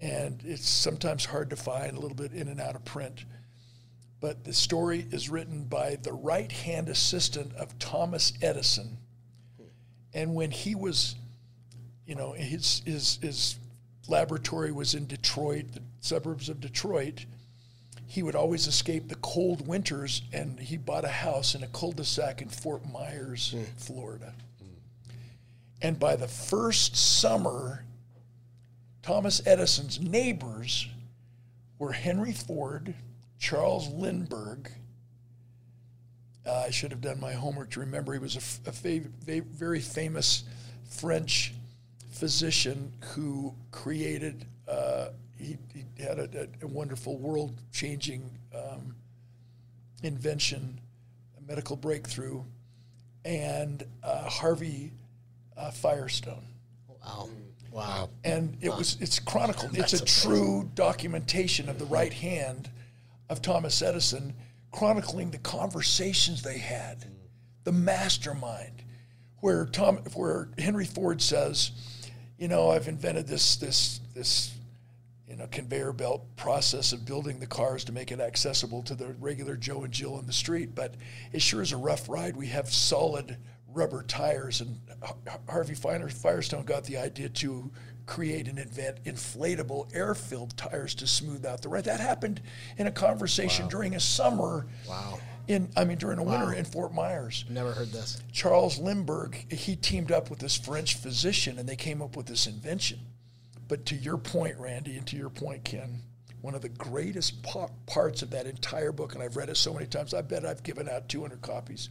And 0.00 0.42
it's 0.44 0.68
sometimes 0.68 1.24
hard 1.24 1.50
to 1.50 1.56
find, 1.56 1.96
a 1.96 2.00
little 2.00 2.16
bit 2.16 2.32
in 2.32 2.48
and 2.48 2.60
out 2.60 2.76
of 2.76 2.84
print 2.84 3.24
but 4.20 4.44
the 4.44 4.52
story 4.52 5.06
is 5.10 5.28
written 5.28 5.64
by 5.64 5.96
the 6.02 6.12
right 6.12 6.50
hand 6.50 6.88
assistant 6.88 7.54
of 7.54 7.78
Thomas 7.78 8.32
Edison. 8.42 8.98
And 10.12 10.34
when 10.34 10.50
he 10.50 10.74
was, 10.74 11.14
you 12.06 12.14
know, 12.14 12.32
his, 12.32 12.82
his, 12.84 13.18
his 13.22 13.58
laboratory 14.08 14.72
was 14.72 14.94
in 14.94 15.06
Detroit, 15.06 15.72
the 15.72 15.82
suburbs 16.00 16.48
of 16.48 16.60
Detroit, 16.60 17.26
he 18.08 18.22
would 18.22 18.34
always 18.34 18.66
escape 18.66 19.08
the 19.08 19.14
cold 19.16 19.68
winters 19.68 20.22
and 20.32 20.58
he 20.58 20.78
bought 20.78 21.04
a 21.04 21.08
house 21.08 21.54
in 21.54 21.62
a 21.62 21.68
cul 21.68 21.92
de 21.92 22.04
sac 22.04 22.40
in 22.40 22.48
Fort 22.48 22.82
Myers, 22.90 23.54
mm. 23.54 23.66
Florida. 23.76 24.32
Mm. 24.62 25.12
And 25.82 25.98
by 26.00 26.16
the 26.16 26.26
first 26.26 26.96
summer, 26.96 27.84
Thomas 29.02 29.46
Edison's 29.46 30.00
neighbors 30.00 30.88
were 31.78 31.92
Henry 31.92 32.32
Ford 32.32 32.94
Charles 33.38 33.88
Lindbergh. 33.92 34.70
Uh, 36.46 36.64
I 36.66 36.70
should 36.70 36.90
have 36.90 37.02
done 37.02 37.20
my 37.20 37.32
homework 37.34 37.70
to 37.72 37.80
remember 37.80 38.14
he 38.14 38.18
was 38.18 38.36
a, 38.36 38.70
a 38.70 38.72
fav- 38.72 39.44
very 39.44 39.80
famous 39.80 40.44
French 40.88 41.52
physician 42.10 42.92
who 43.12 43.54
created, 43.70 44.46
uh, 44.66 45.08
he, 45.38 45.56
he, 45.74 46.02
had 46.02 46.18
a, 46.18 46.48
a 46.62 46.66
wonderful 46.66 47.18
world 47.18 47.60
changing 47.72 48.30
um, 48.54 48.94
invention, 50.02 50.80
a 51.36 51.42
medical 51.48 51.76
breakthrough, 51.76 52.42
and 53.24 53.84
uh, 54.02 54.28
Harvey 54.28 54.92
uh, 55.56 55.70
Firestone. 55.70 56.44
Wow. 56.88 57.28
Wow. 57.70 58.10
And 58.24 58.56
it 58.60 58.70
wow. 58.70 58.78
was 58.78 58.96
it's 59.00 59.18
chronicled. 59.18 59.76
it's 59.76 59.92
a 59.92 60.04
true 60.04 60.70
documentation 60.74 61.68
of 61.68 61.78
the 61.78 61.84
right 61.86 62.12
hand 62.12 62.70
of 63.28 63.42
Thomas 63.42 63.82
Edison 63.82 64.34
chronicling 64.70 65.30
the 65.30 65.38
conversations 65.38 66.42
they 66.42 66.58
had, 66.58 67.04
the 67.64 67.72
mastermind, 67.72 68.82
where 69.40 69.66
Tom, 69.66 69.98
where 70.14 70.48
Henry 70.58 70.84
Ford 70.84 71.22
says, 71.22 71.70
you 72.38 72.48
know, 72.48 72.70
I've 72.70 72.88
invented 72.88 73.26
this 73.26 73.56
this 73.56 74.00
this 74.14 74.52
you 75.28 75.36
know 75.36 75.46
conveyor 75.48 75.92
belt 75.92 76.24
process 76.36 76.92
of 76.92 77.04
building 77.04 77.38
the 77.38 77.46
cars 77.46 77.84
to 77.84 77.92
make 77.92 78.10
it 78.10 78.20
accessible 78.20 78.82
to 78.82 78.94
the 78.94 79.14
regular 79.20 79.56
Joe 79.56 79.84
and 79.84 79.92
Jill 79.92 80.18
in 80.18 80.26
the 80.26 80.32
street, 80.32 80.74
but 80.74 80.94
it 81.32 81.42
sure 81.42 81.62
is 81.62 81.72
a 81.72 81.76
rough 81.76 82.08
ride. 82.08 82.36
We 82.36 82.46
have 82.46 82.72
solid 82.72 83.36
rubber 83.68 84.02
tires, 84.02 84.60
and 84.60 84.80
Harvey 85.48 85.74
Firestone 85.74 86.64
got 86.64 86.84
the 86.84 86.96
idea 86.96 87.28
to 87.28 87.70
create 88.06 88.48
and 88.48 88.58
invent 88.58 89.04
inflatable 89.04 89.94
air-filled 89.94 90.56
tires 90.56 90.94
to 90.94 91.06
smooth 91.06 91.44
out 91.44 91.60
the 91.60 91.68
ride. 91.68 91.84
That 91.84 92.00
happened 92.00 92.40
in 92.78 92.86
a 92.86 92.90
conversation 92.90 93.66
wow. 93.66 93.70
during 93.70 93.94
a 93.94 94.00
summer. 94.00 94.66
Wow. 94.88 95.20
In 95.46 95.70
I 95.76 95.84
mean 95.84 95.98
during 95.98 96.18
a 96.18 96.22
wow. 96.22 96.40
winter 96.40 96.54
in 96.54 96.64
Fort 96.64 96.92
Myers. 96.92 97.44
Never 97.48 97.72
heard 97.72 97.90
this. 97.90 98.22
Charles 98.32 98.78
Lindbergh, 98.78 99.34
he 99.50 99.76
teamed 99.76 100.12
up 100.12 100.28
with 100.28 100.38
this 100.38 100.56
French 100.56 100.96
physician 100.96 101.58
and 101.58 101.68
they 101.68 101.76
came 101.76 102.02
up 102.02 102.16
with 102.16 102.26
this 102.26 102.46
invention. 102.46 102.98
But 103.68 103.86
to 103.86 103.94
your 103.94 104.16
point, 104.16 104.56
Randy, 104.58 104.96
and 104.96 105.06
to 105.08 105.16
your 105.16 105.30
point, 105.30 105.64
Ken, 105.64 106.02
one 106.40 106.54
of 106.54 106.62
the 106.62 106.70
greatest 106.70 107.42
pa- 107.42 107.68
parts 107.86 108.22
of 108.22 108.30
that 108.30 108.46
entire 108.46 108.92
book, 108.92 109.14
and 109.14 109.22
I've 109.22 109.36
read 109.36 109.50
it 109.50 109.56
so 109.56 109.74
many 109.74 109.86
times, 109.86 110.14
I 110.14 110.22
bet 110.22 110.46
I've 110.46 110.62
given 110.62 110.88
out 110.88 111.08
200 111.08 111.42
copies, 111.42 111.90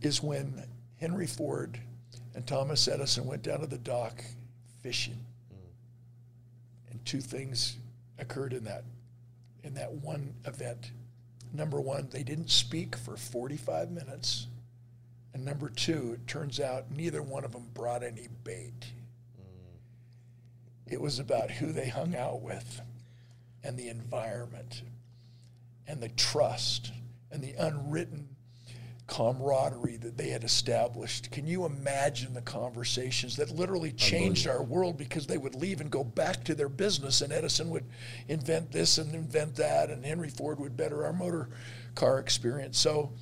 is 0.00 0.22
when 0.22 0.64
Henry 0.98 1.26
Ford 1.26 1.78
and 2.34 2.46
Thomas 2.46 2.88
Edison 2.88 3.26
went 3.26 3.42
down 3.42 3.60
to 3.60 3.66
the 3.66 3.78
dock 3.78 4.24
fishing. 4.82 5.18
Mm. 5.52 6.90
And 6.90 7.04
two 7.04 7.20
things 7.20 7.76
occurred 8.18 8.52
in 8.52 8.64
that 8.64 8.84
in 9.66 9.74
that 9.74 9.92
one 9.92 10.32
event. 10.46 10.92
Number 11.52 11.80
one, 11.80 12.08
they 12.10 12.22
didn't 12.22 12.50
speak 12.50 12.96
for 12.96 13.16
45 13.16 13.90
minutes. 13.90 14.46
And 15.34 15.44
number 15.44 15.68
two, 15.68 16.12
it 16.14 16.26
turns 16.28 16.60
out 16.60 16.90
neither 16.90 17.20
one 17.20 17.44
of 17.44 17.52
them 17.52 17.66
brought 17.74 18.04
any 18.04 18.28
bait. 18.44 18.92
It 20.86 21.00
was 21.00 21.18
about 21.18 21.50
who 21.50 21.72
they 21.72 21.88
hung 21.88 22.14
out 22.14 22.42
with 22.42 22.80
and 23.62 23.76
the 23.76 23.88
environment 23.88 24.82
and 25.86 26.00
the 26.00 26.08
trust 26.10 26.92
and 27.30 27.42
the 27.42 27.54
unwritten 27.54 28.28
camaraderie 29.06 29.96
that 29.98 30.16
they 30.16 30.30
had 30.30 30.42
established. 30.42 31.30
Can 31.30 31.46
you 31.46 31.64
imagine 31.64 32.34
the 32.34 32.42
conversations 32.42 33.36
that 33.36 33.50
literally 33.50 33.92
changed 33.92 34.48
our 34.48 34.62
world 34.62 34.96
because 34.96 35.26
they 35.26 35.38
would 35.38 35.54
leave 35.54 35.80
and 35.80 35.90
go 35.90 36.02
back 36.02 36.42
to 36.44 36.54
their 36.54 36.68
business 36.68 37.20
and 37.20 37.32
Edison 37.32 37.70
would 37.70 37.84
invent 38.28 38.72
this 38.72 38.98
and 38.98 39.14
invent 39.14 39.54
that 39.56 39.90
and 39.90 40.04
Henry 40.04 40.28
Ford 40.28 40.58
would 40.58 40.76
better 40.76 41.04
our 41.04 41.12
motor 41.12 41.48
car 41.94 42.18
experience. 42.18 42.78
So 42.78 43.12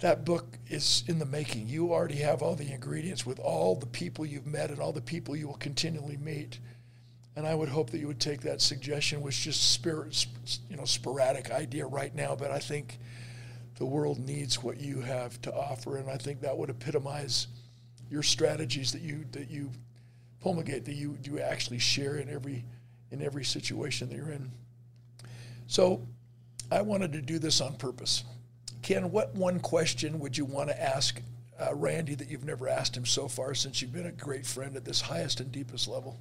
that 0.00 0.24
book 0.24 0.58
is 0.68 1.04
in 1.06 1.18
the 1.18 1.26
making. 1.26 1.68
You 1.68 1.92
already 1.92 2.16
have 2.16 2.42
all 2.42 2.54
the 2.54 2.70
ingredients 2.70 3.24
with 3.24 3.38
all 3.38 3.74
the 3.74 3.86
people 3.86 4.26
you've 4.26 4.46
met 4.46 4.70
and 4.70 4.78
all 4.78 4.92
the 4.92 5.00
people 5.00 5.34
you 5.34 5.48
will 5.48 5.54
continually 5.54 6.18
meet. 6.18 6.58
And 7.38 7.46
I 7.46 7.54
would 7.54 7.68
hope 7.68 7.90
that 7.90 7.98
you 7.98 8.08
would 8.08 8.18
take 8.18 8.40
that 8.40 8.60
suggestion, 8.60 9.22
which 9.22 9.38
is 9.38 9.44
just 9.44 9.70
spirit, 9.70 10.26
you 10.68 10.76
know, 10.76 10.84
sporadic 10.84 11.52
idea 11.52 11.86
right 11.86 12.12
now, 12.12 12.34
but 12.34 12.50
I 12.50 12.58
think 12.58 12.98
the 13.76 13.86
world 13.86 14.18
needs 14.18 14.60
what 14.60 14.80
you 14.80 15.02
have 15.02 15.40
to 15.42 15.54
offer, 15.54 15.98
and 15.98 16.10
I 16.10 16.16
think 16.16 16.40
that 16.40 16.58
would 16.58 16.68
epitomize 16.68 17.46
your 18.10 18.24
strategies 18.24 18.90
that 18.90 19.02
you 19.02 19.24
that 19.30 19.48
you 19.52 19.70
promulgate, 20.40 20.84
that 20.86 20.96
you 20.96 21.16
you 21.22 21.38
actually 21.38 21.78
share 21.78 22.16
in 22.16 22.28
every 22.28 22.64
in 23.12 23.22
every 23.22 23.44
situation 23.44 24.08
that 24.08 24.16
you're 24.16 24.32
in. 24.32 24.50
So, 25.68 26.08
I 26.72 26.82
wanted 26.82 27.12
to 27.12 27.22
do 27.22 27.38
this 27.38 27.60
on 27.60 27.76
purpose. 27.76 28.24
Ken, 28.82 29.12
what 29.12 29.32
one 29.36 29.60
question 29.60 30.18
would 30.18 30.36
you 30.36 30.44
want 30.44 30.70
to 30.70 30.82
ask 30.82 31.22
uh, 31.60 31.72
Randy 31.72 32.16
that 32.16 32.28
you've 32.28 32.44
never 32.44 32.68
asked 32.68 32.96
him 32.96 33.06
so 33.06 33.28
far 33.28 33.54
since 33.54 33.80
you've 33.80 33.92
been 33.92 34.06
a 34.06 34.10
great 34.10 34.44
friend 34.44 34.74
at 34.74 34.84
this 34.84 35.02
highest 35.02 35.38
and 35.38 35.52
deepest 35.52 35.86
level? 35.86 36.18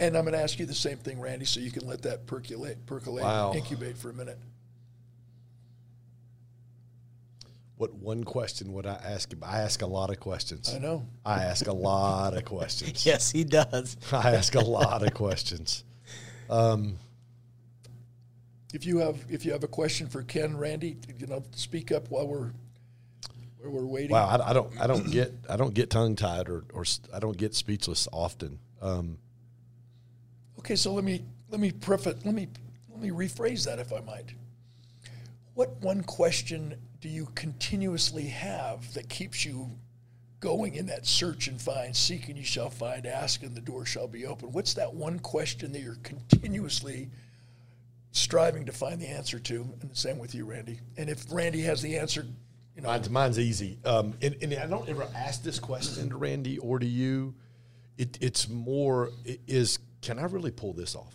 And 0.00 0.16
I'm 0.16 0.24
going 0.24 0.32
to 0.34 0.40
ask 0.42 0.58
you 0.58 0.66
the 0.66 0.74
same 0.74 0.96
thing, 0.98 1.20
Randy, 1.20 1.44
so 1.44 1.60
you 1.60 1.70
can 1.70 1.86
let 1.86 2.02
that 2.02 2.26
percolate, 2.26 2.86
percolate, 2.86 3.24
Wow. 3.24 3.52
incubate 3.54 3.96
for 3.98 4.10
a 4.10 4.14
minute. 4.14 4.38
What 7.76 7.94
one 7.94 8.22
question 8.24 8.72
would 8.74 8.86
I 8.86 8.94
ask 9.04 9.32
him? 9.32 9.42
I 9.44 9.58
ask 9.60 9.82
a 9.82 9.86
lot 9.86 10.10
of 10.10 10.20
questions. 10.20 10.72
I 10.74 10.78
know. 10.78 11.04
I 11.26 11.44
ask 11.44 11.66
a 11.66 11.72
lot 11.72 12.34
of 12.36 12.44
questions. 12.44 13.04
Yes, 13.06 13.30
he 13.30 13.44
does. 13.44 13.96
I 14.12 14.34
ask 14.34 14.54
a 14.54 14.60
lot 14.60 15.02
of 15.02 15.12
questions. 15.14 15.84
If 18.74 18.86
you 18.86 18.98
have 18.98 19.22
if 19.28 19.44
you 19.44 19.52
have 19.52 19.64
a 19.64 19.68
question 19.68 20.06
for 20.08 20.22
Ken, 20.22 20.56
Randy, 20.56 20.96
you 21.18 21.26
know, 21.26 21.42
speak 21.54 21.92
up 21.92 22.10
while 22.10 22.26
we're 22.26 22.52
while 23.60 23.70
we're 23.72 23.84
waiting. 23.86 24.10
Wow, 24.12 24.28
I, 24.28 24.50
I 24.50 24.52
don't, 24.54 24.80
I 24.80 24.86
don't 24.86 25.10
get, 25.10 25.32
I 25.48 25.56
don't 25.56 25.74
get 25.74 25.90
tongue 25.90 26.16
tied 26.16 26.48
or, 26.48 26.64
or 26.72 26.82
s- 26.82 27.00
I 27.12 27.18
don't 27.20 27.36
get 27.36 27.54
speechless 27.54 28.08
often. 28.12 28.58
Um, 28.80 29.18
Okay, 30.62 30.76
so 30.76 30.94
let 30.94 31.02
me 31.02 31.24
let 31.50 31.58
me 31.60 31.72
preface 31.72 32.24
let 32.24 32.34
me 32.34 32.46
let 32.88 33.00
me 33.00 33.10
rephrase 33.10 33.64
that 33.64 33.80
if 33.80 33.92
I 33.92 33.98
might. 34.00 34.32
What 35.54 35.76
one 35.82 36.04
question 36.04 36.76
do 37.00 37.08
you 37.08 37.26
continuously 37.34 38.26
have 38.26 38.94
that 38.94 39.08
keeps 39.08 39.44
you 39.44 39.72
going 40.38 40.76
in 40.76 40.86
that 40.86 41.04
search 41.04 41.48
and 41.48 41.60
find, 41.60 41.96
seek 41.96 42.28
and 42.28 42.38
you 42.38 42.44
shall 42.44 42.70
find, 42.70 43.06
ask 43.06 43.42
and 43.42 43.56
the 43.56 43.60
door 43.60 43.84
shall 43.84 44.06
be 44.06 44.24
open? 44.24 44.52
What's 44.52 44.74
that 44.74 44.94
one 44.94 45.18
question 45.18 45.72
that 45.72 45.80
you're 45.80 45.98
continuously 46.04 47.10
striving 48.12 48.64
to 48.66 48.72
find 48.72 49.00
the 49.00 49.08
answer 49.08 49.40
to? 49.40 49.68
And 49.80 49.90
the 49.90 49.96
same 49.96 50.16
with 50.18 50.32
you, 50.32 50.44
Randy. 50.44 50.78
And 50.96 51.10
if 51.10 51.24
Randy 51.32 51.62
has 51.62 51.82
the 51.82 51.98
answer, 51.98 52.24
you 52.76 52.82
know, 52.82 52.88
Mine's, 52.88 53.10
mine's 53.10 53.38
easy. 53.40 53.78
Um, 53.84 54.14
and, 54.22 54.36
and 54.40 54.54
I 54.54 54.66
don't 54.66 54.88
ever 54.88 55.08
ask 55.14 55.42
this 55.42 55.58
question 55.58 56.08
to 56.10 56.16
Randy 56.16 56.58
or 56.58 56.78
to 56.78 56.86
you. 56.86 57.34
It, 57.98 58.16
it's 58.20 58.48
more 58.48 59.10
i- 59.28 59.38
is 59.48 59.80
can 60.02 60.18
I 60.18 60.24
really 60.24 60.50
pull 60.50 60.74
this 60.74 60.94
off? 60.94 61.14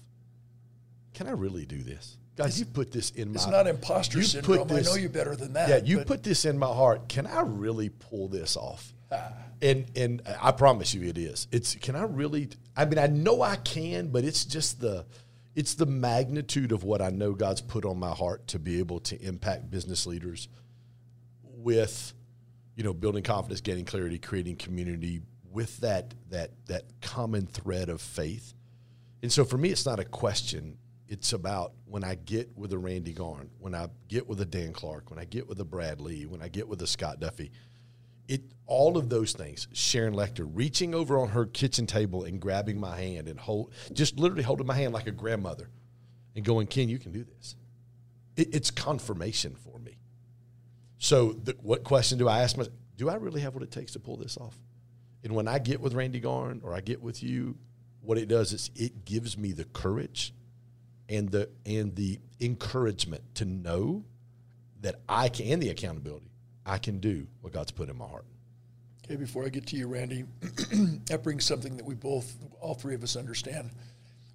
Can 1.14 1.28
I 1.28 1.32
really 1.32 1.66
do 1.66 1.84
this, 1.84 2.18
guys? 2.36 2.60
You 2.60 2.66
put 2.66 2.92
this 2.92 3.12
in 3.12 3.30
my 3.30 3.36
it's 3.36 3.48
not 3.48 3.68
imposter 3.68 4.24
syndrome. 4.24 4.68
this- 4.68 4.88
I 4.88 4.92
know 4.92 4.98
you 4.98 5.10
better 5.10 5.36
than 5.36 5.54
that. 5.54 5.70
Yeah, 5.70 5.78
you 5.84 6.04
put 6.04 6.24
this 6.24 6.46
in 6.46 6.58
my 6.58 6.68
heart. 6.68 7.08
Can 7.10 7.28
I 7.28 7.42
really 7.42 7.90
pull 7.90 8.28
this 8.28 8.58
off? 8.58 8.94
Ah. 9.10 9.32
And 9.62 9.86
and 9.96 10.22
I 10.42 10.52
promise 10.52 10.94
you, 10.94 11.08
it 11.08 11.18
is. 11.18 11.48
It's 11.50 11.76
can 11.76 11.96
I 11.96 12.04
really? 12.04 12.50
I 12.76 12.84
mean, 12.84 13.00
I 13.00 13.08
know 13.08 13.42
I 13.42 13.56
can, 13.56 14.10
but 14.10 14.26
it's 14.26 14.44
just 14.44 14.82
the 14.82 15.06
it's 15.56 15.76
the 15.76 15.86
magnitude 15.88 16.72
of 16.74 16.84
what 16.84 17.02
I 17.02 17.10
know 17.10 17.32
God's 17.34 17.62
put 17.62 17.86
on 17.86 17.98
my 17.98 18.12
heart 18.12 18.46
to 18.50 18.60
be 18.60 18.80
able 18.80 19.00
to 19.00 19.20
impact 19.20 19.72
business 19.72 20.06
leaders 20.06 20.50
with, 21.42 22.14
you 22.76 22.84
know, 22.84 22.94
building 22.94 23.24
confidence, 23.24 23.62
gaining 23.62 23.86
clarity, 23.86 24.20
creating 24.20 24.58
community 24.58 25.22
with 25.52 25.78
that 25.78 26.14
that 26.30 26.52
that 26.68 26.84
common 27.02 27.48
thread 27.48 27.90
of 27.90 28.02
faith. 28.02 28.54
And 29.22 29.32
so 29.32 29.44
for 29.44 29.58
me, 29.58 29.70
it's 29.70 29.86
not 29.86 30.00
a 30.00 30.06
question. 30.06 30.78
It's 31.08 31.34
about 31.34 31.74
when 31.86 32.04
I 32.04 32.16
get 32.16 32.56
with 32.56 32.74
a 32.74 32.78
Randy 32.78 33.14
Garn, 33.14 33.50
when 33.60 33.74
I 33.74 33.88
get 34.08 34.28
with 34.28 34.42
a 34.42 34.46
Dan 34.46 34.74
Clark, 34.74 35.10
when 35.10 35.20
I 35.20 35.26
get 35.26 35.48
with 35.48 35.60
a 35.60 35.66
Brad 35.66 36.02
Lea, 36.02 36.26
when 36.26 36.42
I 36.42 36.50
get 36.50 36.68
with 36.68 36.82
a 36.82 36.88
Scott 36.88 37.20
Duffy, 37.20 37.52
it 38.28 38.42
all 38.66 38.98
of 38.98 39.10
those 39.10 39.32
things. 39.32 39.68
Sharon 39.72 40.14
Lechter 40.14 40.50
reaching 40.52 40.94
over 40.94 41.18
on 41.18 41.30
her 41.30 41.46
kitchen 41.46 41.88
table 41.88 42.26
and 42.26 42.40
grabbing 42.40 42.80
my 42.80 42.96
hand 43.00 43.28
and 43.28 43.40
hold, 43.40 43.74
just 43.94 44.20
literally 44.20 44.44
holding 44.44 44.68
my 44.68 44.76
hand 44.76 44.94
like 44.94 45.08
a 45.08 45.12
grandmother, 45.12 45.70
and 46.36 46.44
going, 46.44 46.68
"Ken, 46.68 46.90
you 46.90 47.00
can 47.00 47.14
do 47.14 47.24
this." 47.24 47.56
It, 48.36 48.54
it's 48.54 48.70
confirmation 48.70 49.56
for 49.56 49.80
me. 49.80 49.98
So, 50.98 51.34
the, 51.34 51.56
what 51.62 51.84
question 51.84 52.18
do 52.18 52.28
I 52.28 52.42
ask 52.42 52.58
myself? 52.58 52.76
Do 52.98 53.10
I 53.10 53.16
really 53.16 53.42
have 53.42 53.54
what 53.54 53.64
it 53.64 53.72
takes 53.72 53.94
to 53.94 54.00
pull 54.00 54.18
this 54.18 54.38
off? 54.38 54.58
And 55.24 55.34
when 55.34 55.48
I 55.48 55.60
get 55.60 55.80
with 55.80 55.94
Randy 55.94 56.20
Garn 56.20 56.62
or 56.64 56.74
I 56.74 56.82
get 56.82 57.02
with 57.02 57.24
you, 57.24 57.58
what 58.08 58.18
it 58.18 58.30
does 58.30 58.54
is 58.54 58.72
it 58.74 59.04
gives 59.04 59.38
me 59.38 59.52
the 59.52 59.66
courage 59.66 60.34
and 61.10 61.30
the 61.30 61.50
and 61.66 61.94
the 61.98 62.18
encouragement 62.40 63.22
to 63.36 63.44
know 63.44 64.06
that 64.80 65.02
I 65.10 65.28
can 65.28 65.48
and 65.48 65.62
the 65.62 65.70
accountability 65.70 66.32
I 66.66 66.78
can 66.78 67.00
do 67.00 67.28
what 67.42 67.52
God's 67.52 67.72
put 67.72 67.90
in 67.90 67.98
my 67.98 68.08
heart. 68.08 68.24
Okay, 69.04 69.18
before 69.18 69.44
I 69.44 69.50
get 69.50 69.68
to 69.68 69.76
you, 69.76 69.88
Randy, 69.88 70.24
that 71.08 71.20
brings 71.22 71.44
something 71.44 71.76
that 71.76 71.86
we 71.86 71.96
both, 71.96 72.34
all 72.62 72.76
three 72.76 72.96
of 72.96 73.04
us 73.04 73.18
understand. 73.18 73.72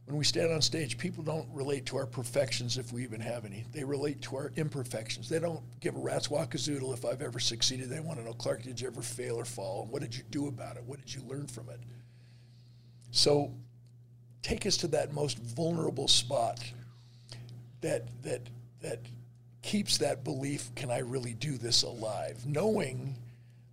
When 0.05 0.19
we 0.19 0.25
stand 0.25 0.53
on 0.53 0.61
stage, 0.61 0.99
people 0.99 1.25
don't 1.25 1.49
relate 1.51 1.87
to 1.87 1.97
our 1.97 2.07
perfections 2.07 2.77
if 2.77 2.93
we 2.93 3.03
even 3.03 3.21
have 3.21 3.47
any. 3.47 3.65
They 3.73 3.85
relate 3.85 4.21
to 4.23 4.37
our 4.37 4.53
imperfections. 4.57 5.31
They 5.31 5.39
don't 5.39 5.63
give 5.81 5.97
a 5.97 5.99
rat's 5.99 6.29
wackazoodle 6.29 6.93
if 6.93 7.07
I've 7.07 7.23
ever 7.23 7.39
succeeded. 7.39 7.89
They 7.89 8.01
want 8.01 8.19
to 8.19 8.25
know, 8.25 8.35
Clark, 8.35 8.65
did 8.65 8.81
you 8.81 8.89
ever 8.89 9.01
fail 9.01 9.37
or 9.37 9.47
fall? 9.47 9.83
And 9.83 9.91
what 9.91 10.03
did 10.03 10.15
you 10.15 10.25
do 10.31 10.49
about 10.49 10.77
it? 10.77 10.85
What 10.85 10.99
did 10.99 11.15
you 11.15 11.23
learn 11.23 11.47
from 11.47 11.71
it? 11.71 11.81
So 13.13 13.53
take 14.43 14.67
us 14.67 14.77
to 14.79 14.89
that 14.89 15.13
most 15.13 15.39
vulnerable 15.39 16.09
spot 16.09 16.59
that 17.83 18.09
that 18.23 18.41
that 18.81 19.01
keeps 19.63 19.99
that 19.99 20.25
belief 20.25 20.75
can 20.75 20.91
I 20.91 20.99
really 20.99 21.35
do 21.35 21.57
this 21.57 21.85
alive? 21.85 22.45
Knowing 22.47 23.17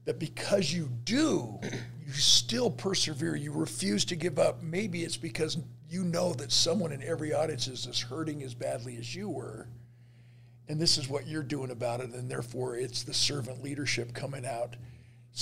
that 0.06 0.20
because 0.20 0.72
you 0.72 0.90
do 1.04 1.60
you 2.06 2.14
still 2.14 2.70
persevere 2.70 3.36
you 3.36 3.52
refuse 3.52 4.06
to 4.06 4.16
give 4.16 4.38
up. 4.38 4.62
Maybe 4.62 5.04
it's 5.04 5.18
because 5.18 5.58
you 5.90 6.04
know 6.04 6.34
that 6.34 6.52
someone 6.52 6.92
in 6.92 7.02
every 7.02 7.34
audience 7.34 7.68
is 7.68 7.88
as 7.88 8.00
hurting 8.00 8.44
as 8.44 8.54
badly 8.54 8.98
as 8.98 9.16
you 9.16 9.30
were 9.30 9.68
and 10.68 10.80
this 10.80 10.98
is 10.98 11.10
what 11.10 11.28
you're 11.28 11.42
doing 11.42 11.72
about 11.72 12.02
it 12.02 12.12
and 12.12 12.30
therefore 12.30 12.76
it's 12.76 13.04
the 13.04 13.14
servant 13.14 13.64
leadership 13.64 14.14
coming 14.14 14.46
out 14.46 14.76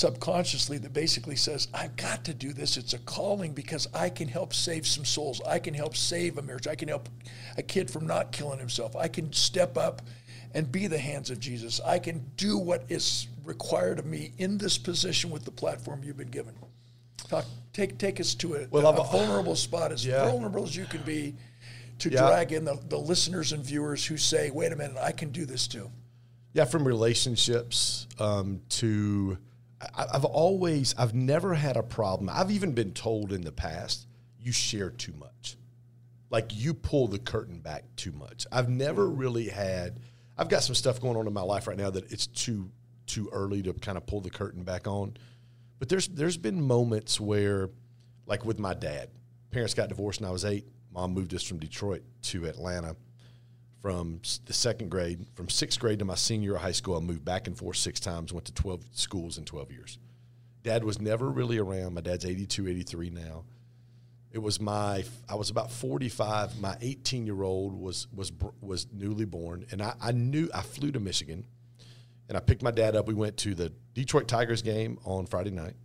subconsciously 0.02 0.78
that 0.78 0.94
basically 0.94 1.36
says 1.36 1.68
i've 1.74 1.96
got 1.96 2.24
to 2.24 2.32
do 2.32 2.54
this. 2.54 2.78
It's 2.78 2.94
a 2.94 3.00
calling 3.00 3.54
because 3.54 3.88
i 3.96 4.10
can 4.10 4.28
help 4.28 4.54
save 4.54 4.86
some 4.86 5.04
souls. 5.04 5.42
I 5.48 5.58
can 5.58 5.74
help 5.74 5.96
save 5.96 6.38
a 6.38 6.44
marriage. 6.44 6.68
I 6.68 6.76
can 6.76 6.88
help 6.88 7.10
a 7.58 7.64
kid 7.64 7.90
from 7.90 8.06
not 8.06 8.32
killing 8.32 8.60
himself. 8.60 8.96
I 8.96 9.08
can 9.08 9.34
step 9.34 9.76
up 9.76 10.04
and 10.54 10.72
be 10.72 10.86
the 10.86 11.00
hands 11.00 11.32
of 11.32 11.40
jesus. 11.40 11.82
I 11.84 11.98
can 11.98 12.24
do 12.38 12.60
what 12.60 12.84
is 12.90 13.28
required 13.44 13.98
of 13.98 14.06
me 14.06 14.34
in 14.38 14.60
this 14.60 14.78
position 14.78 15.32
with 15.32 15.46
the 15.46 15.52
platform 15.52 16.04
you've 16.04 16.18
been 16.18 16.30
given. 16.30 16.54
Talk, 17.28 17.46
take 17.74 17.98
take 17.98 18.20
us 18.20 18.36
to 18.36 18.54
a, 18.54 18.68
Well, 18.70 18.86
a 18.86 18.92
I've- 18.92 19.12
vulnerable 19.18 19.56
spot 19.56 19.92
as 19.92 20.06
Yeah. 20.06 20.30
vulnerable 20.30 20.64
as 20.64 20.76
you 20.76 20.86
can 20.86 21.02
be 21.02 21.34
to 21.98 22.10
Yeah. 22.12 22.28
drag 22.28 22.52
in 22.54 22.66
the, 22.66 22.80
the 22.88 23.00
listeners 23.00 23.52
and 23.52 23.64
viewers 23.66 24.06
who 24.06 24.16
say 24.18 24.52
wait 24.52 24.72
a 24.72 24.76
minute 24.76 24.98
i 25.02 25.12
can 25.12 25.32
do 25.32 25.48
this 25.48 25.68
too. 25.68 25.90
Yeah, 26.54 26.66
from 26.66 26.86
relationships 26.88 28.06
um, 28.20 28.62
to 28.70 29.40
I've 29.96 30.26
always 30.26 30.96
I've 30.98 31.14
never 31.14 31.54
had 31.54 31.78
a 31.78 31.84
problem. 31.84 32.30
I've 32.34 32.52
even 32.52 32.72
been 32.72 32.94
told 32.94 33.32
in 33.32 33.42
the 33.42 33.52
past 33.52 34.08
you 34.40 34.52
share 34.52 34.90
too 34.90 35.14
much, 35.14 35.56
like 36.30 36.56
you 36.56 36.74
pull 36.74 37.08
the 37.08 37.20
curtain 37.20 37.60
back 37.60 37.84
too 37.96 38.12
much. 38.12 38.48
I've 38.52 38.70
never 38.70 39.08
mm. 39.08 39.20
really 39.20 39.50
had. 39.50 40.00
I've 40.38 40.50
got 40.50 40.64
some 40.64 40.76
stuff 40.76 41.00
going 41.00 41.18
on 41.18 41.28
in 41.28 41.34
my 41.34 41.42
life 41.42 41.68
right 41.68 41.78
now 41.78 41.90
that 41.92 42.12
it's 42.12 42.28
too 42.28 42.72
too 43.06 43.30
early 43.32 43.62
to 43.64 43.74
kind 43.74 43.98
of 43.98 44.06
pull 44.06 44.22
the 44.22 44.30
curtain 44.30 44.64
back 44.64 44.88
on. 44.88 45.16
But 45.80 45.90
there's 45.90 46.08
there's 46.08 46.38
been 46.38 46.62
moments 46.62 47.20
where, 47.20 47.70
like 48.26 48.46
with 48.46 48.58
my 48.58 48.74
dad, 48.74 49.10
parents 49.52 49.76
got 49.76 49.90
divorced 49.90 50.22
when 50.22 50.30
I 50.30 50.32
was 50.32 50.44
eight. 50.44 50.68
Mom 50.92 51.14
moved 51.14 51.36
us 51.36 51.44
from 51.44 51.60
Detroit 51.60 52.02
to 52.24 52.46
Atlanta 52.46 52.96
from 53.82 54.22
the 54.46 54.54
second 54.54 54.90
grade, 54.90 55.26
from 55.36 55.50
sixth 55.50 55.80
grade 55.80 56.00
to 56.00 56.06
my 56.06 56.16
senior 56.16 56.46
year 56.46 56.56
of 56.56 56.62
high 56.62 56.72
school, 56.72 56.98
I 56.98 57.02
moved 57.02 57.26
back 57.26 57.48
and 57.48 57.58
forth 57.58 57.78
six 57.78 58.00
times, 58.00 58.34
went 58.34 58.46
to 58.46 58.54
12 58.54 58.84
schools 58.92 59.38
in 59.38 59.46
12 59.46 59.72
years. 59.72 60.00
Dad 60.64 60.84
was 60.84 61.00
never 61.00 61.30
really 61.30 61.60
around. 61.60 61.94
My 61.94 62.02
dad's 62.02 62.26
82, 62.26 62.68
83 62.68 63.10
now. 63.12 63.46
It 64.32 64.40
was 64.40 64.60
my, 64.60 65.06
I 65.30 65.36
was 65.36 65.50
about 65.50 65.72
45. 65.72 66.60
My 66.60 66.78
18 66.82 67.26
year 67.26 67.44
old 67.44 67.74
was, 67.74 68.08
was, 68.14 68.32
was 68.62 68.88
newly 68.94 69.26
born. 69.26 69.66
And 69.72 69.82
I, 69.82 69.94
I 70.02 70.12
knew, 70.12 70.50
I 70.54 70.62
flew 70.62 70.92
to 70.92 71.00
Michigan 71.00 71.46
And 72.30 72.38
I 72.38 72.42
picked 72.42 72.64
my 72.64 72.72
dad 72.72 72.96
up. 72.96 73.08
We 73.08 73.14
went 73.14 73.38
to 73.38 73.56
the 73.56 73.72
Detroit 73.94 74.28
Tigers 74.28 74.62
game 74.62 75.00
on 75.06 75.26
Friday 75.26 75.52
night, 75.52 75.76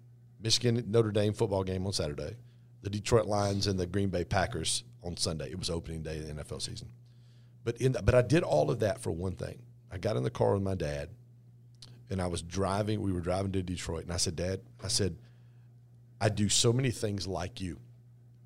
Michigan 0.40 0.84
Notre 0.88 1.12
Dame 1.12 1.32
football 1.34 1.64
game 1.64 1.86
on 1.86 1.92
Saturday, 1.92 2.36
the 2.82 2.90
Detroit 2.90 3.26
Lions 3.26 3.66
and 3.68 3.78
the 3.78 3.86
Green 3.86 4.08
Bay 4.08 4.24
Packers 4.24 4.84
on 5.02 5.16
Sunday. 5.16 5.50
It 5.50 5.58
was 5.58 5.70
opening 5.70 6.02
day 6.02 6.18
of 6.18 6.26
the 6.26 6.44
NFL 6.44 6.62
season. 6.62 6.88
But 7.64 7.76
in 7.78 7.92
the, 7.92 8.02
but 8.02 8.14
I 8.14 8.22
did 8.22 8.42
all 8.42 8.70
of 8.70 8.80
that 8.80 9.00
for 9.00 9.10
one 9.10 9.36
thing. 9.36 9.62
I 9.90 9.98
got 9.98 10.16
in 10.16 10.22
the 10.22 10.30
car 10.30 10.54
with 10.54 10.62
my 10.62 10.74
dad, 10.74 11.10
and 12.10 12.20
I 12.20 12.26
was 12.26 12.42
driving. 12.42 13.00
We 13.00 13.12
were 13.12 13.20
driving 13.20 13.52
to 13.52 13.62
Detroit, 13.62 14.04
and 14.04 14.12
I 14.12 14.16
said, 14.16 14.36
"Dad," 14.36 14.60
I 14.82 14.88
said, 14.88 15.16
"I 16.20 16.28
do 16.28 16.48
so 16.48 16.72
many 16.72 16.90
things 16.90 17.26
like 17.26 17.60
you." 17.60 17.78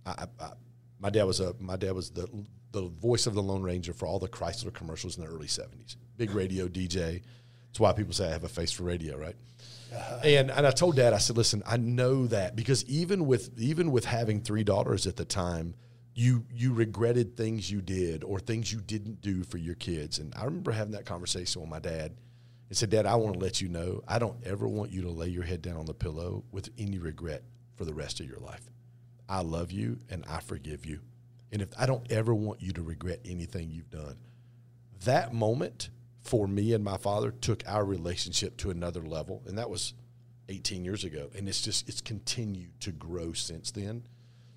I, 0.04 0.26
I, 0.38 0.50
my 0.98 1.10
dad 1.10 1.24
was 1.24 1.40
a 1.40 1.54
my 1.58 1.76
dad 1.76 1.92
was 1.92 2.10
the 2.10 2.28
the 2.72 2.88
voice 2.88 3.26
of 3.26 3.34
the 3.34 3.42
Lone 3.42 3.62
Ranger 3.62 3.92
for 3.92 4.06
all 4.06 4.18
the 4.18 4.28
Chrysler 4.28 4.72
commercials 4.72 5.16
in 5.16 5.24
the 5.24 5.30
early 5.30 5.46
'70s. 5.46 5.96
Big 6.16 6.32
radio 6.32 6.68
DJ. 6.68 7.22
That's 7.68 7.80
why 7.80 7.92
people 7.92 8.12
say 8.12 8.28
I 8.28 8.32
have 8.32 8.44
a 8.44 8.48
face 8.48 8.72
for 8.72 8.84
radio, 8.84 9.16
right? 9.16 9.36
Uh-huh. 9.94 10.20
And 10.24 10.50
and 10.50 10.66
I 10.66 10.70
told 10.70 10.96
Dad, 10.96 11.12
I 11.12 11.18
said, 11.18 11.36
listen, 11.36 11.62
I 11.66 11.76
know 11.76 12.26
that 12.26 12.56
because 12.56 12.84
even 12.86 13.26
with 13.26 13.58
even 13.58 13.92
with 13.92 14.04
having 14.04 14.40
three 14.40 14.64
daughters 14.64 15.06
at 15.06 15.16
the 15.16 15.24
time, 15.24 15.74
you 16.16 16.46
you 16.50 16.72
regretted 16.72 17.36
things 17.36 17.70
you 17.70 17.82
did 17.82 18.24
or 18.24 18.40
things 18.40 18.72
you 18.72 18.80
didn't 18.80 19.20
do 19.20 19.44
for 19.44 19.58
your 19.58 19.74
kids. 19.74 20.18
And 20.18 20.32
I 20.34 20.46
remember 20.46 20.72
having 20.72 20.94
that 20.94 21.04
conversation 21.04 21.60
with 21.60 21.70
my 21.70 21.78
dad 21.78 22.16
and 22.68 22.76
said, 22.76 22.88
Dad, 22.88 23.04
I 23.04 23.16
want 23.16 23.34
to 23.34 23.38
let 23.38 23.60
you 23.60 23.68
know 23.68 24.02
I 24.08 24.18
don't 24.18 24.42
ever 24.44 24.66
want 24.66 24.90
you 24.90 25.02
to 25.02 25.10
lay 25.10 25.28
your 25.28 25.42
head 25.42 25.60
down 25.60 25.76
on 25.76 25.84
the 25.84 25.92
pillow 25.92 26.42
with 26.50 26.70
any 26.78 26.98
regret 26.98 27.42
for 27.76 27.84
the 27.84 27.92
rest 27.92 28.18
of 28.20 28.26
your 28.26 28.38
life. 28.38 28.66
I 29.28 29.42
love 29.42 29.70
you 29.70 29.98
and 30.08 30.24
I 30.26 30.40
forgive 30.40 30.86
you. 30.86 31.00
And 31.52 31.60
if 31.60 31.68
I 31.78 31.84
don't 31.84 32.10
ever 32.10 32.34
want 32.34 32.62
you 32.62 32.72
to 32.72 32.82
regret 32.82 33.20
anything 33.26 33.70
you've 33.70 33.90
done, 33.90 34.16
that 35.04 35.34
moment 35.34 35.90
for 36.22 36.48
me 36.48 36.72
and 36.72 36.82
my 36.82 36.96
father 36.96 37.30
took 37.30 37.62
our 37.66 37.84
relationship 37.84 38.56
to 38.58 38.70
another 38.70 39.02
level. 39.02 39.42
And 39.46 39.58
that 39.58 39.68
was 39.68 39.92
18 40.48 40.82
years 40.82 41.04
ago. 41.04 41.28
And 41.36 41.46
it's 41.46 41.60
just, 41.60 41.90
it's 41.90 42.00
continued 42.00 42.80
to 42.80 42.90
grow 42.90 43.34
since 43.34 43.70
then. 43.70 44.04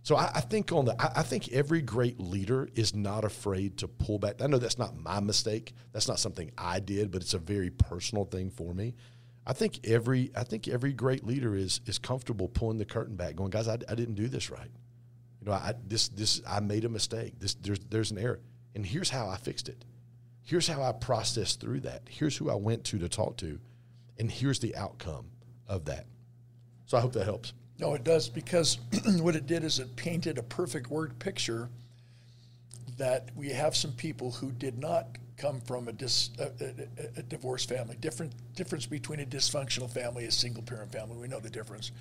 So 0.10 0.16
I, 0.16 0.32
I 0.34 0.42
think 0.42 0.72
on 0.72 0.86
the, 0.86 1.00
I, 1.00 1.20
I, 1.20 1.22
think 1.22 1.52
every 1.52 1.84
great 1.84 2.20
leader 2.20 2.68
is 2.74 2.96
not 2.96 3.24
afraid 3.24 3.78
to 3.78 3.88
pull 3.88 4.18
back. 4.18 4.42
I 4.42 4.48
know 4.48 4.58
that's 4.58 4.80
not 4.80 4.98
my 4.98 5.20
mistake. 5.20 5.76
That's 5.92 6.08
not 6.08 6.18
something 6.18 6.50
I 6.58 6.80
did, 6.80 7.12
but 7.12 7.22
it's 7.22 7.36
a 7.36 7.38
very 7.38 7.70
personal 7.70 8.26
thing 8.26 8.50
for 8.50 8.74
me. 8.74 8.96
I 9.46 9.54
think 9.54 9.88
every 9.88 10.32
I 10.36 10.44
think 10.46 10.68
every 10.68 10.94
great 10.94 11.28
leader 11.28 11.56
is 11.56 11.82
is 11.86 12.00
comfortable 12.00 12.48
pulling 12.48 12.80
the 12.80 12.86
curtain 12.86 13.18
back, 13.18 13.36
going, 13.36 13.52
guys, 13.52 13.68
I, 13.68 13.74
I 13.74 13.94
didn't 13.94 14.16
do 14.16 14.28
this 14.28 14.50
right. 14.50 14.72
You 15.42 15.46
know, 15.46 15.52
I 15.52 15.76
this 15.86 16.08
this 16.10 16.42
I 16.50 16.60
made 16.60 16.86
a 16.86 16.90
mistake. 16.90 17.36
This 17.38 17.54
there's 17.62 17.78
there's 17.92 18.10
an 18.10 18.18
error, 18.18 18.40
and 18.74 18.84
here's 18.84 19.12
how 19.12 19.30
I 19.30 19.38
fixed 19.38 19.70
it. 19.70 19.86
Here's 20.42 20.68
how 20.68 20.82
I 20.82 20.92
processed 20.92 21.62
through 21.62 21.82
that. 21.82 22.08
Here's 22.10 22.36
who 22.36 22.50
I 22.50 22.56
went 22.56 22.84
to 22.86 22.98
to 22.98 23.10
talk 23.10 23.38
to, 23.38 23.60
and 24.18 24.32
here's 24.32 24.58
the 24.58 24.76
outcome 24.76 25.28
of 25.68 25.86
that. 25.86 26.08
So 26.88 26.98
I 26.98 27.02
hope 27.02 27.14
that 27.14 27.26
helps. 27.26 27.54
No, 27.80 27.94
it 27.94 28.04
does 28.04 28.30
because 28.30 28.78
what 29.20 29.36
it 29.36 29.48
did 29.48 29.64
is 29.64 29.80
it 29.80 29.96
painted 29.96 30.38
a 30.38 30.44
perfect 30.44 30.90
word 30.90 31.18
picture 31.18 31.70
that 32.98 33.30
we 33.36 33.50
have 33.50 33.76
some 33.76 33.94
people 33.94 34.32
who 34.32 34.52
did 34.52 34.78
not 34.78 35.18
come 35.38 35.62
from 35.62 35.88
a, 35.88 35.94
dis, 35.94 36.32
a, 36.38 36.52
a, 36.64 37.20
a 37.20 37.24
divorced 37.24 37.70
family. 37.70 37.96
Different 38.02 38.34
difference 38.54 38.86
between 38.86 39.22
a 39.22 39.26
dysfunctional 39.26 39.90
family, 39.90 40.26
a 40.26 40.32
single 40.32 40.62
parent 40.62 40.92
family. 40.92 41.16
We 41.16 41.30
know 41.30 41.40
the 41.40 41.50
difference. 41.50 41.94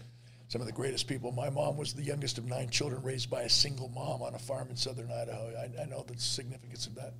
Some 0.49 0.61
of 0.61 0.67
the 0.67 0.73
greatest 0.73 1.07
people. 1.07 1.31
My 1.31 1.49
mom 1.49 1.77
was 1.77 1.93
the 1.93 2.03
youngest 2.03 2.39
of 2.39 2.47
nine 2.47 2.71
children, 2.71 3.01
raised 3.03 3.31
by 3.31 3.43
a 3.43 3.49
single 3.49 3.89
mom 3.91 4.23
on 4.23 4.35
a 4.35 4.39
farm 4.39 4.69
in 4.71 4.77
southern 4.77 5.13
Idaho. 5.13 5.53
I, 5.57 5.83
I 5.83 5.85
know 5.85 6.05
the 6.09 6.19
significance 6.19 6.89
of 6.89 6.97
that. 6.97 7.13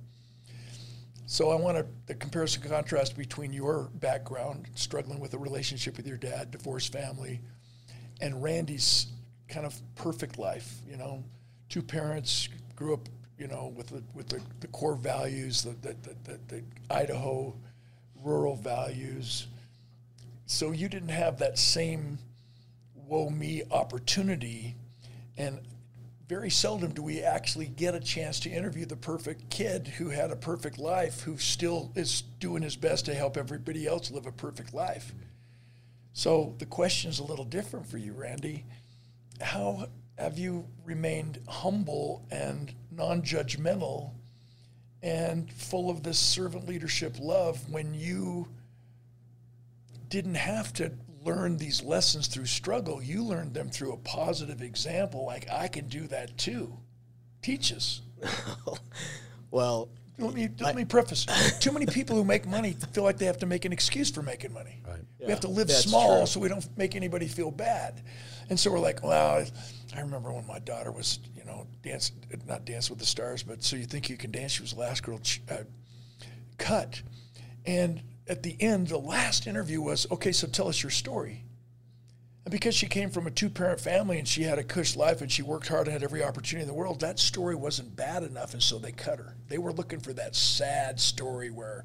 So 1.25 1.51
I 1.51 1.55
want 1.55 1.77
to, 1.77 1.85
the 2.07 2.15
comparison 2.15 2.63
contrast 2.63 3.15
between 3.15 3.53
your 3.53 3.89
background, 3.93 4.67
struggling 4.75 5.19
with 5.19 5.35
a 5.35 5.37
relationship 5.37 5.95
with 5.95 6.07
your 6.07 6.17
dad, 6.17 6.49
divorced 6.51 6.91
family, 6.91 7.39
and 8.21 8.41
Randy's 8.41 9.07
kind 9.47 9.65
of 9.65 9.75
perfect 9.95 10.37
life. 10.37 10.75
You 10.87 10.97
know, 10.97 11.23
two 11.69 11.81
parents 11.81 12.49
grew 12.75 12.93
up 12.93 13.09
you 13.39 13.47
know, 13.47 13.73
with 13.75 13.87
the 13.87 14.03
with 14.13 14.27
the, 14.27 14.41
the 14.59 14.67
core 14.67 14.95
values, 14.95 15.63
the 15.63 15.71
the, 15.81 15.95
the, 16.25 16.39
the 16.49 16.63
Idaho 16.91 17.55
rural 18.21 18.55
values. 18.55 19.47
So 20.45 20.71
you 20.71 20.89
didn't 20.89 21.09
have 21.09 21.39
that 21.39 21.57
same 21.57 22.19
woe 22.93 23.29
me 23.29 23.63
opportunity, 23.71 24.75
and 25.37 25.59
very 26.27 26.49
seldom 26.49 26.91
do 26.91 27.01
we 27.01 27.21
actually 27.21 27.67
get 27.67 27.95
a 27.95 27.99
chance 27.99 28.39
to 28.41 28.49
interview 28.49 28.85
the 28.85 28.97
perfect 28.97 29.49
kid 29.49 29.87
who 29.87 30.09
had 30.09 30.31
a 30.31 30.35
perfect 30.35 30.77
life, 30.77 31.21
who 31.21 31.37
still 31.37 31.91
is 31.95 32.23
doing 32.39 32.61
his 32.61 32.75
best 32.75 33.05
to 33.05 33.13
help 33.15 33.37
everybody 33.37 33.87
else 33.87 34.11
live 34.11 34.25
a 34.25 34.31
perfect 34.31 34.73
life. 34.73 35.13
So 36.13 36.55
the 36.57 36.65
question 36.65 37.09
is 37.09 37.19
a 37.19 37.23
little 37.23 37.45
different 37.45 37.87
for 37.87 37.97
you, 37.97 38.13
Randy. 38.13 38.65
How 39.41 39.87
have 40.17 40.37
you 40.37 40.65
remained 40.83 41.39
humble 41.47 42.25
and 42.29 42.73
non 42.91 43.21
judgmental 43.21 44.11
and 45.01 45.51
full 45.51 45.89
of 45.89 46.03
this 46.03 46.19
servant 46.19 46.67
leadership 46.67 47.15
love 47.19 47.69
when 47.69 47.93
you 47.93 48.47
didn't 50.09 50.35
have 50.35 50.73
to 50.73 50.91
learn 51.23 51.57
these 51.57 51.83
lessons 51.83 52.27
through 52.27 52.47
struggle? 52.47 53.01
You 53.01 53.23
learned 53.23 53.53
them 53.53 53.69
through 53.69 53.93
a 53.93 53.97
positive 53.97 54.61
example, 54.61 55.25
like, 55.25 55.49
I 55.49 55.67
can 55.67 55.87
do 55.87 56.07
that 56.07 56.37
too. 56.37 56.77
Teach 57.41 57.71
us. 57.71 58.01
well, 59.51 59.89
let 60.19 60.33
me 60.33 60.49
let 60.59 60.75
I, 60.75 60.77
me 60.77 60.85
preface. 60.85 61.25
Too 61.59 61.71
many 61.71 61.85
people 61.85 62.15
who 62.15 62.23
make 62.23 62.45
money 62.47 62.75
feel 62.93 63.03
like 63.03 63.17
they 63.17 63.25
have 63.25 63.39
to 63.39 63.45
make 63.45 63.65
an 63.65 63.73
excuse 63.73 64.11
for 64.11 64.21
making 64.21 64.53
money. 64.53 64.81
Right. 64.87 64.99
Yeah, 65.19 65.27
we 65.27 65.31
have 65.31 65.41
to 65.41 65.47
live 65.47 65.71
small 65.71 66.19
true. 66.19 66.25
so 66.27 66.39
we 66.39 66.49
don't 66.49 66.65
make 66.77 66.95
anybody 66.95 67.27
feel 67.27 67.51
bad. 67.51 68.01
And 68.49 68.59
so 68.59 68.71
we're 68.71 68.79
like, 68.79 69.03
well, 69.03 69.45
I 69.95 70.01
remember 70.01 70.31
when 70.31 70.45
my 70.47 70.59
daughter 70.59 70.91
was, 70.91 71.19
you 71.35 71.45
know, 71.45 71.67
dance 71.83 72.11
not 72.47 72.65
dance 72.65 72.89
with 72.89 72.99
the 72.99 73.05
stars, 73.05 73.43
but 73.43 73.63
so 73.63 73.75
you 73.75 73.85
think 73.85 74.09
you 74.09 74.17
can 74.17 74.31
dance. 74.31 74.53
She 74.53 74.61
was 74.61 74.73
the 74.73 74.79
last 74.79 75.03
girl 75.03 75.19
uh, 75.49 75.57
cut, 76.57 77.01
and 77.65 78.01
at 78.29 78.43
the 78.43 78.55
end, 78.59 78.87
the 78.87 78.97
last 78.97 79.47
interview 79.47 79.81
was, 79.81 80.05
okay, 80.11 80.31
so 80.31 80.47
tell 80.47 80.67
us 80.67 80.81
your 80.83 80.91
story. 80.91 81.43
And 82.45 82.51
because 82.51 82.75
she 82.75 82.87
came 82.87 83.09
from 83.09 83.27
a 83.27 83.31
two 83.31 83.49
parent 83.49 83.79
family 83.81 84.17
and 84.17 84.27
she 84.27 84.43
had 84.43 84.59
a 84.59 84.63
cush 84.63 84.95
life 84.95 85.21
and 85.21 85.31
she 85.31 85.41
worked 85.41 85.67
hard 85.67 85.87
and 85.87 85.93
had 85.93 86.03
every 86.03 86.23
opportunity 86.23 86.63
in 86.63 86.67
the 86.67 86.73
world, 86.73 87.01
that 87.01 87.19
story 87.19 87.55
wasn't 87.55 87.95
bad 87.95 88.23
enough. 88.23 88.53
And 88.53 88.63
so 88.63 88.79
they 88.79 88.91
cut 88.91 89.19
her. 89.19 89.35
They 89.47 89.57
were 89.57 89.73
looking 89.73 89.99
for 89.99 90.13
that 90.13 90.35
sad 90.35 90.99
story 90.99 91.49
where, 91.49 91.83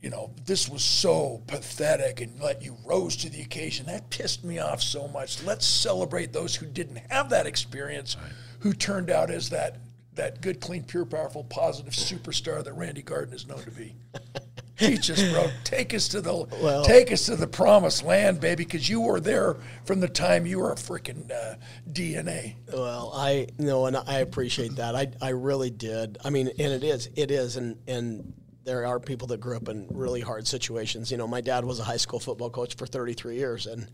you 0.00 0.08
know, 0.08 0.32
this 0.44 0.68
was 0.68 0.84
so 0.84 1.42
pathetic 1.46 2.20
and 2.20 2.40
let 2.40 2.62
you 2.62 2.76
rose 2.84 3.16
to 3.16 3.30
the 3.30 3.42
occasion. 3.42 3.86
That 3.86 4.08
pissed 4.10 4.44
me 4.44 4.58
off 4.60 4.82
so 4.82 5.08
much. 5.08 5.42
Let's 5.42 5.66
celebrate 5.66 6.32
those 6.32 6.54
who 6.54 6.66
didn't 6.66 7.00
have 7.10 7.30
that 7.30 7.46
experience, 7.46 8.16
right. 8.16 8.32
who 8.60 8.72
turned 8.72 9.10
out 9.10 9.30
as 9.30 9.50
that 9.50 9.78
that 10.16 10.40
good, 10.40 10.60
clean, 10.60 10.82
pure, 10.82 11.04
powerful, 11.04 11.44
positive 11.44 11.92
superstar 11.92 12.64
that 12.64 12.72
Randy 12.72 13.02
Garn 13.02 13.32
is 13.32 13.46
known 13.46 13.62
to 13.64 13.70
be. 13.70 13.94
Teach 14.78 15.10
us, 15.10 15.22
bro. 15.32 15.48
Take 15.64 15.94
us 15.94 16.08
to 16.08 16.20
the 16.20 16.34
well, 16.34 16.84
take 16.84 17.10
us 17.10 17.26
to 17.26 17.36
the 17.36 17.46
promised 17.46 18.04
land, 18.04 18.40
baby, 18.40 18.64
because 18.64 18.88
you 18.88 19.00
were 19.00 19.20
there 19.20 19.56
from 19.84 20.00
the 20.00 20.08
time 20.08 20.46
you 20.46 20.58
were 20.58 20.72
a 20.72 20.76
freaking 20.76 21.30
uh, 21.30 21.56
DNA. 21.90 22.56
Well, 22.72 23.12
I 23.14 23.46
know, 23.58 23.86
and 23.86 23.96
I 23.96 24.18
appreciate 24.18 24.76
that. 24.76 24.94
I 24.94 25.08
I 25.22 25.30
really 25.30 25.70
did. 25.70 26.18
I 26.24 26.30
mean, 26.30 26.48
and 26.48 26.72
it 26.72 26.84
is, 26.84 27.08
it 27.16 27.30
is, 27.30 27.56
and 27.56 27.78
and 27.86 28.34
there 28.64 28.84
are 28.84 29.00
people 29.00 29.28
that 29.28 29.40
grew 29.40 29.56
up 29.56 29.68
in 29.68 29.86
really 29.90 30.20
hard 30.20 30.46
situations. 30.46 31.10
You 31.10 31.16
know, 31.16 31.26
my 31.26 31.40
dad 31.40 31.64
was 31.64 31.78
a 31.80 31.84
high 31.84 31.96
school 31.96 32.20
football 32.20 32.50
coach 32.50 32.74
for 32.74 32.86
33 32.86 33.36
years, 33.36 33.66
and 33.66 33.88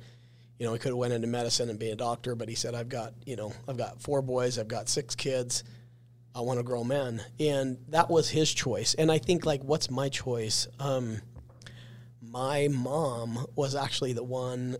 you 0.59 0.67
know, 0.67 0.73
he 0.73 0.79
could 0.79 0.91
have 0.91 0.97
went 0.97 1.13
into 1.13 1.29
medicine 1.29 1.71
and 1.71 1.79
be 1.79 1.91
a 1.91 1.97
doctor, 1.97 2.35
but 2.35 2.49
he 2.49 2.55
said, 2.55 2.75
"I've 2.75 2.89
got, 2.89 3.15
you 3.25 3.37
know, 3.37 3.53
I've 3.69 3.77
got 3.77 4.01
four 4.01 4.23
boys, 4.23 4.59
I've 4.59 4.69
got 4.69 4.89
six 4.89 5.15
kids." 5.15 5.63
I 6.35 6.41
want 6.41 6.59
to 6.59 6.63
grow 6.63 6.85
men. 6.85 7.23
And 7.39 7.79
that 7.89 8.09
was 8.11 8.31
his 8.31 8.53
choice. 8.53 8.95
And 8.95 9.13
I 9.13 9.19
think, 9.19 9.45
like, 9.45 9.63
what's 9.63 9.91
my 9.91 10.09
choice? 10.09 10.67
Um, 10.81 11.21
my 12.21 12.69
mom 12.69 13.47
was 13.55 13.75
actually 13.75 14.15
the 14.15 14.23
one 14.23 14.77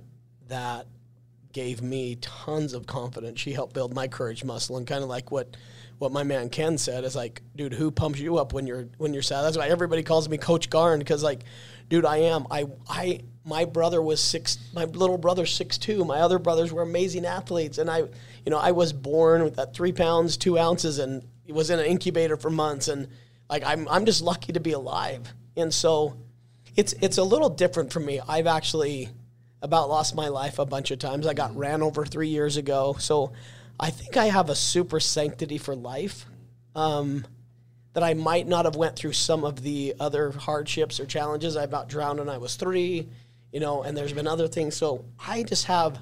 that 0.49 0.87
gave 1.53 1.83
me 1.83 2.17
tons 2.17 2.73
of 2.73 2.87
confidence. 2.87 3.41
She 3.41 3.53
helped 3.53 3.75
build 3.75 3.95
my 3.95 4.09
courage 4.09 4.43
muscle 4.45 4.77
and 4.79 4.87
kind 4.87 5.03
of 5.03 5.09
like 5.09 5.31
what 5.31 5.57
what 5.99 6.11
my 6.11 6.25
man 6.25 6.49
Ken 6.49 6.79
said 6.79 7.05
is 7.05 7.15
like, 7.15 7.43
dude, 7.55 7.75
who 7.75 7.93
pumps 7.93 8.19
you 8.19 8.37
up 8.39 8.53
when 8.53 8.67
you're 8.67 8.89
when 8.99 9.13
you're 9.13 9.23
sad? 9.23 9.43
That's 9.43 9.57
why 9.57 9.69
everybody 9.69 10.03
calls 10.03 10.29
me 10.29 10.39
Coach 10.39 10.69
Garn 10.71 10.99
because 10.99 11.23
like, 11.23 11.45
dude, 11.89 12.05
I 12.05 12.19
am. 12.19 12.47
I 12.51 12.67
I 12.89 13.21
my 13.45 13.65
brother 13.65 14.01
was 14.01 14.21
six. 14.21 14.59
My 14.75 14.85
little 14.85 15.19
brother's 15.19 15.55
six 15.55 15.79
two. 15.79 16.05
My 16.05 16.21
other 16.21 16.39
brothers 16.39 16.73
were 16.73 16.83
amazing 16.83 17.27
athletes, 17.27 17.79
and 17.79 17.91
I, 17.91 17.99
you 17.99 18.51
know, 18.51 18.59
I 18.59 18.73
was 18.73 18.93
born 18.93 19.45
with 19.45 19.57
that 19.57 19.75
three 19.75 19.93
pounds 19.93 20.37
two 20.37 20.59
ounces, 20.59 20.99
and 20.99 21.23
was 21.53 21.71
in 21.71 21.79
an 21.79 21.87
incubator 21.87 22.37
for 22.37 22.51
months, 22.51 22.89
and 22.89 23.09
like 23.49 23.63
I'm 23.65 23.89
I'm 23.89 24.07
just 24.07 24.23
lucky 24.23 24.53
to 24.53 24.61
be 24.61 24.73
alive. 24.73 25.33
And 25.57 25.73
so, 25.73 26.17
it's 26.77 26.93
it's 26.95 27.19
a 27.19 27.25
little 27.25 27.51
different 27.51 27.93
for 27.93 28.01
me. 28.01 28.21
I've 28.27 28.47
actually 28.47 29.09
about 29.61 29.89
lost 29.89 30.15
my 30.15 30.29
life 30.29 30.59
a 30.59 30.67
bunch 30.67 30.91
of 30.91 30.99
times. 30.99 31.27
I 31.27 31.35
got 31.35 31.57
ran 31.57 31.83
over 31.83 32.05
three 32.05 32.29
years 32.29 32.57
ago, 32.57 32.97
so 32.99 33.33
I 33.79 33.91
think 33.91 34.17
I 34.17 34.27
have 34.27 34.51
a 34.51 34.55
super 34.55 35.01
sanctity 35.01 35.59
for 35.59 35.75
life. 35.75 36.27
Um, 36.75 37.25
that 37.93 38.03
I 38.03 38.15
might 38.15 38.47
not 38.47 38.65
have 38.65 38.77
went 38.77 38.97
through 38.97 39.13
some 39.13 39.45
of 39.45 39.63
the 39.63 39.95
other 40.01 40.31
hardships 40.33 40.99
or 40.99 41.07
challenges. 41.07 41.57
I 41.57 41.65
about 41.65 41.89
drowned 41.89 42.19
when 42.19 42.29
I 42.29 42.39
was 42.39 42.57
three, 42.57 43.09
you 43.53 43.61
know, 43.61 43.83
and 43.83 43.97
there's 43.97 44.13
been 44.13 44.27
other 44.27 44.49
things. 44.49 44.77
So 44.77 45.05
I 45.19 45.43
just 45.43 45.67
have, 45.67 45.99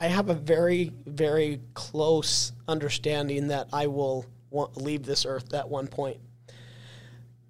I 0.00 0.06
have 0.06 0.30
a 0.30 0.34
very, 0.34 0.92
very 1.06 1.60
close 1.74 2.52
understanding 2.66 3.48
that 3.48 3.68
I 3.72 3.88
will 3.88 4.24
leave 4.50 5.04
this 5.04 5.26
earth 5.26 5.54
at 5.54 5.68
one 5.68 5.86
point. 5.86 6.18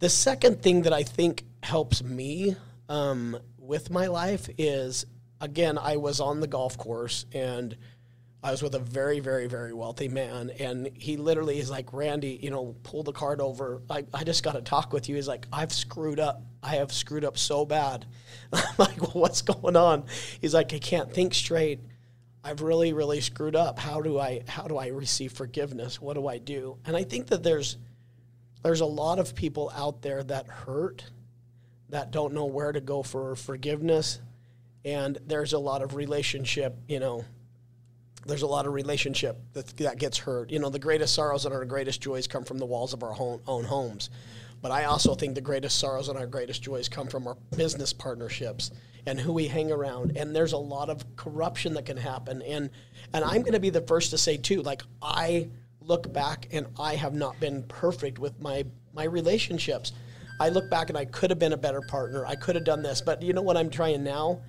The 0.01 0.09
second 0.09 0.63
thing 0.63 0.83
that 0.83 0.93
I 0.93 1.03
think 1.03 1.45
helps 1.63 2.03
me 2.03 2.57
um, 2.89 3.39
with 3.59 3.91
my 3.91 4.07
life 4.07 4.49
is, 4.59 5.07
again, 5.41 5.77
I 5.77 5.97
was 5.97 6.21
on 6.21 6.41
the 6.41 6.47
golf 6.47 6.79
course 6.79 7.27
and 7.33 7.77
I 8.43 8.53
was 8.53 8.63
with 8.63 8.77
a 8.77 8.79
very, 8.79 9.19
very, 9.19 9.49
very 9.49 9.73
wealthy 9.73 10.07
man, 10.07 10.51
and 10.61 10.89
he 10.95 11.17
literally 11.17 11.59
is 11.59 11.71
like, 11.71 11.93
Randy, 11.93 12.39
you 12.41 12.51
know, 12.51 12.77
pull 12.85 13.03
the 13.03 13.13
card 13.13 13.41
over. 13.41 13.83
I, 13.91 14.05
I 14.15 14.23
just 14.23 14.45
got 14.45 14.53
to 14.53 14.63
talk 14.63 14.93
with 14.93 15.09
you. 15.09 15.17
He's 15.17 15.27
like, 15.27 15.47
I've 15.53 15.73
screwed 15.73 16.21
up. 16.21 16.43
I 16.63 16.77
have 16.77 16.93
screwed 16.93 17.25
up 17.25 17.37
so 17.37 17.65
bad. 17.67 18.07
I'm 18.53 18.63
like, 18.79 19.01
well, 19.01 19.11
what's 19.15 19.43
going 19.43 19.75
on? 19.75 20.05
He's 20.41 20.55
like, 20.55 20.73
I 20.73 20.79
can't 20.79 21.13
think 21.13 21.35
straight. 21.35 21.81
I've 22.45 22.63
really, 22.63 22.93
really 22.93 23.21
screwed 23.21 23.57
up. 23.57 23.79
How 23.79 24.01
do 24.01 24.19
I, 24.19 24.43
how 24.47 24.65
do 24.65 24.79
I 24.79 24.89
receive 24.89 25.33
forgiveness? 25.33 26.01
What 26.01 26.15
do 26.15 26.27
I 26.29 26.39
do? 26.39 26.79
And 26.85 26.97
I 26.97 27.03
think 27.03 27.29
that 27.29 27.43
there's, 27.43 27.77
there's 28.63 28.81
a 28.81 28.87
lot 28.87 29.19
of 29.19 29.35
people 29.35 29.73
out 29.75 30.03
there 30.03 30.23
that 30.25 30.47
hurt, 30.47 31.05
that 31.91 32.11
don't 32.11 32.35
know 32.35 32.47
where 32.47 32.73
to 32.73 32.81
go 32.81 33.03
for 33.03 33.35
forgiveness, 33.35 34.21
and 34.85 35.19
there's 35.27 35.53
a 35.53 35.59
lot 35.59 35.83
of 35.83 35.95
relationship, 35.95 36.77
you 36.87 37.01
know, 37.01 37.25
there's 38.27 38.43
a 38.43 38.47
lot 38.47 38.67
of 38.67 38.75
relationship 38.75 39.39
that, 39.55 39.67
that 39.79 39.99
gets 39.99 40.19
hurt. 40.19 40.51
You 40.51 40.59
know, 40.59 40.69
the 40.69 40.79
greatest 40.79 41.15
sorrows 41.15 41.47
and 41.47 41.55
our 41.55 41.65
greatest 41.65 42.01
joys 42.01 42.27
come 42.27 42.45
from 42.45 42.59
the 42.59 42.67
walls 42.67 42.93
of 42.93 43.03
our 43.03 43.13
home, 43.13 43.41
own 43.47 43.65
homes. 43.65 44.11
But 44.61 44.71
I 44.71 44.85
also 44.85 45.15
think 45.15 45.35
the 45.35 45.41
greatest 45.41 45.79
sorrows 45.79 46.09
and 46.09 46.19
our 46.19 46.27
greatest 46.27 46.63
joys 46.63 46.89
come 46.89 47.09
from 47.09 47.27
our 47.27 47.37
business 47.57 47.93
partnerships 47.93 48.71
and 49.07 49.21
who 49.21 49.33
we 49.33 49.47
hang 49.47 49.71
around. 49.71 50.17
And 50.17 50.35
there's 50.35 50.53
a 50.53 50.59
lot 50.59 50.91
of 50.91 51.05
corruption 51.17 51.75
that 51.75 51.87
can 51.87 51.97
happen. 51.97 52.43
And 52.43 52.71
and 53.15 53.25
I'm 53.25 53.43
going 53.43 53.53
to 53.53 53.61
be 53.61 53.71
the 53.71 53.83
first 53.83 54.11
to 54.11 54.19
say 54.19 54.37
too, 54.37 54.63
like 54.63 54.83
I 55.01 55.49
look 55.81 56.13
back 56.13 56.49
and 56.53 56.67
I 56.79 56.97
have 56.97 57.15
not 57.15 57.39
been 57.41 57.63
perfect 57.65 58.19
with 58.19 58.41
my 58.41 58.65
my 58.93 59.05
relationships. 59.05 59.93
I 60.41 60.51
look 60.51 60.71
back 60.71 60.89
and 60.89 60.99
I 60.99 61.05
could 61.05 61.31
have 61.31 61.39
been 61.39 61.53
a 61.53 61.59
better 61.59 61.81
partner. 61.81 62.25
I 62.27 62.37
could 62.37 62.55
have 62.55 62.65
done 62.65 62.83
this. 62.83 63.01
But 63.01 63.23
you 63.23 63.33
know 63.33 63.43
what 63.43 63.57
I'm 63.57 63.71
trying 63.71 64.05
now? 64.05 64.41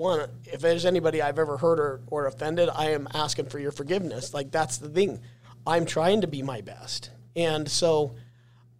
one, 0.00 0.30
if 0.46 0.62
there's 0.62 0.86
anybody 0.86 1.20
I've 1.20 1.38
ever 1.38 1.58
hurt 1.58 1.78
or, 1.78 2.00
or 2.06 2.26
offended, 2.26 2.70
I 2.74 2.92
am 2.92 3.06
asking 3.12 3.46
for 3.50 3.58
your 3.58 3.70
forgiveness. 3.70 4.32
Like 4.32 4.50
that's 4.50 4.78
the 4.78 4.88
thing. 4.88 5.20
I'm 5.66 5.84
trying 5.84 6.22
to 6.22 6.26
be 6.26 6.42
my 6.42 6.62
best. 6.62 7.10
And 7.36 7.70
so 7.70 8.16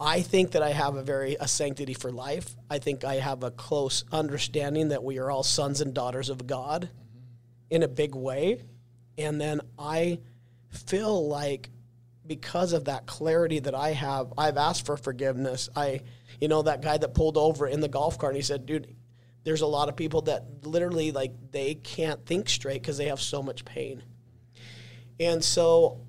I 0.00 0.22
think 0.22 0.52
that 0.52 0.62
I 0.62 0.70
have 0.70 0.96
a 0.96 1.02
very 1.02 1.36
a 1.38 1.46
sanctity 1.46 1.92
for 1.92 2.10
life. 2.10 2.56
I 2.70 2.78
think 2.78 3.04
I 3.04 3.16
have 3.16 3.42
a 3.42 3.50
close 3.50 4.04
understanding 4.10 4.88
that 4.88 5.04
we 5.04 5.18
are 5.18 5.30
all 5.30 5.42
sons 5.42 5.82
and 5.82 5.92
daughters 5.92 6.30
of 6.30 6.46
God 6.46 6.88
in 7.68 7.82
a 7.82 7.88
big 7.88 8.14
way. 8.14 8.62
And 9.18 9.38
then 9.38 9.60
I 9.78 10.20
feel 10.70 11.28
like 11.28 11.68
because 12.26 12.72
of 12.72 12.86
that 12.86 13.06
clarity 13.06 13.58
that 13.58 13.74
I 13.74 13.90
have, 13.90 14.32
I've 14.38 14.56
asked 14.56 14.86
for 14.86 14.96
forgiveness. 14.96 15.68
I, 15.76 16.00
you 16.40 16.48
know, 16.48 16.62
that 16.62 16.80
guy 16.80 16.96
that 16.96 17.12
pulled 17.12 17.36
over 17.36 17.66
in 17.66 17.80
the 17.80 17.88
golf 17.88 18.18
cart, 18.18 18.32
and 18.32 18.36
he 18.36 18.42
said, 18.42 18.64
dude, 18.66 18.94
there's 19.42 19.62
a 19.62 19.66
lot 19.66 19.88
of 19.88 19.96
people 19.96 20.22
that 20.22 20.64
literally 20.64 21.12
like 21.12 21.32
they 21.50 21.74
can't 21.74 22.24
think 22.24 22.48
straight 22.48 22.80
because 22.80 22.96
they 22.96 23.06
have 23.06 23.20
so 23.20 23.42
much 23.42 23.64
pain. 23.64 24.02
And 25.18 25.44
so 25.44 26.06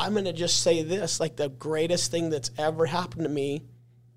I'm 0.00 0.12
going 0.12 0.24
to 0.24 0.32
just 0.32 0.62
say 0.62 0.82
this 0.82 1.20
like 1.20 1.36
the 1.36 1.50
greatest 1.50 2.10
thing 2.10 2.30
that's 2.30 2.50
ever 2.56 2.86
happened 2.86 3.24
to 3.24 3.28
me 3.28 3.64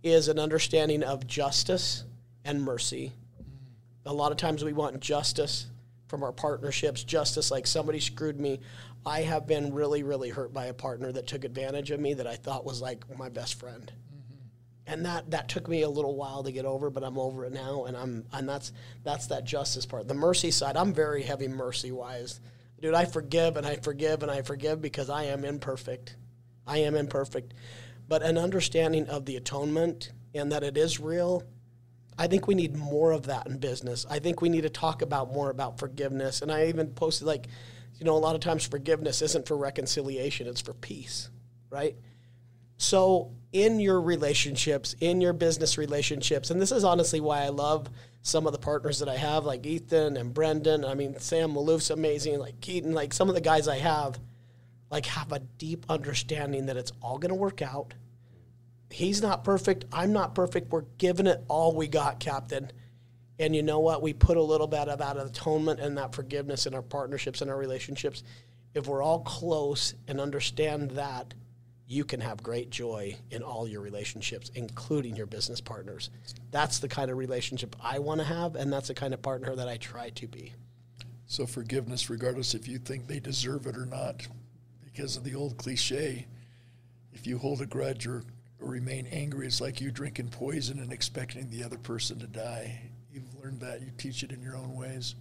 is 0.02 0.30
an 0.30 0.40
understanding 0.40 1.04
of 1.04 1.28
justice 1.28 2.06
and 2.46 2.64
mercy. 2.64 3.12
A 4.06 4.14
lot 4.14 4.32
of 4.32 4.38
times 4.38 4.64
we 4.64 4.72
want 4.72 5.02
justice 5.02 5.68
from 6.08 6.24
our 6.24 6.32
partnerships, 6.32 7.04
justice 7.04 7.52
like 7.52 7.68
somebody 7.68 8.00
screwed 8.00 8.40
me. 8.40 8.62
I 9.06 9.24
have 9.24 9.46
been 9.46 9.74
really, 9.74 10.04
really 10.04 10.30
hurt 10.30 10.54
by 10.54 10.68
a 10.68 10.74
partner 10.74 11.12
that 11.12 11.28
took 11.28 11.44
advantage 11.44 11.92
of 11.92 12.00
me 12.00 12.14
that 12.14 12.28
I 12.28 12.38
thought 12.38 12.64
was 12.64 12.82
like 12.82 13.04
my 13.18 13.28
best 13.28 13.60
friend 13.60 13.92
mm-hmm. 13.92 14.94
and 14.94 15.06
that 15.06 15.32
that 15.32 15.50
took 15.50 15.68
me 15.68 15.82
a 15.82 15.90
little 15.90 16.16
while 16.16 16.44
to 16.44 16.52
get 16.54 16.64
over, 16.64 16.92
but 16.92 17.04
I'm 17.04 17.18
over 17.18 17.44
it 17.44 17.52
now, 17.52 17.84
and 17.86 17.98
I'm 17.98 18.26
and 18.32 18.48
that's 18.48 18.72
that's 19.04 19.28
that 19.28 19.44
justice 19.44 19.86
part. 19.86 20.08
The 20.08 20.14
mercy 20.14 20.52
side, 20.52 20.78
I'm 20.78 20.94
very 20.94 21.24
heavy 21.24 21.50
mercy 21.50 21.92
wise, 21.92 22.40
dude. 22.84 22.94
I 22.94 23.06
forgive 23.06 23.56
and 23.56 23.66
I 23.66 23.78
forgive 23.78 24.22
and 24.22 24.32
I 24.32 24.42
forgive 24.42 24.82
because 24.82 25.10
I 25.10 25.24
am 25.24 25.46
imperfect. 25.46 26.18
I 26.68 26.80
am 26.80 26.96
imperfect, 26.96 27.54
but 28.10 28.22
an 28.22 28.38
understanding 28.38 29.08
of 29.08 29.26
the 29.26 29.38
atonement 29.38 30.12
and 30.36 30.52
that 30.52 30.64
it 30.64 30.78
is 30.78 31.00
real. 31.00 31.44
I 32.18 32.28
think 32.28 32.46
we 32.46 32.56
need 32.56 32.76
more 32.76 33.12
of 33.12 33.28
that 33.28 33.48
in 33.48 33.58
business. 33.58 34.06
I 34.10 34.20
think 34.20 34.42
we 34.42 34.50
need 34.50 34.62
to 34.62 34.70
talk 34.70 35.02
about 35.02 35.32
more 35.32 35.50
about 35.50 35.80
forgiveness. 35.80 36.42
And 36.42 36.52
I 36.52 36.68
even 36.68 36.88
posted 36.88 37.26
like, 37.26 37.48
you 37.98 38.06
know, 38.06 38.16
a 38.16 38.20
lot 38.20 38.36
of 38.36 38.42
times 38.42 38.68
forgiveness 38.68 39.22
isn't 39.22 39.48
for 39.48 39.56
reconciliation; 39.56 40.46
it's 40.48 40.62
for 40.62 40.74
peace, 40.74 41.30
right? 41.70 41.96
So, 42.84 43.32
in 43.54 43.80
your 43.80 44.02
relationships, 44.02 44.94
in 45.00 45.22
your 45.22 45.32
business 45.32 45.78
relationships, 45.78 46.52
and 46.52 46.62
this 46.62 46.74
is 46.74 46.84
honestly 46.84 47.22
why 47.22 47.44
I 47.44 47.48
love 47.48 47.90
some 48.24 48.46
of 48.46 48.52
the 48.52 48.60
partners 48.60 49.00
that 49.00 49.08
I 49.08 49.16
have, 49.16 49.46
like 49.46 49.66
Ethan 49.66 50.18
and 50.18 50.34
Brendan. 50.34 50.84
I 50.84 50.94
mean, 50.94 51.18
Sam 51.18 51.54
Maloof's 51.54 51.92
amazing, 51.92 52.40
like 52.40 52.60
Keaton, 52.60 52.92
like 52.92 53.14
some 53.14 53.30
of 53.30 53.36
the 53.36 53.42
guys 53.42 53.70
I 53.70 53.78
have, 53.78 54.20
like 54.92 55.06
have 55.06 55.32
a 55.32 55.40
deep 55.40 55.86
understanding 55.88 56.66
that 56.66 56.76
it's 56.76 56.92
all 57.02 57.18
going 57.18 57.30
to 57.30 57.36
work 57.36 57.62
out. 57.62 57.94
He's 58.90 59.22
not 59.22 59.46
perfect. 59.46 59.86
I'm 59.94 60.12
not 60.12 60.36
perfect. 60.36 60.70
We're 60.70 60.84
giving 60.98 61.26
it 61.26 61.42
all 61.48 61.74
we 61.74 61.88
got, 61.88 62.20
Captain. 62.20 62.70
And 63.40 63.56
you 63.56 63.64
know 63.64 63.80
what? 63.80 64.02
We 64.02 64.12
put 64.12 64.36
a 64.36 64.44
little 64.44 64.68
bit 64.68 64.90
of 64.90 65.00
that 65.00 65.16
atonement 65.16 65.80
and 65.80 65.98
that 65.98 66.14
forgiveness 66.14 66.66
in 66.66 66.74
our 66.74 66.82
partnerships 66.82 67.42
and 67.42 67.50
our 67.50 67.58
relationships. 67.58 68.24
If 68.74 68.88
we're 68.88 69.02
all 69.02 69.22
close 69.22 69.94
and 70.10 70.20
understand 70.20 70.92
that, 70.92 71.34
you 71.88 72.06
can 72.06 72.22
have 72.22 72.42
great 72.42 72.70
joy 72.70 73.16
in 73.32 73.44
all 73.44 73.68
your 73.68 73.82
relationships, 73.82 74.52
including 74.56 75.16
your 75.16 75.26
business 75.26 75.62
partners. 75.62 76.10
That's 76.52 76.80
the 76.80 76.88
kind 76.88 77.12
of 77.12 77.18
relationship 77.18 77.76
I 77.82 78.00
want 78.00 78.22
to 78.22 78.26
have, 78.26 78.56
and 78.56 78.72
that's 78.72 78.88
the 78.88 78.94
kind 78.94 79.14
of 79.14 79.22
partner 79.22 79.56
that 79.56 79.68
I 79.68 79.78
try 79.78 80.10
to 80.12 80.28
be. 80.28 80.54
So, 81.26 81.46
forgiveness, 81.46 82.10
regardless 82.10 82.54
if 82.54 82.68
you 82.68 82.78
think 82.78 83.08
they 83.08 83.20
deserve 83.20 83.66
it 83.68 83.78
or 83.78 83.86
not, 83.86 84.28
because 84.84 85.18
of 85.18 85.24
the 85.24 85.36
old 85.36 85.58
cliche 85.58 86.28
if 87.14 87.28
you 87.28 87.38
hold 87.38 87.62
a 87.62 87.66
grudge 87.66 88.08
or, 88.08 88.24
or 88.60 88.70
remain 88.70 89.08
angry, 89.08 89.48
it's 89.48 89.62
like 89.62 89.80
you 89.80 89.92
drinking 89.92 90.30
poison 90.30 90.80
and 90.80 90.92
expecting 90.92 91.50
the 91.50 91.64
other 91.64 91.78
person 91.78 92.20
to 92.20 92.28
die. 92.28 92.82
You've 93.12 93.34
learned 93.42 93.62
that, 93.62 93.82
you 93.82 93.92
teach 93.98 94.24
it 94.24 94.32
in 94.32 94.42
your 94.42 94.58
own 94.58 94.76
ways. 94.76 95.16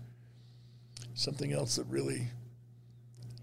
Something 1.15 1.53
else 1.53 1.77
that 1.77 1.87
really 1.87 2.29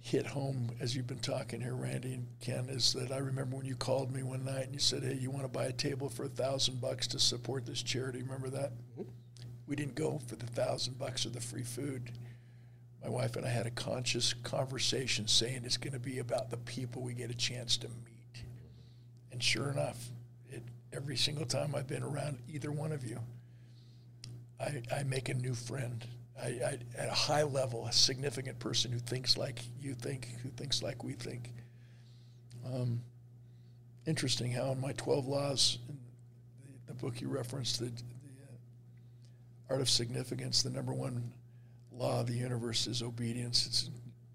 hit 0.02 0.26
home 0.26 0.72
as 0.80 0.96
you've 0.96 1.08
been 1.08 1.20
talking 1.20 1.62
here, 1.62 1.76
Randy 1.76 2.14
and 2.14 2.28
Ken, 2.42 2.70
is 2.70 2.94
that 2.94 3.12
I 3.12 3.18
remember 3.18 3.58
when 3.58 3.66
you 3.66 3.76
called 3.76 4.12
me 4.12 4.24
one 4.24 4.46
night 4.46 4.66
and 4.66 4.74
you 4.74 4.80
said, 4.80 5.04
"Hey, 5.04 5.16
you 5.16 5.30
want 5.30 5.44
to 5.44 5.50
buy 5.50 5.66
a 5.66 5.74
table 5.74 6.10
for 6.10 6.24
a 6.24 6.30
thousand 6.30 6.82
bucks 6.82 7.08
to 7.08 7.20
support 7.20 7.66
this 7.66 7.84
charity?" 7.84 8.22
Remember 8.22 8.50
that? 8.50 8.72
Mm-hmm. 8.98 9.10
We 9.68 9.76
didn't 9.76 9.96
go 9.96 10.20
for 10.28 10.36
the 10.36 10.48
thousand 10.48 10.98
bucks 10.98 11.26
or 11.26 11.30
the 11.30 11.42
free 11.42 11.64
food. 11.64 12.12
My 13.04 13.10
wife 13.10 13.36
and 13.36 13.46
I 13.46 13.50
had 13.50 13.66
a 13.66 13.72
conscious 13.72 14.34
conversation 14.34 15.28
saying 15.28 15.62
it's 15.64 15.78
going 15.78 15.94
to 15.94 16.00
be 16.00 16.20
about 16.20 16.50
the 16.50 16.58
people 16.58 17.02
we 17.02 17.14
get 17.14 17.30
a 17.30 17.36
chance 17.36 17.78
to 17.78 17.88
meet. 17.88 18.44
And 19.32 19.42
sure 19.42 19.70
enough, 19.70 20.10
it, 20.50 20.64
every 20.92 21.16
single 21.16 21.46
time 21.46 21.76
I've 21.76 21.88
been 21.88 22.04
around 22.04 22.40
either 22.52 22.72
one 22.72 22.92
of 22.92 23.06
you, 23.06 23.20
I, 24.60 24.82
I 24.94 25.04
make 25.04 25.30
a 25.30 25.34
new 25.34 25.54
friend 25.54 26.06
I, 26.42 26.48
I, 26.48 26.78
at 26.98 27.10
a 27.10 27.14
high 27.14 27.44
level, 27.44 27.86
a 27.86 27.92
significant 27.92 28.60
person 28.60 28.92
who 28.92 29.00
thinks 29.00 29.38
like 29.38 29.60
you 29.80 29.94
think, 29.94 30.28
who 30.42 30.50
thinks 30.50 30.82
like 30.82 31.04
we 31.04 31.14
think. 31.14 31.52
Um, 32.66 33.02
interesting 34.06 34.52
how 34.52 34.72
in 34.72 34.80
my 34.80 34.94
12 34.94 35.28
laws, 35.28 35.80
in 35.88 35.98
the, 36.88 36.94
the 36.94 37.00
book 37.00 37.22
you 37.22 37.28
referenced, 37.28 37.80
the, 37.80 37.86
the 37.86 37.92
uh, 37.92 39.72
art 39.72 39.82
of 39.82 39.90
significance, 39.90 40.64
the 40.64 40.70
number 40.70 40.94
one 40.94 41.32
law 41.92 42.22
of 42.22 42.28
the 42.28 42.34
universe 42.34 42.88
is 42.88 43.02
obedience. 43.02 43.66
It's, 43.66 43.90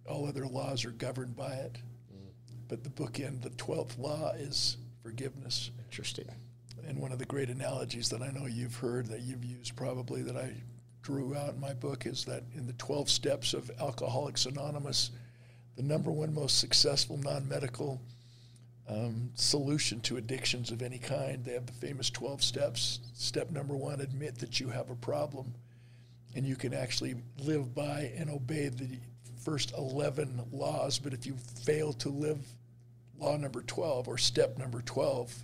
all 0.07 0.27
other 0.27 0.47
laws 0.47 0.85
are 0.85 0.91
governed 0.91 1.35
by 1.35 1.53
it. 1.53 1.79
Mm. 2.15 2.29
But 2.69 2.85
the 2.85 2.91
bookend, 2.91 3.43
the 3.43 3.51
12th 3.51 3.99
law 3.99 4.33
is 4.33 4.77
forgiveness. 5.03 5.71
Interesting. 5.87 6.29
And 6.87 6.99
one 6.99 7.13
of 7.13 7.19
the 7.19 7.25
great 7.25 7.49
analogies 7.49 8.11
that 8.11 8.21
I 8.21 8.31
know 8.31 8.47
you've 8.47 8.77
heard 8.77 9.07
that 9.07 9.21
you've 9.23 9.45
used 9.45 9.75
probably 9.75 10.23
that 10.23 10.37
I 10.37 10.53
drew 11.05 11.37
out 11.37 11.55
in 11.55 11.61
my 11.61 11.75
book 11.75 12.07
is 12.07 12.25
that 12.25 12.43
in 12.55 12.67
the 12.67 12.73
12 12.73 13.11
steps 13.11 13.53
of 13.53 13.71
Alcoholics 13.79 14.47
Anonymous, 14.47 15.11
the 15.77 15.83
number 15.83 16.11
one 16.11 16.35
most 16.35 16.59
successful 16.59 17.19
non 17.19 17.47
medical 17.47 18.01
um, 18.89 19.31
solution 19.35 20.01
to 20.01 20.17
addictions 20.17 20.71
of 20.71 20.83
any 20.83 20.99
kind, 20.99 21.45
they 21.45 21.53
have 21.53 21.67
the 21.67 21.73
famous 21.73 22.09
12 22.11 22.43
steps. 22.43 23.01
Step 23.13 23.51
number 23.51 23.77
one 23.77 24.01
admit 24.01 24.39
that 24.39 24.59
you 24.59 24.69
have 24.71 24.91
a 24.91 24.95
problem. 24.97 25.55
And 26.35 26.45
you 26.45 26.57
can 26.57 26.73
actually 26.75 27.15
live 27.39 27.75
by 27.75 28.13
and 28.17 28.31
obey 28.31 28.69
the 28.69 28.99
first 29.45 29.73
11 29.77 30.41
laws, 30.53 30.99
but 30.99 31.13
if 31.13 31.27
you 31.27 31.37
fail 31.65 31.93
to 31.93 32.09
live 32.09 32.39
law 33.19 33.37
number 33.37 33.63
12 33.63 34.09
or 34.09 34.17
step 34.19 34.59
number 34.59 34.81
12, 34.81 35.35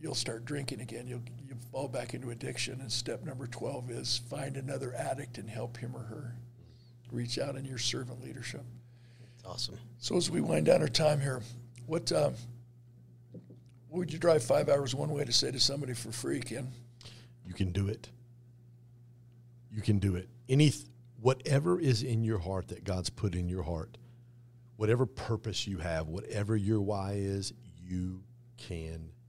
you'll 0.00 0.14
start 0.14 0.44
drinking 0.44 0.80
again. 0.80 1.08
You'll, 1.08 1.22
you 1.50 1.56
fall 1.72 1.88
back 1.88 2.14
into 2.14 2.30
addiction. 2.30 2.80
And 2.80 2.90
step 2.90 3.24
number 3.24 3.46
12 3.46 3.90
is 3.90 4.22
find 4.30 4.56
another 4.56 4.94
addict 4.94 5.36
and 5.36 5.50
help 5.50 5.76
him 5.76 5.96
or 5.96 6.04
her. 6.04 6.36
Reach 7.10 7.38
out 7.38 7.56
in 7.56 7.64
your 7.64 7.78
servant 7.78 8.22
leadership. 8.22 8.62
Awesome. 9.44 9.76
So 9.98 10.16
as 10.16 10.30
we 10.30 10.40
wind 10.40 10.66
down 10.66 10.80
our 10.80 10.88
time 10.88 11.20
here, 11.20 11.42
what, 11.86 12.12
uh, 12.12 12.30
what 13.88 13.98
would 13.98 14.12
you 14.12 14.18
drive 14.18 14.44
five 14.44 14.68
hours 14.68 14.94
one 14.94 15.10
way 15.10 15.24
to 15.24 15.32
say 15.32 15.50
to 15.50 15.58
somebody 15.58 15.92
for 15.92 16.12
free, 16.12 16.38
Ken? 16.38 16.70
You 17.44 17.52
can 17.52 17.72
do 17.72 17.88
it. 17.88 18.08
You 19.72 19.82
can 19.82 19.98
do 19.98 20.14
it. 20.14 20.28
Any 20.48 20.72
whatever 21.20 21.80
is 21.80 22.04
in 22.04 22.22
your 22.22 22.38
heart 22.38 22.68
that 22.68 22.84
God's 22.84 23.10
put 23.10 23.34
in 23.34 23.48
your 23.48 23.64
heart, 23.64 23.98
whatever 24.76 25.04
purpose 25.04 25.66
you 25.66 25.78
have, 25.78 26.06
whatever 26.06 26.56
your 26.56 26.80
why 26.80 27.14
is, 27.14 27.52
you 27.82 28.22
can 28.56 28.86
do 28.86 29.00
it. 29.00 29.19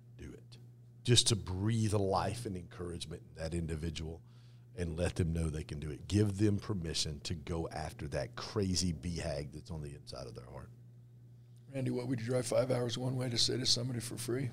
Just 1.03 1.27
to 1.27 1.35
breathe 1.35 1.93
a 1.93 1.97
life 1.97 2.45
and 2.45 2.55
encouragement 2.55 3.23
in 3.29 3.41
that 3.41 3.53
individual 3.53 4.21
and 4.77 4.97
let 4.97 5.15
them 5.15 5.33
know 5.33 5.49
they 5.49 5.63
can 5.63 5.79
do 5.79 5.89
it. 5.89 6.07
Give 6.07 6.37
them 6.37 6.57
permission 6.57 7.19
to 7.23 7.33
go 7.33 7.67
after 7.73 8.07
that 8.09 8.35
crazy 8.35 8.93
BHAG 8.93 9.51
that's 9.53 9.71
on 9.71 9.81
the 9.81 9.95
inside 9.95 10.27
of 10.27 10.35
their 10.35 10.49
heart. 10.51 10.69
Randy, 11.73 11.91
what 11.91 12.07
would 12.07 12.19
you 12.19 12.25
drive 12.25 12.45
five 12.45 12.71
hours 12.71 12.97
one 12.97 13.15
way 13.15 13.29
to 13.29 13.37
say 13.37 13.57
to 13.57 13.65
somebody 13.65 13.99
for 13.99 14.17
free? 14.17 14.49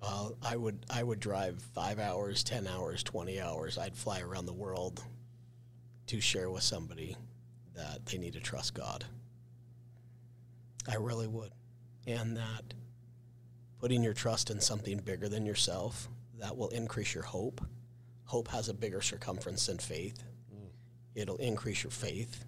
Well, 0.00 0.36
I 0.42 0.56
would 0.56 0.84
I 0.90 1.02
would 1.02 1.20
drive 1.20 1.62
five 1.74 1.98
hours, 1.98 2.44
ten 2.44 2.66
hours, 2.66 3.02
twenty 3.02 3.40
hours. 3.40 3.78
I'd 3.78 3.96
fly 3.96 4.20
around 4.20 4.46
the 4.46 4.52
world 4.52 5.02
to 6.08 6.20
share 6.20 6.50
with 6.50 6.62
somebody 6.62 7.16
that 7.74 8.04
they 8.04 8.18
need 8.18 8.34
to 8.34 8.40
trust 8.40 8.74
God. 8.74 9.04
I 10.86 10.96
really 10.96 11.26
would, 11.26 11.52
and 12.06 12.36
that 12.36 12.74
putting 13.84 14.02
your 14.02 14.14
trust 14.14 14.48
in 14.48 14.58
something 14.58 14.96
bigger 14.96 15.28
than 15.28 15.44
yourself 15.44 16.08
that 16.40 16.56
will 16.56 16.70
increase 16.70 17.14
your 17.14 17.22
hope. 17.22 17.60
Hope 18.24 18.48
has 18.48 18.70
a 18.70 18.72
bigger 18.72 19.02
circumference 19.02 19.66
than 19.66 19.76
faith. 19.76 20.24
It'll 21.14 21.36
increase 21.36 21.84
your 21.84 21.90
faith, 21.90 22.46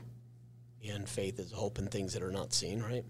and 0.82 1.06
faith 1.06 1.38
is 1.38 1.52
hope 1.52 1.78
in 1.78 1.88
things 1.88 2.14
that 2.14 2.22
are 2.22 2.30
not 2.30 2.54
seen. 2.54 2.80
Right? 2.80 3.04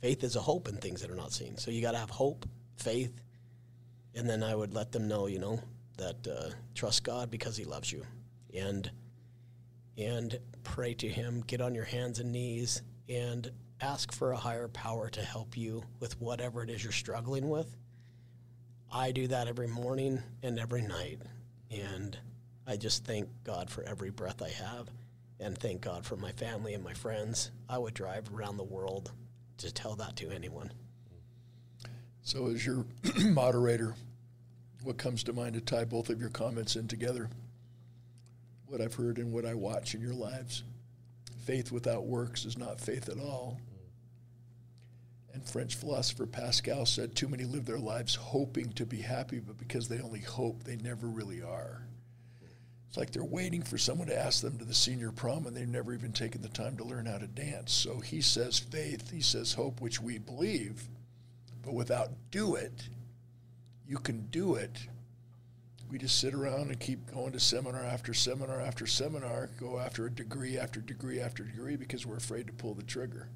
Faith 0.00 0.24
is 0.24 0.34
a 0.34 0.40
hope 0.40 0.66
in 0.66 0.78
things 0.78 1.02
that 1.02 1.10
are 1.10 1.14
not 1.14 1.30
seen. 1.30 1.58
So 1.58 1.70
you 1.70 1.82
got 1.82 1.92
to 1.92 1.98
have 1.98 2.08
hope, 2.08 2.46
faith, 2.76 3.20
and 4.14 4.26
then 4.26 4.42
I 4.42 4.54
would 4.54 4.72
let 4.72 4.90
them 4.90 5.06
know, 5.06 5.26
you 5.26 5.38
know, 5.38 5.60
that 5.98 6.26
uh, 6.26 6.48
trust 6.74 7.04
God 7.04 7.30
because 7.30 7.58
He 7.58 7.66
loves 7.66 7.92
you, 7.92 8.02
and 8.54 8.90
and 9.98 10.38
pray 10.62 10.94
to 10.94 11.06
Him. 11.06 11.44
Get 11.46 11.60
on 11.60 11.74
your 11.74 11.84
hands 11.84 12.18
and 12.18 12.32
knees 12.32 12.80
and 13.10 13.50
ask 13.80 14.12
for 14.12 14.32
a 14.32 14.36
higher 14.36 14.68
power 14.68 15.08
to 15.10 15.22
help 15.22 15.56
you 15.56 15.82
with 16.00 16.20
whatever 16.20 16.62
it 16.62 16.70
is 16.70 16.82
you're 16.82 16.92
struggling 16.92 17.48
with. 17.48 17.76
I 18.92 19.12
do 19.12 19.26
that 19.28 19.48
every 19.48 19.68
morning 19.68 20.22
and 20.42 20.58
every 20.58 20.82
night, 20.82 21.20
and 21.70 22.18
I 22.66 22.76
just 22.76 23.04
thank 23.04 23.28
God 23.44 23.70
for 23.70 23.82
every 23.82 24.10
breath 24.10 24.42
I 24.42 24.48
have, 24.48 24.88
and 25.38 25.56
thank 25.56 25.82
God 25.82 26.06
for 26.06 26.16
my 26.16 26.32
family 26.32 26.74
and 26.74 26.82
my 26.82 26.94
friends. 26.94 27.50
I 27.68 27.78
would 27.78 27.94
drive 27.94 28.32
around 28.34 28.56
the 28.56 28.64
world 28.64 29.12
to 29.58 29.72
tell 29.72 29.94
that 29.96 30.16
to 30.16 30.30
anyone. 30.30 30.72
So, 32.22 32.48
as 32.48 32.64
your 32.64 32.84
moderator, 33.24 33.94
what 34.82 34.98
comes 34.98 35.22
to 35.24 35.32
mind 35.32 35.54
to 35.54 35.60
tie 35.60 35.84
both 35.84 36.08
of 36.08 36.20
your 36.20 36.30
comments 36.30 36.76
in 36.76 36.88
together? 36.88 37.30
What 38.66 38.80
I've 38.80 38.94
heard 38.94 39.18
and 39.18 39.32
what 39.32 39.46
I 39.46 39.54
watch 39.54 39.94
in 39.94 40.00
your 40.00 40.14
lives. 40.14 40.62
Faith 41.44 41.72
without 41.72 42.04
works 42.06 42.44
is 42.44 42.58
not 42.58 42.80
faith 42.80 43.08
at 43.08 43.18
all. 43.18 43.58
And 45.38 45.48
French 45.48 45.76
philosopher 45.76 46.26
Pascal 46.26 46.84
said, 46.84 47.14
Too 47.14 47.28
many 47.28 47.44
live 47.44 47.64
their 47.64 47.78
lives 47.78 48.16
hoping 48.16 48.72
to 48.72 48.84
be 48.84 48.96
happy, 48.96 49.38
but 49.38 49.56
because 49.56 49.86
they 49.86 50.00
only 50.00 50.18
hope, 50.18 50.64
they 50.64 50.74
never 50.74 51.06
really 51.06 51.42
are. 51.42 51.86
It's 52.88 52.96
like 52.96 53.12
they're 53.12 53.22
waiting 53.22 53.62
for 53.62 53.78
someone 53.78 54.08
to 54.08 54.18
ask 54.18 54.42
them 54.42 54.58
to 54.58 54.64
the 54.64 54.74
senior 54.74 55.12
prom 55.12 55.46
and 55.46 55.56
they've 55.56 55.68
never 55.68 55.94
even 55.94 56.12
taken 56.12 56.42
the 56.42 56.48
time 56.48 56.76
to 56.78 56.84
learn 56.84 57.06
how 57.06 57.18
to 57.18 57.28
dance. 57.28 57.72
So 57.72 58.00
he 58.00 58.20
says 58.20 58.58
faith, 58.58 59.12
he 59.12 59.20
says 59.20 59.52
hope, 59.52 59.80
which 59.80 60.00
we 60.00 60.18
believe, 60.18 60.88
but 61.62 61.74
without 61.74 62.10
do 62.32 62.56
it, 62.56 62.88
you 63.86 63.98
can 63.98 64.26
do 64.32 64.56
it. 64.56 64.88
We 65.88 65.98
just 65.98 66.18
sit 66.18 66.34
around 66.34 66.70
and 66.70 66.80
keep 66.80 67.12
going 67.14 67.30
to 67.30 67.40
seminar 67.40 67.84
after 67.84 68.12
seminar 68.12 68.60
after 68.60 68.88
seminar, 68.88 69.50
go 69.60 69.78
after 69.78 70.06
a 70.06 70.10
degree 70.10 70.58
after 70.58 70.80
degree 70.80 71.20
after 71.20 71.44
degree 71.44 71.76
because 71.76 72.04
we're 72.04 72.16
afraid 72.16 72.48
to 72.48 72.52
pull 72.52 72.74
the 72.74 72.82
trigger. 72.82 73.28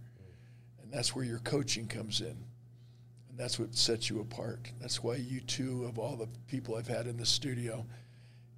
That's 0.93 1.15
where 1.17 1.25
your 1.25 1.39
coaching 1.39 1.87
comes 1.89 2.21
in. 2.21 2.37
And 3.31 3.39
that's 3.39 3.59
what 3.59 3.75
sets 3.75 4.11
you 4.11 4.21
apart. 4.21 4.71
That's 4.79 5.03
why 5.03 5.17
you 5.17 5.41
two, 5.41 5.85
of 5.87 5.99
all 5.99 6.17
the 6.17 6.29
people 6.47 6.77
I've 6.77 6.87
had 6.87 7.07
in 7.07 7.17
the 7.17 7.25
studio, 7.25 7.87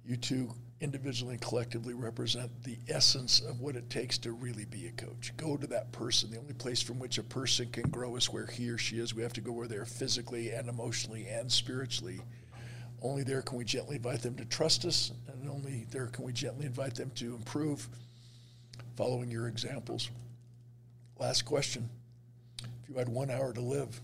you 0.03 0.17
two 0.17 0.53
individually 0.81 1.35
and 1.35 1.41
collectively 1.41 1.93
represent 1.93 2.51
the 2.63 2.77
essence 2.89 3.39
of 3.39 3.61
what 3.61 3.77
it 3.77 3.89
takes 3.89 4.17
to 4.17 4.33
really 4.33 4.65
be 4.65 4.87
a 4.87 4.91
coach. 4.91 5.31
Go 5.37 5.55
to 5.55 5.65
that 5.67 5.93
person. 5.93 6.29
The 6.29 6.37
only 6.37 6.53
place 6.53 6.81
from 6.81 6.99
which 6.99 7.17
a 7.17 7.23
person 7.23 7.69
can 7.71 7.89
grow 7.89 8.17
is 8.17 8.29
where 8.29 8.45
he 8.45 8.69
or 8.69 8.77
she 8.77 8.99
is. 8.99 9.15
We 9.15 9.23
have 9.23 9.33
to 9.33 9.41
go 9.41 9.53
where 9.53 9.69
they're 9.69 9.85
physically 9.85 10.51
and 10.51 10.67
emotionally 10.67 11.27
and 11.27 11.49
spiritually. 11.49 12.19
Only 13.01 13.23
there 13.23 13.41
can 13.41 13.57
we 13.57 13.63
gently 13.63 13.95
invite 13.95 14.21
them 14.21 14.35
to 14.35 14.45
trust 14.45 14.83
us, 14.83 15.13
and 15.31 15.49
only 15.49 15.85
there 15.89 16.07
can 16.07 16.25
we 16.25 16.33
gently 16.33 16.65
invite 16.65 16.95
them 16.95 17.11
to 17.15 17.35
improve 17.35 17.87
following 18.97 19.31
your 19.31 19.47
examples. 19.47 20.09
Last 21.17 21.43
question. 21.43 21.89
If 22.85 22.89
you 22.89 22.99
had 22.99 23.09
one 23.09 23.31
hour 23.31 23.51
to 23.51 23.61
live, 23.61 23.99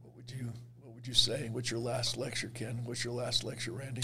what 0.00 0.16
would 0.16 0.30
you 0.30 0.50
what 0.80 0.94
would 0.94 1.06
you 1.06 1.12
say? 1.12 1.50
What's 1.52 1.70
your 1.70 1.80
last 1.80 2.16
lecture, 2.16 2.48
Ken? 2.48 2.80
What's 2.84 3.04
your 3.04 3.12
last 3.12 3.44
lecture, 3.44 3.72
Randy? 3.72 4.00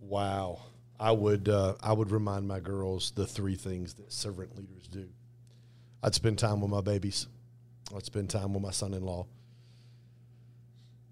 Wow. 0.00 0.62
I 0.98 1.12
would 1.12 1.48
uh, 1.48 1.74
I 1.80 1.92
would 1.92 2.10
remind 2.10 2.48
my 2.48 2.58
girls 2.58 3.12
the 3.12 3.28
three 3.28 3.54
things 3.54 3.94
that 3.94 4.12
servant 4.12 4.56
leaders 4.56 4.88
do. 4.88 5.08
I'd 6.02 6.16
spend 6.16 6.40
time 6.40 6.60
with 6.60 6.72
my 6.72 6.80
babies. 6.80 7.28
I'd 7.94 8.04
spend 8.04 8.28
time 8.28 8.52
with 8.52 8.62
my 8.64 8.72
son-in-law. 8.72 9.26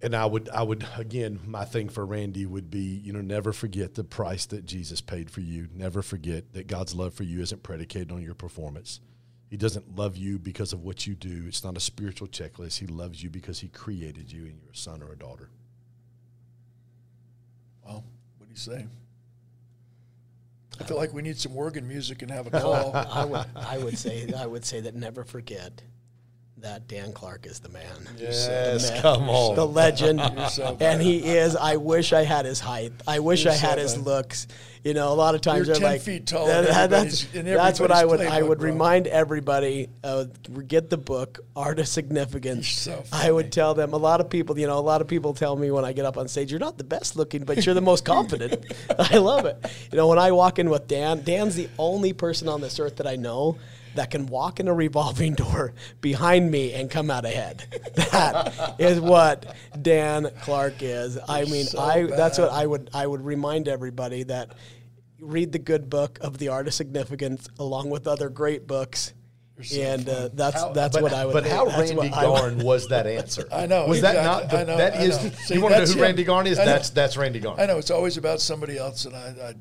And 0.02 0.16
I 0.16 0.26
would 0.26 0.48
I 0.48 0.64
would 0.64 0.84
again 0.96 1.38
my 1.46 1.64
thing 1.64 1.90
for 1.90 2.04
Randy 2.04 2.44
would 2.44 2.72
be, 2.72 3.00
you 3.04 3.12
know, 3.12 3.20
never 3.20 3.52
forget 3.52 3.94
the 3.94 4.02
price 4.02 4.46
that 4.46 4.64
Jesus 4.64 5.00
paid 5.00 5.30
for 5.30 5.42
you. 5.42 5.68
Never 5.72 6.02
forget 6.02 6.54
that 6.54 6.66
God's 6.66 6.96
love 6.96 7.14
for 7.14 7.22
you 7.22 7.40
isn't 7.40 7.62
predicated 7.62 8.10
on 8.10 8.20
your 8.20 8.34
performance. 8.34 8.98
He 9.48 9.56
doesn't 9.56 9.96
love 9.96 10.16
you 10.16 10.38
because 10.38 10.72
of 10.72 10.82
what 10.82 11.06
you 11.06 11.14
do. 11.14 11.44
It's 11.46 11.62
not 11.62 11.76
a 11.76 11.80
spiritual 11.80 12.26
checklist. 12.26 12.78
He 12.78 12.86
loves 12.86 13.22
you 13.22 13.30
because 13.30 13.60
he 13.60 13.68
created 13.68 14.32
you 14.32 14.44
and 14.44 14.58
you're 14.60 14.72
a 14.72 14.76
son 14.76 15.02
or 15.02 15.12
a 15.12 15.16
daughter. 15.16 15.48
Well, 17.84 18.04
what 18.38 18.46
do 18.46 18.50
you 18.50 18.56
say? 18.56 18.86
I 20.80 20.84
feel 20.84 20.96
like 20.96 21.12
we 21.12 21.22
need 21.22 21.38
some 21.38 21.56
organ 21.56 21.86
music 21.86 22.22
and 22.22 22.30
have 22.30 22.48
a 22.48 22.50
call. 22.50 22.94
I 22.94 23.24
would, 23.24 23.46
I 23.54 23.78
would 23.78 23.96
say 23.96 24.32
I 24.36 24.46
would 24.46 24.64
say 24.64 24.80
that 24.80 24.94
never 24.94 25.24
forget 25.24 25.80
that 26.58 26.88
Dan 26.88 27.12
Clark 27.12 27.44
is 27.46 27.60
the 27.60 27.68
man. 27.68 27.84
Yes, 28.18 28.86
The 28.86 28.92
man. 28.94 29.02
come 29.02 29.28
on. 29.28 29.56
The 29.56 29.66
legend. 29.66 30.20
so 30.50 30.76
and 30.80 31.02
he 31.02 31.18
is. 31.18 31.54
I 31.54 31.76
wish 31.76 32.12
I 32.12 32.22
had 32.22 32.46
his 32.46 32.60
height. 32.60 32.92
I 33.06 33.18
wish 33.18 33.44
You're 33.44 33.52
I 33.52 33.56
had 33.56 33.74
so 33.76 33.82
his 33.82 33.94
bad. 33.96 34.04
looks. 34.06 34.46
You 34.82 34.94
know, 34.94 35.12
a 35.12 35.14
lot 35.14 35.34
of 35.34 35.40
times 35.40 35.66
You're 35.66 35.74
they're 35.76 35.82
10 35.82 35.82
like 35.92 36.00
feet 36.00 36.26
than 36.26 36.46
that- 36.46 36.90
that's, 36.90 37.24
that's 37.32 37.80
what 37.80 37.90
I 37.90 38.04
would. 38.04 38.20
I 38.20 38.40
would 38.40 38.58
bro. 38.58 38.70
remind 38.70 39.06
everybody. 39.06 39.88
Uh, 40.02 40.26
get 40.66 40.88
the 40.90 40.96
book, 40.96 41.40
Art 41.56 41.78
of 41.80 41.88
Significance. 41.88 42.68
So 42.68 43.02
I 43.12 43.30
would 43.30 43.52
tell 43.52 43.74
them. 43.74 43.92
A 43.92 43.96
lot 43.98 44.20
of 44.20 44.30
people. 44.30 44.58
You 44.58 44.66
know, 44.66 44.78
a 44.78 44.80
lot 44.80 45.00
of 45.00 45.08
people 45.08 45.34
tell 45.34 45.56
me 45.56 45.70
when 45.70 45.84
I 45.84 45.92
get 45.92 46.04
up 46.06 46.16
on 46.16 46.26
stage, 46.28 46.50
you're 46.50 46.60
not 46.60 46.78
the 46.78 46.84
best 46.84 47.16
looking, 47.16 47.44
but 47.44 47.66
you're 47.66 47.74
the 47.74 47.80
most 47.80 48.04
confident. 48.06 48.64
I 48.98 49.18
love 49.18 49.44
it. 49.44 49.58
You 49.92 49.98
know, 49.98 50.06
when 50.08 50.18
I 50.18 50.30
walk 50.32 50.58
in 50.58 50.70
with 50.70 50.86
Dan, 50.88 51.22
Dan's 51.22 51.54
the 51.56 51.68
only 51.78 52.12
person 52.12 52.48
on 52.48 52.60
this 52.60 52.78
earth 52.80 52.96
that 52.96 53.06
I 53.06 53.16
know 53.16 53.58
that 53.96 54.10
can 54.10 54.26
walk 54.26 54.60
in 54.60 54.68
a 54.68 54.74
revolving 54.74 55.34
door 55.42 55.74
behind 56.00 56.50
me 56.50 56.72
and 56.72 56.90
come 56.90 57.10
out 57.10 57.24
ahead. 57.24 57.64
That 58.16 58.76
is 58.78 59.00
what 59.00 59.54
Dan 59.80 60.30
Clark 60.42 60.76
is. 60.80 61.18
I 61.28 61.44
mean, 61.44 61.64
so 61.64 61.78
I 61.80 62.04
that's 62.06 62.38
what. 62.38 62.50
I 62.50 62.64
would 62.66 62.88
I 62.94 63.06
would 63.06 63.22
remind 63.24 63.68
everybody 63.68 64.22
that 64.24 64.52
read 65.20 65.52
the 65.52 65.58
good 65.58 65.90
book 65.90 66.18
of 66.22 66.38
the 66.38 66.48
art 66.48 66.66
of 66.66 66.74
significance 66.74 67.48
along 67.58 67.90
with 67.90 68.06
other 68.06 68.28
great 68.28 68.66
books. 68.66 69.12
so 69.62 69.80
and 69.80 70.08
uh, 70.08 70.28
that's 70.34 70.60
How- 70.60 70.72
that's 70.72 70.94
but, 70.96 71.02
what 71.02 71.12
I 71.12 71.24
would. 71.26 71.32
But 71.32 71.46
how 71.46 71.64
that's 71.66 71.78
Randy 71.92 71.94
what 72.10 72.12
I 72.14 72.26
would- 72.28 72.38
Garn 72.40 72.58
was 72.64 72.88
that 72.88 73.06
answer? 73.06 73.48
I 73.52 73.66
know, 73.66 73.86
Was 73.86 74.02
that 74.02 74.22
not? 74.24 74.50
The, 74.50 74.58
I 74.60 74.64
know, 74.64 74.76
that 74.76 74.94
I 74.94 75.02
is. 75.02 75.16
know. 75.22 75.28
the- 75.30 75.36
See, 75.36 75.54
you 75.54 75.60
want 75.62 75.74
to 75.74 75.80
know 75.80 75.86
who 75.86 75.92
him. 75.94 76.00
Randy 76.00 76.24
Garn 76.24 76.46
is? 76.46 76.56
That's 76.58 76.90
that's 76.90 77.16
Randy 77.16 77.40
Garn. 77.40 77.58
I 77.58 77.66
know 77.66 77.78
it's 77.78 77.90
always 77.90 78.16
about 78.18 78.40
somebody 78.40 78.76
else, 78.78 79.04
and 79.06 79.16
I, 79.16 79.28
I 79.48 79.54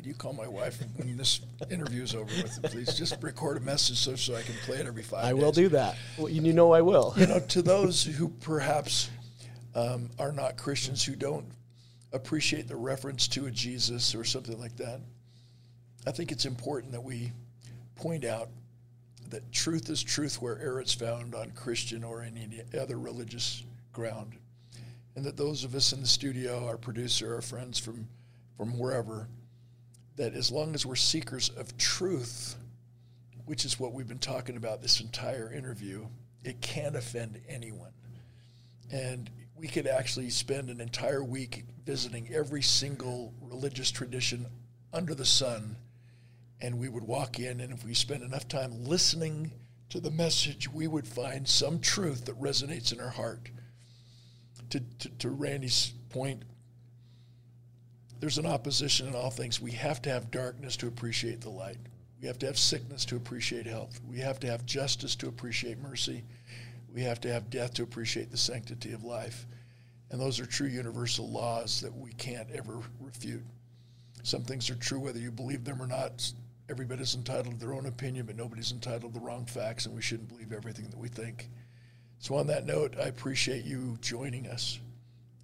could 0.00 0.06
you 0.06 0.14
call 0.14 0.32
my 0.32 0.48
wife 0.48 0.82
when 0.96 1.14
this 1.18 1.40
interview's 1.70 2.14
over 2.14 2.24
with? 2.24 2.58
Please 2.62 2.94
just 2.94 3.22
record 3.22 3.58
a 3.58 3.60
message 3.60 3.98
so 3.98 4.16
so 4.16 4.34
I 4.34 4.40
can 4.40 4.54
play 4.64 4.78
it 4.78 4.86
every 4.86 5.02
five. 5.02 5.26
I 5.26 5.34
will 5.34 5.52
do 5.52 5.68
that. 5.68 5.98
Well, 6.16 6.30
you 6.30 6.40
you 6.40 6.54
know 6.54 6.72
I 6.72 6.80
will. 6.80 7.12
you 7.18 7.26
know, 7.26 7.38
to 7.48 7.60
those 7.60 8.02
who 8.02 8.30
perhaps 8.30 9.10
um, 9.74 10.08
are 10.18 10.32
not 10.32 10.56
Christians, 10.56 11.04
who 11.04 11.14
don't 11.14 11.44
appreciate 12.14 12.66
the 12.66 12.76
reference 12.76 13.28
to 13.28 13.44
a 13.44 13.50
Jesus 13.50 14.14
or 14.14 14.24
something 14.24 14.58
like 14.58 14.74
that, 14.78 15.02
I 16.06 16.12
think 16.12 16.32
it's 16.32 16.46
important 16.46 16.92
that 16.92 17.04
we 17.04 17.32
point 17.96 18.24
out 18.24 18.48
that 19.28 19.52
truth 19.52 19.90
is 19.90 20.02
truth 20.02 20.40
wherever 20.40 20.80
it's 20.80 20.94
found 20.94 21.34
on 21.34 21.50
Christian 21.50 22.04
or 22.04 22.22
any 22.22 22.62
other 22.80 22.98
religious 22.98 23.64
ground. 23.92 24.32
And 25.14 25.26
that 25.26 25.36
those 25.36 25.62
of 25.62 25.74
us 25.74 25.92
in 25.92 26.00
the 26.00 26.08
studio, 26.08 26.66
our 26.66 26.78
producer, 26.78 27.34
our 27.34 27.42
friends 27.42 27.78
from, 27.78 28.08
from 28.56 28.78
wherever, 28.78 29.28
that 30.16 30.34
as 30.34 30.50
long 30.50 30.74
as 30.74 30.84
we're 30.84 30.96
seekers 30.96 31.48
of 31.50 31.76
truth, 31.76 32.56
which 33.46 33.64
is 33.64 33.80
what 33.80 33.92
we've 33.92 34.08
been 34.08 34.18
talking 34.18 34.56
about 34.56 34.82
this 34.82 35.00
entire 35.00 35.52
interview, 35.52 36.06
it 36.44 36.60
can't 36.60 36.96
offend 36.96 37.40
anyone. 37.48 37.92
And 38.92 39.30
we 39.54 39.68
could 39.68 39.86
actually 39.86 40.30
spend 40.30 40.70
an 40.70 40.80
entire 40.80 41.22
week 41.22 41.64
visiting 41.84 42.28
every 42.32 42.62
single 42.62 43.34
religious 43.40 43.90
tradition 43.90 44.46
under 44.92 45.14
the 45.14 45.24
sun 45.24 45.76
and 46.62 46.78
we 46.78 46.88
would 46.88 47.04
walk 47.04 47.38
in, 47.38 47.60
and 47.60 47.72
if 47.72 47.84
we 47.84 47.94
spent 47.94 48.22
enough 48.22 48.46
time 48.46 48.84
listening 48.84 49.52
to 49.88 50.00
the 50.00 50.10
message, 50.10 50.70
we 50.70 50.86
would 50.86 51.06
find 51.06 51.48
some 51.48 51.80
truth 51.80 52.26
that 52.26 52.40
resonates 52.40 52.92
in 52.92 53.00
our 53.00 53.08
heart. 53.08 53.50
To, 54.70 54.80
to, 54.80 55.08
to 55.08 55.30
Randy's 55.30 55.92
point, 56.10 56.42
there's 58.20 58.38
an 58.38 58.46
opposition 58.46 59.08
in 59.08 59.14
all 59.14 59.30
things. 59.30 59.60
We 59.60 59.72
have 59.72 60.00
to 60.02 60.10
have 60.10 60.30
darkness 60.30 60.76
to 60.78 60.86
appreciate 60.86 61.40
the 61.40 61.50
light. 61.50 61.78
We 62.20 62.28
have 62.28 62.38
to 62.40 62.46
have 62.46 62.58
sickness 62.58 63.04
to 63.06 63.16
appreciate 63.16 63.66
health. 63.66 63.98
We 64.06 64.18
have 64.18 64.38
to 64.40 64.46
have 64.46 64.66
justice 64.66 65.16
to 65.16 65.28
appreciate 65.28 65.78
mercy. 65.78 66.22
We 66.92 67.02
have 67.02 67.20
to 67.22 67.32
have 67.32 67.48
death 67.48 67.74
to 67.74 67.82
appreciate 67.82 68.30
the 68.30 68.36
sanctity 68.36 68.92
of 68.92 69.04
life. 69.04 69.46
And 70.10 70.20
those 70.20 70.38
are 70.38 70.46
true 70.46 70.68
universal 70.68 71.30
laws 71.30 71.80
that 71.80 71.96
we 71.96 72.12
can't 72.12 72.50
ever 72.50 72.80
refute. 73.00 73.44
Some 74.22 74.42
things 74.42 74.68
are 74.68 74.74
true 74.74 75.00
whether 75.00 75.18
you 75.18 75.30
believe 75.30 75.64
them 75.64 75.80
or 75.80 75.86
not 75.86 76.30
everybody's 76.68 77.14
entitled 77.14 77.58
to 77.58 77.66
their 77.66 77.74
own 77.74 77.86
opinion, 77.86 78.26
but 78.26 78.36
nobody's 78.36 78.72
entitled 78.72 79.14
to 79.14 79.18
the 79.18 79.24
wrong 79.24 79.44
facts, 79.44 79.86
and 79.86 79.94
we 79.94 80.02
shouldn't 80.02 80.28
believe 80.28 80.52
everything 80.52 80.88
that 80.90 80.98
we 80.98 81.08
think. 81.08 81.48
So, 82.18 82.36
on 82.36 82.46
that 82.48 82.66
note, 82.66 82.96
I 82.98 83.08
appreciate 83.08 83.64
you 83.64 83.96
joining 84.00 84.46
us, 84.46 84.78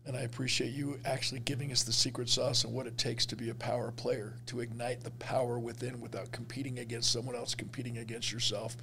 and 0.06 0.16
I 0.16 0.20
appreciate 0.20 0.72
you 0.72 0.98
actually 1.04 1.40
giving 1.40 1.72
us 1.72 1.82
the 1.82 1.92
secret 1.92 2.28
sauce 2.28 2.64
and 2.64 2.72
what 2.72 2.86
it 2.86 2.96
takes 2.96 3.26
to 3.26 3.36
be 3.36 3.50
a 3.50 3.54
power 3.54 3.90
player, 3.90 4.34
to 4.46 4.60
ignite 4.60 5.02
the 5.02 5.10
power 5.12 5.58
within 5.58 6.00
without 6.00 6.30
competing 6.32 6.78
against 6.78 7.12
someone 7.12 7.34
else, 7.34 7.54
competing 7.54 7.98
against 7.98 8.32
yourself. 8.32 8.76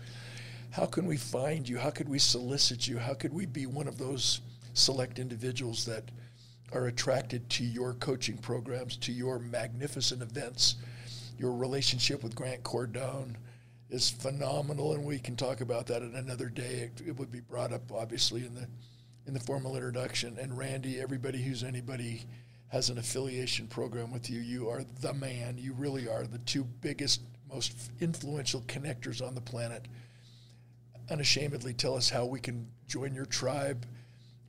How 0.71 0.85
can 0.85 1.05
we 1.05 1.17
find 1.17 1.67
you? 1.67 1.77
How 1.77 1.91
could 1.91 2.09
we 2.09 2.19
solicit 2.19 2.87
you? 2.87 2.97
How 2.97 3.13
could 3.13 3.33
we 3.33 3.45
be 3.45 3.65
one 3.65 3.87
of 3.87 3.97
those 3.97 4.41
select 4.73 5.19
individuals 5.19 5.85
that 5.85 6.03
are 6.73 6.87
attracted 6.87 7.49
to 7.51 7.63
your 7.63 7.93
coaching 7.93 8.37
programs, 8.37 8.97
to 8.97 9.11
your 9.11 9.39
magnificent 9.39 10.21
events? 10.21 10.75
your 11.37 11.53
relationship 11.53 12.23
with 12.23 12.35
Grant 12.35 12.63
Cardone 12.63 13.35
is 13.89 14.09
phenomenal, 14.09 14.93
and 14.93 15.03
we 15.03 15.19
can 15.19 15.35
talk 15.35 15.61
about 15.61 15.87
that 15.87 16.01
in 16.01 16.15
another 16.15 16.49
day. 16.49 16.89
It, 16.89 17.07
it, 17.07 17.19
would 17.19 17.31
be 17.31 17.41
brought 17.41 17.73
up, 17.73 17.91
obviously, 17.91 18.45
in 18.45 18.53
the 18.55 18.67
in 19.27 19.33
the 19.33 19.39
formal 19.39 19.75
introduction. 19.75 20.37
And 20.39 20.57
Randy, 20.57 20.99
everybody 20.99 21.41
who's 21.41 21.63
anybody 21.63 22.23
has 22.67 22.89
an 22.89 22.97
affiliation 22.97 23.67
program 23.67 24.11
with 24.11 24.29
you, 24.29 24.39
you 24.39 24.69
are 24.69 24.83
the 25.01 25.13
man. 25.13 25.57
You 25.57 25.73
really 25.73 26.07
are 26.07 26.23
the 26.23 26.39
two 26.39 26.63
biggest, 26.63 27.21
most 27.51 27.91
influential 27.99 28.61
connectors 28.61 29.25
on 29.25 29.35
the 29.35 29.41
planet. 29.41 29.87
Unashamedly, 31.09 31.73
tell 31.73 31.95
us 31.95 32.09
how 32.09 32.25
we 32.25 32.39
can 32.39 32.67
join 32.87 33.13
your 33.13 33.25
tribe 33.25 33.85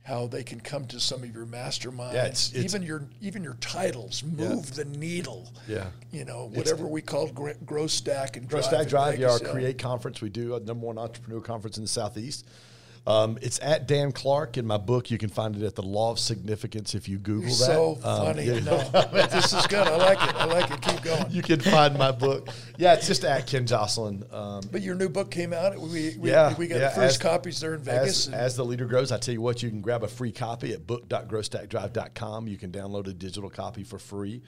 how 0.05 0.27
they 0.27 0.43
can 0.43 0.59
come 0.59 0.85
to 0.85 0.99
some 0.99 1.23
of 1.23 1.33
your 1.33 1.47
masterminds. 1.47 2.13
Yeah, 2.13 2.25
it's, 2.25 2.53
it's, 2.53 2.63
even 2.63 2.83
your 2.83 3.07
even 3.21 3.43
your 3.43 3.55
titles 3.55 4.23
move 4.23 4.69
yeah. 4.69 4.83
the 4.83 4.85
needle. 4.85 5.51
Yeah, 5.67 5.87
you 6.11 6.25
know 6.25 6.51
whatever 6.53 6.85
we 6.85 7.01
call 7.01 7.27
Grow 7.27 7.87
Stack 7.87 8.37
and 8.37 8.47
Grow 8.47 8.61
Stack 8.61 8.87
Drive. 8.87 9.19
Yeah, 9.19 9.31
our 9.31 9.39
Create 9.39 9.79
conference. 9.79 10.21
We 10.21 10.29
do 10.29 10.55
a 10.55 10.59
number 10.59 10.85
one 10.85 10.99
entrepreneur 10.99 11.41
conference 11.41 11.77
in 11.77 11.83
the 11.83 11.89
southeast. 11.89 12.47
Um, 13.07 13.37
it's 13.41 13.59
at 13.61 13.87
Dan 13.87 14.11
Clark 14.11 14.57
in 14.57 14.65
my 14.65 14.77
book. 14.77 15.11
You 15.11 15.19
can 15.19 15.29
find 15.29 15.55
it 15.55 15.63
at 15.63 15.75
the 15.75 15.83
Law 15.83 16.11
of 16.11 16.17
Significance 16.17 16.95
if 16.95 17.07
you 17.07 17.19
Google 17.19 17.49
You're 17.49 17.49
that. 17.49 17.65
So 17.65 17.99
um, 18.03 18.25
funny. 18.25 18.43
Yeah. 18.45 18.59
No, 18.61 18.77
this 19.27 19.53
is 19.53 19.67
good. 19.67 19.87
I 19.87 19.95
like 19.95 20.21
it. 20.27 20.35
I 20.35 20.45
like 20.45 20.71
it. 20.71 20.81
Keep 20.81 21.03
going. 21.03 21.25
You 21.29 21.43
can 21.43 21.59
find 21.59 21.97
my 21.97 22.11
book. 22.11 22.49
Yeah, 22.77 22.95
it's 22.95 23.05
just 23.05 23.23
at 23.23 23.45
Ken 23.45 23.67
Joslin. 23.67 24.23
Um, 24.31 24.63
but 24.71 24.81
your 24.81 24.95
new 24.95 25.09
book 25.09 25.29
came 25.29 25.53
out. 25.53 25.79
We, 25.79 26.15
we 26.17 26.31
yeah, 26.31 26.55
we 26.55 26.67
got 26.67 26.79
yeah, 26.79 26.89
the 26.89 26.95
first 26.95 27.17
as, 27.17 27.21
copies 27.21 27.59
there 27.59 27.75
in 27.75 27.81
Vegas. 27.81 28.27
As, 28.27 28.33
as, 28.33 28.55
the 28.55 28.65
leader 28.65 28.85
grows, 28.85 29.11
I 29.11 29.19
tell 29.19 29.33
you 29.33 29.41
what, 29.41 29.61
you 29.61 29.69
can 29.69 29.81
grab 29.81 30.03
a 30.03 30.07
free 30.07 30.31
copy 30.31 30.73
at 30.73 30.87
book.growstackdrive.com. 30.87 32.47
You 32.47 32.57
can 32.57 32.71
download 32.71 33.07
a 33.07 33.13
digital 33.13 33.51
copy 33.51 33.83
for 33.83 33.99
free. 33.99 34.41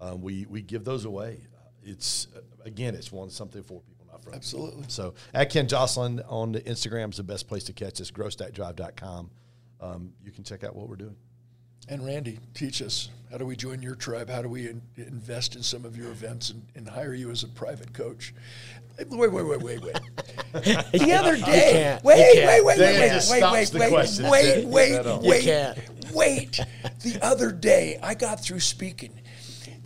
Um, 0.00 0.20
we 0.20 0.46
we 0.46 0.62
give 0.62 0.84
those 0.84 1.04
away. 1.04 1.38
It's 1.84 2.26
again, 2.64 2.94
it's 2.96 3.12
one 3.12 3.30
something 3.30 3.62
for 3.62 3.80
people 3.82 3.99
from. 4.22 4.34
Absolutely. 4.34 4.84
So 4.88 5.14
at 5.34 5.50
Ken 5.50 5.68
Joslin 5.68 6.20
on 6.28 6.52
the 6.52 6.60
Instagram 6.60 7.10
is 7.10 7.16
the 7.16 7.22
best 7.22 7.48
place 7.48 7.64
to 7.64 7.72
catch 7.72 8.00
us, 8.00 8.10
growstackdrive.com. 8.10 9.30
Um, 9.80 10.12
you 10.24 10.30
can 10.30 10.44
check 10.44 10.64
out 10.64 10.76
what 10.76 10.88
we're 10.88 10.96
doing. 10.96 11.16
And 11.88 12.04
Randy, 12.06 12.38
teach 12.54 12.82
us. 12.82 13.08
How 13.30 13.38
do 13.38 13.46
we 13.46 13.56
join 13.56 13.82
your 13.82 13.94
tribe? 13.94 14.28
How 14.28 14.42
do 14.42 14.48
we 14.48 14.68
in, 14.68 14.82
invest 14.96 15.56
in 15.56 15.62
some 15.62 15.84
of 15.84 15.96
your 15.96 16.10
events 16.10 16.50
and, 16.50 16.62
and, 16.74 16.88
hire 16.88 17.14
you 17.14 17.30
as 17.30 17.42
a 17.42 17.48
private 17.48 17.92
coach? 17.92 18.34
Wait, 18.98 19.10
wait, 19.10 19.32
wait, 19.32 19.60
wait, 19.60 19.80
wait. 19.80 20.00
the 20.52 21.12
other 21.12 21.36
day, 21.36 21.98
wait, 22.04 22.36
wait, 22.36 22.64
wait, 22.64 22.64
wait, 22.64 22.78
wait, 22.78 23.48
wait, 23.52 23.72
wait, 23.72 23.72
wait, 23.72 24.66
wait, 24.66 24.66
wait, 24.66 25.22
wait, 25.22 26.12
wait. 26.12 26.60
The 27.02 27.18
other 27.22 27.50
day, 27.50 27.98
I 28.02 28.14
got 28.14 28.40
through 28.40 28.60
speaking 28.60 29.20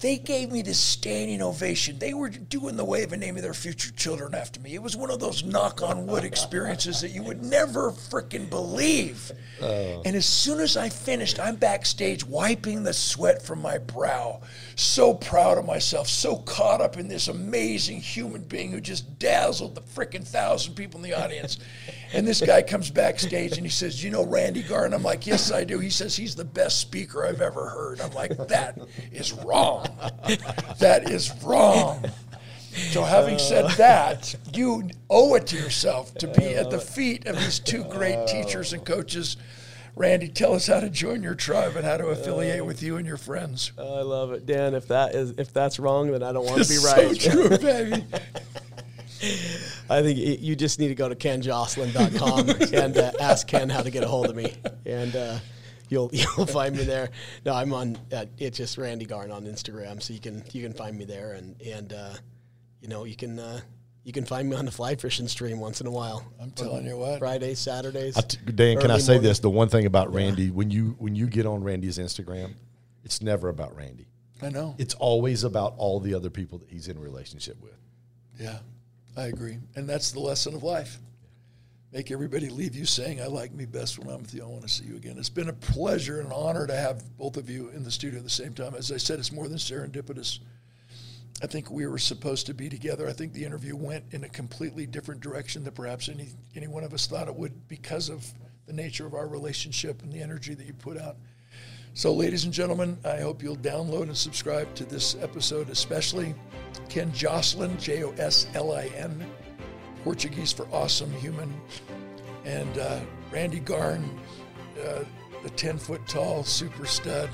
they 0.00 0.18
gave 0.18 0.50
me 0.50 0.62
this 0.62 0.78
standing 0.78 1.40
ovation. 1.40 1.98
They 1.98 2.14
were 2.14 2.28
doing 2.28 2.76
the 2.76 2.84
wave 2.84 3.12
and 3.12 3.20
naming 3.20 3.42
their 3.42 3.54
future 3.54 3.92
children 3.92 4.34
after 4.34 4.60
me. 4.60 4.74
It 4.74 4.82
was 4.82 4.96
one 4.96 5.10
of 5.10 5.20
those 5.20 5.44
knock 5.44 5.82
on 5.82 6.06
wood 6.06 6.24
experiences 6.24 7.00
that 7.00 7.10
you 7.10 7.22
would 7.22 7.42
never 7.42 7.92
freaking 7.92 8.50
believe. 8.50 9.30
Uh. 9.62 10.00
And 10.04 10.16
as 10.16 10.26
soon 10.26 10.60
as 10.60 10.76
I 10.76 10.88
finished, 10.88 11.38
I'm 11.38 11.56
backstage 11.56 12.24
wiping 12.24 12.82
the 12.82 12.92
sweat 12.92 13.42
from 13.42 13.62
my 13.62 13.78
brow. 13.78 14.40
So 14.74 15.14
proud 15.14 15.58
of 15.58 15.64
myself, 15.64 16.08
so 16.08 16.36
caught 16.38 16.80
up 16.80 16.96
in 16.98 17.06
this 17.06 17.28
amazing 17.28 18.00
human 18.00 18.42
being 18.42 18.72
who 18.72 18.80
just 18.80 19.18
dazzled 19.18 19.76
the 19.76 19.80
freaking 19.80 20.26
thousand 20.26 20.74
people 20.74 20.98
in 20.98 21.08
the 21.08 21.14
audience. 21.14 21.58
And 22.12 22.28
this 22.28 22.40
guy 22.40 22.62
comes 22.62 22.92
backstage 22.92 23.56
and 23.56 23.66
he 23.66 23.70
says, 23.70 24.04
You 24.04 24.10
know 24.10 24.24
Randy 24.24 24.62
Garn? 24.62 24.94
I'm 24.94 25.02
like, 25.02 25.26
Yes, 25.26 25.50
I 25.50 25.64
do. 25.64 25.80
He 25.80 25.90
says, 25.90 26.14
He's 26.14 26.36
the 26.36 26.44
best 26.44 26.78
speaker 26.78 27.26
I've 27.26 27.40
ever 27.40 27.68
heard. 27.68 28.00
I'm 28.00 28.12
like, 28.12 28.36
That 28.46 28.78
is 29.10 29.32
wrong. 29.32 29.83
That 30.78 31.10
is 31.10 31.32
wrong. 31.42 32.04
So, 32.90 33.04
having 33.04 33.38
said 33.38 33.70
that, 33.72 34.34
you 34.52 34.90
owe 35.08 35.34
it 35.34 35.46
to 35.48 35.56
yourself 35.56 36.12
to 36.14 36.26
be 36.26 36.54
at 36.56 36.70
the 36.70 36.80
feet 36.80 37.26
of 37.26 37.36
these 37.36 37.60
two 37.60 37.84
great 37.84 38.26
teachers 38.26 38.72
and 38.72 38.84
coaches. 38.84 39.36
Randy, 39.96 40.28
tell 40.28 40.54
us 40.54 40.66
how 40.66 40.80
to 40.80 40.90
join 40.90 41.22
your 41.22 41.36
tribe 41.36 41.76
and 41.76 41.84
how 41.84 41.96
to 41.96 42.06
affiliate 42.08 42.66
with 42.66 42.82
you 42.82 42.96
and 42.96 43.06
your 43.06 43.16
friends. 43.16 43.70
I 43.78 43.82
love 43.82 44.32
it, 44.32 44.44
Dan. 44.44 44.74
If 44.74 44.88
that 44.88 45.14
is 45.14 45.34
if 45.38 45.52
that's 45.52 45.78
wrong, 45.78 46.10
then 46.10 46.22
I 46.22 46.32
don't 46.32 46.44
want 46.44 46.64
to 46.64 46.68
be 46.68 46.78
right. 46.84 47.16
So 47.16 47.30
true, 47.48 47.58
baby. 47.58 48.04
I 49.88 50.02
think 50.02 50.18
you 50.42 50.56
just 50.56 50.80
need 50.80 50.88
to 50.88 50.94
go 50.94 51.08
to 51.08 51.14
kenjoslin.com 51.14 52.74
and 52.74 52.98
uh, 52.98 53.12
ask 53.20 53.46
Ken 53.46 53.70
how 53.70 53.82
to 53.82 53.90
get 53.90 54.02
a 54.02 54.08
hold 54.08 54.26
of 54.26 54.36
me, 54.36 54.54
and 54.84 55.14
uh, 55.14 55.38
you'll 55.88 56.10
you'll 56.12 56.46
find 56.46 56.76
me 56.76 56.84
there. 56.84 57.10
No, 57.44 57.54
I'm 57.54 57.72
on. 57.72 57.98
Uh, 58.12 58.26
it's 58.38 58.58
just 58.58 58.78
Randy 58.78 59.06
Garn 59.06 59.30
on 59.30 59.44
Instagram, 59.44 60.02
so 60.02 60.12
you 60.12 60.20
can 60.20 60.44
you 60.52 60.62
can 60.62 60.72
find 60.72 60.96
me 60.96 61.04
there, 61.04 61.32
and 61.32 61.60
and 61.62 61.92
uh, 61.92 62.14
you 62.80 62.88
know 62.88 63.04
you 63.04 63.16
can. 63.16 63.38
Uh, 63.38 63.60
you 64.04 64.12
can 64.12 64.26
find 64.26 64.50
me 64.50 64.54
on 64.54 64.66
the 64.66 64.70
fly 64.70 64.96
fishing 64.96 65.26
stream 65.28 65.60
once 65.60 65.80
in 65.80 65.86
a 65.86 65.90
while. 65.90 66.30
I'm 66.38 66.50
telling 66.50 66.84
you 66.84 66.98
what. 66.98 67.20
Fridays, 67.20 67.58
Saturdays. 67.58 68.22
T- 68.22 68.36
Dan, 68.54 68.78
can 68.78 68.90
I 68.90 68.98
say 68.98 69.14
morning. 69.14 69.22
this? 69.22 69.38
The 69.38 69.48
one 69.48 69.70
thing 69.70 69.86
about 69.86 70.12
Randy, 70.12 70.44
yeah. 70.44 70.50
when 70.50 70.70
you 70.70 70.94
when 70.98 71.14
you 71.14 71.26
get 71.26 71.46
on 71.46 71.64
Randy's 71.64 71.96
Instagram, 71.96 72.52
it's 73.02 73.22
never 73.22 73.48
about 73.48 73.74
Randy. 73.74 74.06
I 74.42 74.50
know. 74.50 74.74
It's 74.76 74.92
always 74.92 75.42
about 75.42 75.72
all 75.78 76.00
the 76.00 76.12
other 76.12 76.28
people 76.28 76.58
that 76.58 76.68
he's 76.68 76.88
in 76.88 76.98
relationship 76.98 77.62
with. 77.62 77.78
Yeah. 78.38 78.58
I 79.16 79.26
agree. 79.26 79.58
And 79.76 79.88
that's 79.88 80.12
the 80.12 80.20
lesson 80.20 80.54
of 80.54 80.62
life. 80.62 80.98
Make 81.94 82.10
everybody 82.10 82.48
leave 82.48 82.74
you 82.74 82.86
saying, 82.86 83.22
I 83.22 83.26
like 83.26 83.54
me 83.54 83.66
best 83.66 84.00
when 84.00 84.12
I'm 84.12 84.20
with 84.20 84.34
you. 84.34 84.42
I 84.42 84.46
want 84.46 84.62
to 84.62 84.68
see 84.68 84.84
you 84.84 84.96
again. 84.96 85.16
It's 85.16 85.28
been 85.28 85.48
a 85.48 85.52
pleasure 85.52 86.18
and 86.18 86.26
an 86.26 86.32
honor 86.32 86.66
to 86.66 86.74
have 86.74 87.16
both 87.16 87.36
of 87.36 87.48
you 87.48 87.68
in 87.68 87.84
the 87.84 87.90
studio 87.92 88.18
at 88.18 88.24
the 88.24 88.30
same 88.30 88.52
time. 88.52 88.74
As 88.74 88.90
I 88.90 88.96
said, 88.96 89.20
it's 89.20 89.30
more 89.30 89.46
than 89.46 89.58
serendipitous. 89.58 90.40
I 91.40 91.46
think 91.46 91.70
we 91.70 91.86
were 91.86 91.98
supposed 91.98 92.46
to 92.46 92.54
be 92.54 92.68
together. 92.68 93.08
I 93.08 93.12
think 93.12 93.32
the 93.32 93.44
interview 93.44 93.76
went 93.76 94.06
in 94.10 94.24
a 94.24 94.28
completely 94.28 94.86
different 94.86 95.20
direction 95.20 95.62
than 95.62 95.72
perhaps 95.72 96.08
any, 96.08 96.30
any 96.56 96.66
one 96.66 96.82
of 96.82 96.92
us 96.92 97.06
thought 97.06 97.28
it 97.28 97.36
would 97.36 97.68
because 97.68 98.08
of 98.08 98.26
the 98.66 98.72
nature 98.72 99.06
of 99.06 99.14
our 99.14 99.28
relationship 99.28 100.02
and 100.02 100.12
the 100.12 100.20
energy 100.20 100.54
that 100.54 100.66
you 100.66 100.72
put 100.72 100.98
out. 100.98 101.14
So, 101.92 102.12
ladies 102.12 102.42
and 102.42 102.52
gentlemen, 102.52 102.98
I 103.04 103.20
hope 103.20 103.40
you'll 103.40 103.56
download 103.56 104.04
and 104.04 104.16
subscribe 104.16 104.74
to 104.74 104.84
this 104.84 105.14
episode, 105.20 105.70
especially 105.70 106.34
Ken 106.88 107.12
Joslin, 107.12 107.78
J 107.78 108.02
O 108.02 108.10
S 108.18 108.48
L 108.54 108.72
I 108.72 108.86
N, 108.96 109.24
Portuguese 110.04 110.52
for 110.52 110.68
awesome 110.70 111.10
human, 111.14 111.52
and 112.44 112.78
uh, 112.78 113.00
Randy 113.32 113.58
Garn, 113.58 114.08
uh, 114.86 115.04
the 115.42 115.50
10 115.50 115.78
foot 115.78 116.06
tall 116.06 116.44
super 116.44 116.86
stud 116.86 117.30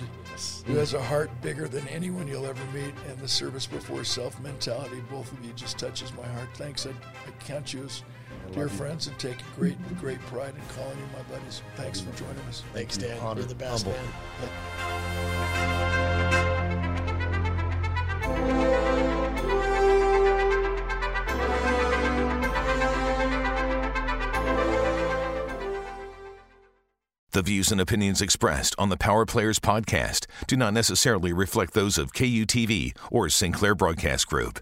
who 0.67 0.77
has 0.77 0.95
a 0.95 1.03
heart 1.03 1.31
bigger 1.43 1.69
than 1.69 1.87
anyone 1.89 2.27
you'll 2.27 2.47
ever 2.47 2.65
meet, 2.73 2.95
and 3.09 3.19
the 3.19 3.29
service 3.29 3.67
before 3.67 4.05
self 4.05 4.41
mentality. 4.41 5.03
Both 5.11 5.31
of 5.33 5.45
you 5.45 5.53
just 5.53 5.79
touches 5.79 6.13
my 6.15 6.27
heart. 6.27 6.49
Thanks. 6.55 6.87
I, 6.87 6.91
I 6.91 7.31
count 7.41 7.75
you 7.75 7.85
as 7.85 8.03
dear 8.53 8.69
friends, 8.69 9.07
and 9.07 9.19
take 9.19 9.37
great, 9.57 9.77
great 9.99 10.21
pride 10.27 10.55
in 10.55 10.63
calling 10.75 10.97
you 10.99 11.05
my 11.13 11.23
buddies. 11.35 11.63
Thanks 11.77 12.01
for 12.01 12.17
joining 12.17 12.41
us. 12.49 12.63
Thanks, 12.73 12.97
Dan. 12.97 13.19
Honored, 13.19 13.39
You're 13.45 13.49
the 13.49 13.55
best, 13.55 13.85
humbled. 13.85 14.03
man. 18.23 18.87
The 27.33 27.43
views 27.43 27.71
and 27.71 27.81
opinions 27.81 28.21
expressed 28.21 28.75
on 28.77 28.89
the 28.89 28.97
Power 28.97 29.25
Players 29.25 29.61
podcast 29.61 30.27
do 30.49 30.57
not 30.57 30.75
necessarily 30.75 31.33
reflect 31.33 31.75
those 31.75 31.97
of 31.97 32.13
KUTV 32.13 32.97
or 33.09 33.29
Sinclair 33.29 33.77
Broadcast 33.77 34.27
Group. 34.27 34.59